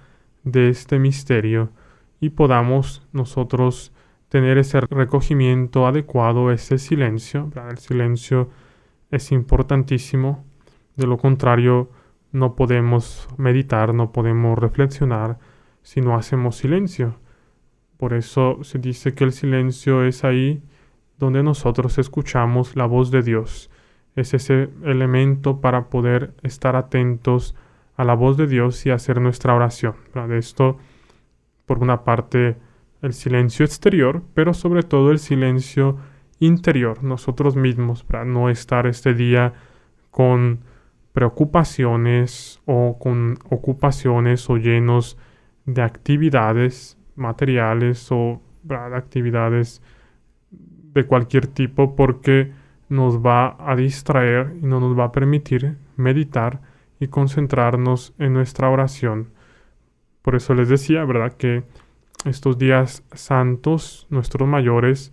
de 0.45 0.69
este 0.69 0.99
misterio 0.99 1.71
y 2.21 2.31
podamos 2.31 3.07
nosotros 3.13 3.93
tener 4.31 4.59
ese 4.59 4.81
recogimiento 4.81 5.87
adecuado, 5.87 6.51
ese 6.51 6.79
silencio. 6.79 7.51
El 7.69 7.79
silencio 7.79 8.49
es 9.11 9.33
importantísimo. 9.33 10.45
De 10.97 11.07
lo 11.07 11.19
contrario, 11.19 11.91
no 12.33 12.55
podemos 12.55 13.29
meditar, 13.37 13.93
no 13.93 14.13
podemos 14.13 14.57
reflexionar 14.59 15.39
si 15.83 16.01
no 16.01 16.15
hacemos 16.15 16.57
silencio. 16.57 17.17
Por 17.97 18.15
eso 18.15 18.61
se 18.63 18.79
dice 18.79 19.15
que 19.15 19.25
el 19.25 19.33
silencio 19.33 20.05
es 20.05 20.25
ahí 20.25 20.63
donde 21.19 21.43
nosotros 21.43 21.99
escuchamos 21.99 22.77
la 22.77 22.87
voz 22.87 23.11
de 23.11 23.23
Dios. 23.23 23.69
Es 24.15 24.33
ese 24.33 24.71
elemento 24.85 25.61
para 25.61 25.89
poder 25.89 26.35
estar 26.45 26.77
atentos 26.77 27.57
a 27.97 28.05
la 28.05 28.15
voz 28.15 28.37
de 28.37 28.47
Dios 28.47 28.87
y 28.87 28.91
hacer 28.91 29.21
nuestra 29.21 29.55
oración. 29.55 29.97
De 30.15 30.39
esto, 30.39 30.79
por 31.67 31.81
una 31.81 32.05
parte, 32.05 32.57
el 33.03 33.13
silencio 33.13 33.65
exterior, 33.65 34.23
pero 34.35 34.55
sobre 34.55 34.83
todo 34.83 35.11
el 35.11 35.19
silencio 35.19 35.97
interior, 36.39 37.03
nosotros 37.03 37.57
mismos, 37.57 38.03
para 38.05 38.25
no 38.25 38.51
estar 38.51 38.87
este 38.87 39.15
día 39.15 39.53
con 40.11 40.61
preocupaciones 41.13 42.61
o 42.67 42.99
con 42.99 43.39
ocupaciones 43.51 44.49
o 44.49 44.57
llenos 44.57 45.19
de 45.67 45.83
actividades 45.83 46.97
materiales 47.17 48.09
o 48.11 48.41
actividades 48.69 49.83
de 50.51 51.05
cualquier 51.05 51.47
tipo 51.47 51.95
porque 51.97 52.53
nos 52.89 53.25
va 53.25 53.57
a 53.59 53.77
distraer 53.77 54.57
y 54.61 54.67
no 54.67 54.81
nos 54.81 54.99
va 54.99 55.05
a 55.05 55.13
permitir 55.13 55.77
meditar 55.97 56.61
y 56.99 57.09
concentrarnos 57.09 58.15
en 58.19 58.33
nuestra 58.33 58.69
oración. 58.69 59.31
Por 60.23 60.35
eso 60.35 60.55
les 60.55 60.69
decía, 60.69 61.05
¿verdad? 61.05 61.33
Que 61.33 61.65
estos 62.25 62.59
días 62.59 63.03
santos, 63.13 64.07
nuestros 64.11 64.49
mayores 64.49 65.13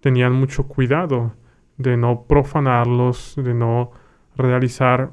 tenían 0.00 0.32
mucho 0.32 0.66
cuidado 0.66 1.32
de 1.78 1.96
no 1.96 2.24
profanarlos, 2.24 3.34
de 3.36 3.54
no 3.54 3.92
realizar 4.36 5.10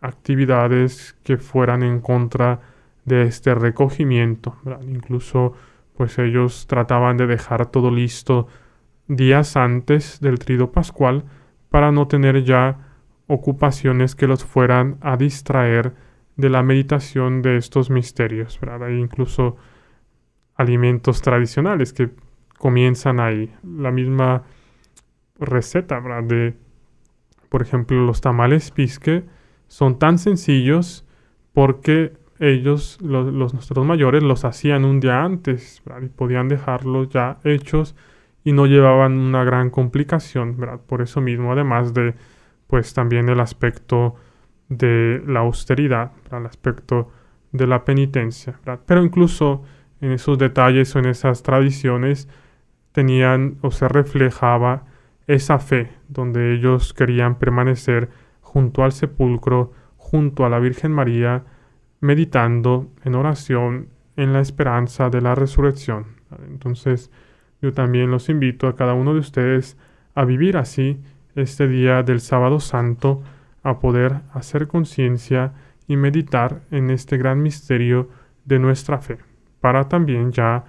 actividades 0.00 1.16
que 1.22 1.36
fueran 1.36 1.82
en 1.82 2.00
contra 2.00 2.60
de 3.04 3.22
este 3.22 3.54
recogimiento. 3.54 4.56
Incluso 4.82 5.54
pues 5.96 6.18
ellos 6.18 6.66
trataban 6.66 7.16
de 7.16 7.26
dejar 7.26 7.66
todo 7.66 7.90
listo 7.90 8.48
días 9.08 9.56
antes 9.56 10.20
del 10.20 10.38
trido 10.38 10.72
pascual 10.72 11.24
para 11.70 11.92
no 11.92 12.08
tener 12.08 12.44
ya 12.44 12.78
ocupaciones 13.26 14.14
que 14.14 14.26
los 14.26 14.44
fueran 14.44 14.98
a 15.00 15.16
distraer 15.16 15.94
de 16.36 16.50
la 16.50 16.62
meditación 16.62 17.42
de 17.42 17.56
estos 17.56 17.90
misterios. 17.90 18.58
Hay 18.80 18.98
incluso 18.98 19.56
alimentos 20.54 21.22
tradicionales 21.22 21.92
que 21.92 22.10
comienzan 22.58 23.20
ahí. 23.20 23.52
La 23.62 23.90
misma 23.90 24.44
receta 25.38 26.00
de, 26.22 26.54
por 27.48 27.62
ejemplo, 27.62 28.04
los 28.04 28.20
tamales 28.20 28.70
pisque 28.70 29.24
son 29.66 29.98
tan 29.98 30.18
sencillos 30.18 31.04
porque 31.52 32.12
ellos, 32.38 32.98
los, 33.00 33.52
nuestros 33.54 33.86
mayores, 33.86 34.22
los 34.22 34.44
hacían 34.44 34.84
un 34.84 35.00
día 35.00 35.22
antes 35.22 35.82
y 36.02 36.08
podían 36.08 36.48
dejarlos 36.48 37.08
ya 37.08 37.38
hechos 37.44 37.94
y 38.44 38.52
no 38.52 38.66
llevaban 38.66 39.16
una 39.18 39.44
gran 39.44 39.70
complicación, 39.70 40.56
Por 40.86 41.02
eso 41.02 41.20
mismo, 41.20 41.52
además 41.52 41.94
de, 41.94 42.14
pues 42.66 42.94
también 42.94 43.28
el 43.28 43.38
aspecto 43.38 44.16
de 44.68 45.22
la 45.26 45.40
austeridad, 45.40 46.12
el 46.32 46.46
aspecto 46.46 47.10
de 47.52 47.66
la 47.66 47.84
penitencia, 47.84 48.58
Pero 48.86 49.04
incluso 49.04 49.62
en 50.02 50.10
esos 50.10 50.36
detalles 50.36 50.94
o 50.94 50.98
en 50.98 51.06
esas 51.06 51.42
tradiciones 51.42 52.28
tenían 52.90 53.56
o 53.62 53.70
se 53.70 53.88
reflejaba 53.88 54.84
esa 55.26 55.58
fe 55.58 55.90
donde 56.08 56.52
ellos 56.52 56.92
querían 56.92 57.38
permanecer 57.38 58.10
junto 58.40 58.82
al 58.82 58.92
sepulcro, 58.92 59.72
junto 59.96 60.44
a 60.44 60.50
la 60.50 60.58
Virgen 60.58 60.92
María, 60.92 61.44
meditando 62.00 62.90
en 63.04 63.14
oración 63.14 63.88
en 64.16 64.32
la 64.32 64.40
esperanza 64.40 65.08
de 65.08 65.22
la 65.22 65.34
resurrección. 65.36 66.06
Entonces, 66.48 67.10
yo 67.62 67.72
también 67.72 68.10
los 68.10 68.28
invito 68.28 68.66
a 68.66 68.74
cada 68.74 68.94
uno 68.94 69.14
de 69.14 69.20
ustedes 69.20 69.78
a 70.14 70.24
vivir 70.24 70.56
así 70.56 71.00
este 71.36 71.68
día 71.68 72.02
del 72.02 72.20
sábado 72.20 72.58
santo, 72.58 73.22
a 73.62 73.78
poder 73.78 74.16
hacer 74.34 74.66
conciencia 74.66 75.52
y 75.86 75.96
meditar 75.96 76.62
en 76.72 76.90
este 76.90 77.16
gran 77.16 77.40
misterio 77.40 78.10
de 78.44 78.58
nuestra 78.58 78.98
fe 78.98 79.31
para 79.62 79.88
también 79.88 80.32
ya 80.32 80.64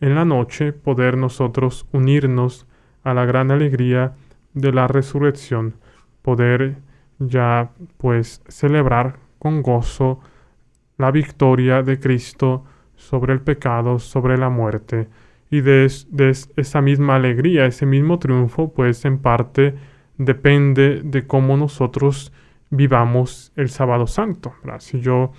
en 0.00 0.14
la 0.14 0.26
noche 0.26 0.74
poder 0.74 1.16
nosotros 1.16 1.86
unirnos 1.92 2.66
a 3.02 3.14
la 3.14 3.24
gran 3.24 3.50
alegría 3.50 4.12
de 4.52 4.70
la 4.70 4.86
resurrección, 4.86 5.74
poder 6.20 6.76
ya 7.18 7.70
pues 7.96 8.42
celebrar 8.46 9.16
con 9.38 9.62
gozo 9.62 10.20
la 10.98 11.10
victoria 11.10 11.82
de 11.82 11.98
Cristo 11.98 12.64
sobre 12.96 13.32
el 13.32 13.40
pecado, 13.40 13.98
sobre 13.98 14.36
la 14.36 14.50
muerte. 14.50 15.08
Y 15.50 15.62
de, 15.62 15.86
esa 15.86 16.80
misma 16.82 17.16
alegría, 17.16 17.64
ese 17.64 17.86
mismo 17.86 18.18
triunfo, 18.18 18.74
pues 18.74 19.06
en 19.06 19.18
parte 19.18 19.74
depende 20.18 21.00
de 21.02 21.26
cómo 21.26 21.56
nosotros 21.56 22.30
vivamos 22.68 23.52
el 23.56 23.70
sábado 23.70 24.06
santo. 24.06 24.52
Si 24.80 25.00
yo 25.00 25.32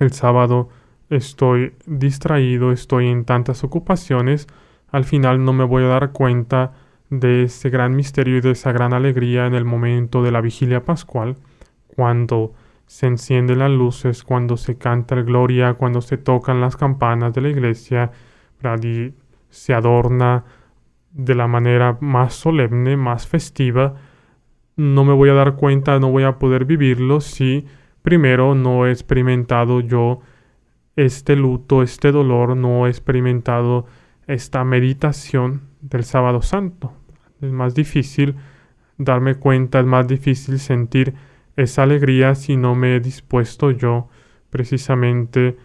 el 0.00 0.12
sábado 0.12 0.70
estoy 1.10 1.74
distraído, 1.86 2.72
estoy 2.72 3.08
en 3.08 3.24
tantas 3.24 3.64
ocupaciones, 3.64 4.46
al 4.90 5.04
final 5.04 5.44
no 5.44 5.52
me 5.52 5.64
voy 5.64 5.84
a 5.84 5.88
dar 5.88 6.12
cuenta 6.12 6.72
de 7.10 7.44
ese 7.44 7.70
gran 7.70 7.94
misterio 7.94 8.38
y 8.38 8.40
de 8.40 8.52
esa 8.52 8.72
gran 8.72 8.92
alegría 8.92 9.46
en 9.46 9.54
el 9.54 9.64
momento 9.64 10.22
de 10.22 10.32
la 10.32 10.40
vigilia 10.40 10.84
pascual, 10.84 11.36
cuando 11.86 12.54
se 12.86 13.06
encienden 13.06 13.60
las 13.60 13.70
luces, 13.70 14.22
cuando 14.22 14.56
se 14.56 14.76
canta 14.76 15.14
el 15.14 15.24
gloria, 15.24 15.74
cuando 15.74 16.00
se 16.00 16.18
tocan 16.18 16.60
las 16.60 16.76
campanas 16.76 17.32
de 17.34 17.40
la 17.40 17.48
iglesia, 17.48 18.10
y 18.82 19.14
se 19.48 19.74
adorna 19.74 20.44
de 21.12 21.34
la 21.34 21.46
manera 21.46 21.98
más 22.00 22.34
solemne, 22.34 22.96
más 22.96 23.26
festiva, 23.26 23.94
no 24.76 25.04
me 25.04 25.14
voy 25.14 25.30
a 25.30 25.34
dar 25.34 25.54
cuenta, 25.56 25.98
no 25.98 26.10
voy 26.10 26.24
a 26.24 26.38
poder 26.38 26.64
vivirlo 26.64 27.20
si 27.20 27.64
primero 28.02 28.54
no 28.54 28.86
he 28.86 28.90
experimentado 28.90 29.80
yo 29.80 30.20
este 30.96 31.36
luto, 31.36 31.82
este 31.82 32.10
dolor, 32.10 32.56
no 32.56 32.86
he 32.86 32.90
experimentado 32.90 33.86
esta 34.26 34.64
meditación 34.64 35.62
del 35.80 36.04
sábado 36.04 36.42
santo. 36.42 36.92
Es 37.40 37.52
más 37.52 37.74
difícil 37.74 38.34
darme 38.98 39.34
cuenta, 39.34 39.78
es 39.80 39.86
más 39.86 40.08
difícil 40.08 40.58
sentir 40.58 41.14
esa 41.56 41.82
alegría 41.82 42.34
si 42.34 42.56
no 42.56 42.74
me 42.74 42.96
he 42.96 43.00
dispuesto 43.00 43.70
yo 43.70 44.08
precisamente 44.50 45.56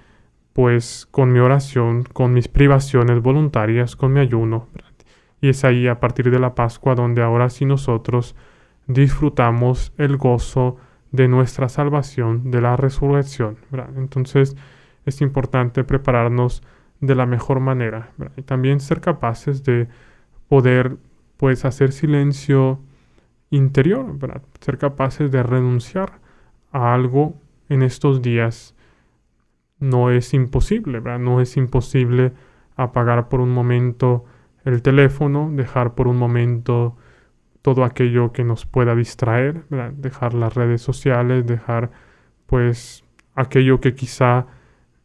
pues 0.53 1.07
con 1.11 1.31
mi 1.31 1.39
oración, 1.39 2.03
con 2.03 2.33
mis 2.33 2.49
privaciones 2.49 3.21
voluntarias, 3.21 3.95
con 3.95 4.13
mi 4.13 4.19
ayuno. 4.19 4.67
Y 5.39 5.49
es 5.49 5.63
ahí 5.63 5.87
a 5.87 5.99
partir 5.99 6.29
de 6.29 6.39
la 6.39 6.55
Pascua 6.55 6.93
donde 6.93 7.23
ahora 7.23 7.49
sí 7.49 7.65
nosotros 7.65 8.35
disfrutamos 8.87 9.93
el 9.97 10.17
gozo 10.17 10.77
de 11.11 11.27
nuestra 11.27 11.69
salvación, 11.69 12.51
de 12.51 12.61
la 12.61 12.75
resurrección. 12.75 13.57
Entonces, 13.95 14.55
es 15.05 15.21
importante 15.21 15.83
prepararnos 15.83 16.63
de 16.99 17.15
la 17.15 17.25
mejor 17.25 17.59
manera 17.59 18.11
y 18.37 18.43
también 18.43 18.79
ser 18.79 19.01
capaces 19.01 19.63
de 19.63 19.87
poder 20.47 20.97
pues 21.37 21.65
hacer 21.65 21.91
silencio 21.91 22.79
interior, 23.49 24.17
ser 24.59 24.77
capaces 24.77 25.31
de 25.31 25.43
renunciar 25.43 26.19
a 26.71 26.93
algo 26.93 27.35
en 27.69 27.81
estos 27.81 28.21
días. 28.21 28.75
No 29.79 30.11
es 30.11 30.33
imposible, 30.33 31.01
no 31.01 31.41
es 31.41 31.57
imposible 31.57 32.33
apagar 32.75 33.29
por 33.29 33.41
un 33.41 33.51
momento 33.51 34.25
el 34.63 34.81
teléfono, 34.81 35.49
dejar 35.51 35.95
por 35.95 36.07
un 36.07 36.17
momento 36.17 36.95
todo 37.61 37.83
aquello 37.83 38.31
que 38.31 38.43
nos 38.43 38.65
pueda 38.65 38.95
distraer, 38.95 39.63
dejar 39.95 40.33
las 40.33 40.53
redes 40.53 40.81
sociales, 40.81 41.45
dejar 41.45 41.91
pues 42.45 43.03
aquello 43.35 43.79
que 43.81 43.95
quizá 43.95 44.47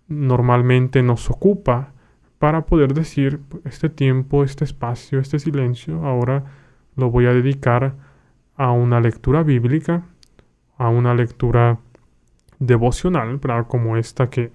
normalmente 0.08 1.02
nos 1.02 1.30
ocupa 1.30 1.92
para 2.38 2.66
poder 2.66 2.94
decir 2.94 3.40
este 3.64 3.88
tiempo, 3.88 4.44
este 4.44 4.64
espacio, 4.64 5.18
este 5.18 5.38
silencio, 5.38 6.04
ahora 6.04 6.44
lo 6.96 7.10
voy 7.10 7.26
a 7.26 7.32
dedicar 7.32 7.94
a 8.56 8.70
una 8.70 9.00
lectura 9.00 9.42
bíblica, 9.42 10.04
a 10.78 10.88
una 10.88 11.14
lectura 11.14 11.78
devocional, 12.58 13.40
como 13.68 13.96
esta 13.96 14.30
que 14.30 14.52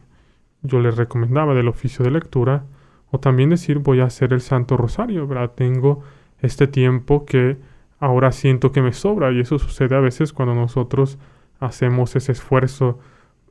yo 0.61 0.79
les 0.79 0.95
recomendaba 0.95 1.53
del 1.53 1.67
oficio 1.67 2.03
de 2.05 2.11
lectura, 2.11 2.63
o 3.09 3.19
también 3.19 3.49
decir 3.49 3.79
voy 3.79 3.99
a 3.99 4.05
hacer 4.05 4.33
el 4.33 4.41
Santo 4.41 4.77
Rosario, 4.77 5.27
¿verdad? 5.27 5.51
Tengo 5.55 6.03
este 6.39 6.67
tiempo 6.67 7.25
que 7.25 7.57
ahora 7.99 8.31
siento 8.31 8.71
que 8.71 8.81
me 8.81 8.93
sobra 8.93 9.31
y 9.31 9.39
eso 9.39 9.59
sucede 9.59 9.95
a 9.95 9.99
veces 9.99 10.33
cuando 10.33 10.55
nosotros 10.55 11.19
hacemos 11.59 12.15
ese 12.15 12.31
esfuerzo 12.31 12.99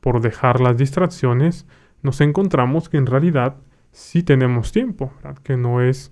por 0.01 0.19
dejar 0.21 0.59
las 0.59 0.77
distracciones, 0.77 1.65
nos 2.01 2.21
encontramos 2.21 2.89
que 2.89 2.97
en 2.97 3.05
realidad 3.05 3.55
sí 3.91 4.23
tenemos 4.23 4.71
tiempo, 4.71 5.11
que 5.43 5.57
no 5.57 5.81
es 5.81 6.11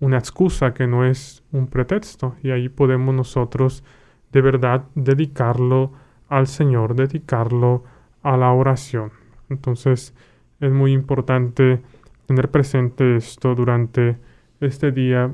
una 0.00 0.18
excusa, 0.18 0.74
que 0.74 0.86
no 0.86 1.04
es 1.04 1.42
un 1.52 1.66
pretexto 1.66 2.34
y 2.42 2.50
ahí 2.50 2.68
podemos 2.68 3.14
nosotros 3.14 3.84
de 4.32 4.40
verdad 4.40 4.84
dedicarlo 4.94 5.92
al 6.28 6.46
Señor, 6.46 6.94
dedicarlo 6.94 7.84
a 8.22 8.36
la 8.36 8.52
oración. 8.52 9.12
Entonces 9.48 10.14
es 10.60 10.72
muy 10.72 10.92
importante 10.92 11.82
tener 12.26 12.50
presente 12.50 13.16
esto 13.16 13.54
durante 13.54 14.18
este 14.60 14.92
día 14.92 15.32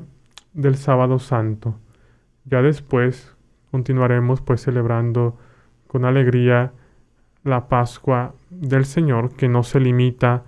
del 0.53 0.75
sábado 0.75 1.19
santo. 1.19 1.79
Ya 2.45 2.61
después 2.61 3.35
continuaremos 3.71 4.41
pues 4.41 4.61
celebrando 4.61 5.37
con 5.87 6.05
alegría 6.05 6.73
la 7.43 7.67
Pascua 7.67 8.33
del 8.49 8.85
Señor 8.85 9.35
que 9.35 9.47
no 9.47 9.63
se 9.63 9.79
limita 9.79 10.43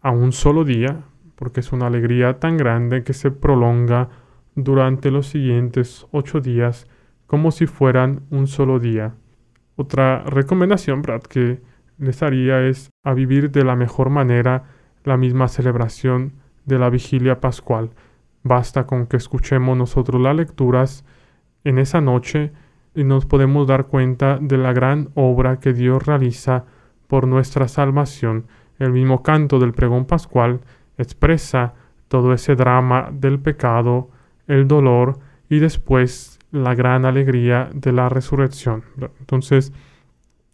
a 0.00 0.10
un 0.10 0.32
solo 0.32 0.64
día, 0.64 1.02
porque 1.34 1.60
es 1.60 1.72
una 1.72 1.86
alegría 1.86 2.38
tan 2.38 2.56
grande 2.56 3.02
que 3.02 3.12
se 3.12 3.30
prolonga 3.30 4.08
durante 4.54 5.10
los 5.10 5.26
siguientes 5.26 6.06
ocho 6.12 6.40
días 6.40 6.86
como 7.26 7.50
si 7.50 7.66
fueran 7.66 8.22
un 8.30 8.46
solo 8.46 8.78
día. 8.78 9.14
Otra 9.76 10.22
recomendación, 10.22 11.02
Brad, 11.02 11.22
que 11.22 11.60
les 11.98 12.22
haría 12.22 12.66
es 12.66 12.90
a 13.02 13.14
vivir 13.14 13.50
de 13.50 13.64
la 13.64 13.76
mejor 13.76 14.10
manera 14.10 14.64
la 15.04 15.16
misma 15.16 15.48
celebración 15.48 16.34
de 16.64 16.78
la 16.78 16.90
vigilia 16.90 17.40
pascual. 17.40 17.90
Basta 18.42 18.86
con 18.86 19.06
que 19.06 19.16
escuchemos 19.16 19.76
nosotros 19.76 20.20
las 20.20 20.36
lecturas 20.36 21.04
en 21.64 21.78
esa 21.78 22.00
noche 22.00 22.52
y 22.94 23.04
nos 23.04 23.26
podemos 23.26 23.66
dar 23.66 23.86
cuenta 23.86 24.38
de 24.40 24.58
la 24.58 24.72
gran 24.72 25.10
obra 25.14 25.58
que 25.58 25.72
Dios 25.72 26.04
realiza 26.04 26.64
por 27.08 27.26
nuestra 27.26 27.68
salvación. 27.68 28.46
El 28.78 28.92
mismo 28.92 29.22
canto 29.22 29.58
del 29.58 29.72
pregón 29.72 30.04
pascual 30.04 30.60
expresa 30.98 31.74
todo 32.08 32.32
ese 32.32 32.54
drama 32.54 33.10
del 33.12 33.40
pecado, 33.40 34.10
el 34.46 34.68
dolor 34.68 35.18
y 35.48 35.58
después 35.58 36.38
la 36.50 36.74
gran 36.74 37.04
alegría 37.04 37.68
de 37.74 37.92
la 37.92 38.08
resurrección. 38.08 38.84
Entonces 39.20 39.72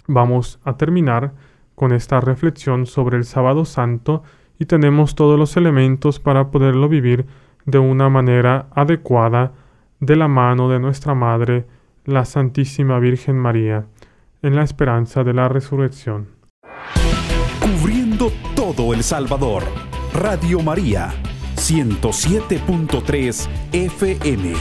vamos 0.07 0.59
a 0.64 0.76
terminar 0.76 1.32
con 1.74 1.93
esta 1.93 2.20
reflexión 2.20 2.86
sobre 2.86 3.16
el 3.16 3.24
sábado 3.24 3.64
santo 3.64 4.22
y 4.59 4.66
tenemos 4.66 5.14
todos 5.14 5.38
los 5.38 5.57
elementos 5.57 6.20
para 6.20 6.51
poderlo 6.51 6.88
vivir 6.88 7.26
de 7.64 7.78
una 7.78 8.09
manera 8.09 8.66
adecuada 8.74 9.53
de 10.01 10.16
la 10.16 10.28
mano 10.28 10.68
de 10.68 10.78
nuestra 10.78 11.14
Madre, 11.14 11.66
la 12.05 12.24
Santísima 12.24 12.98
Virgen 12.98 13.36
María, 13.36 13.86
en 14.42 14.57
la 14.57 14.62
esperanza 14.62 15.22
de 15.24 15.34
la 15.34 15.48
resurrección. 15.48 16.28
Cubriendo 17.61 18.32
todo 18.55 18.94
El 18.94 19.03
Salvador, 19.03 19.64
Radio 20.14 20.61
María, 20.61 21.12
107.3 21.57 23.48
FM. 23.72 24.55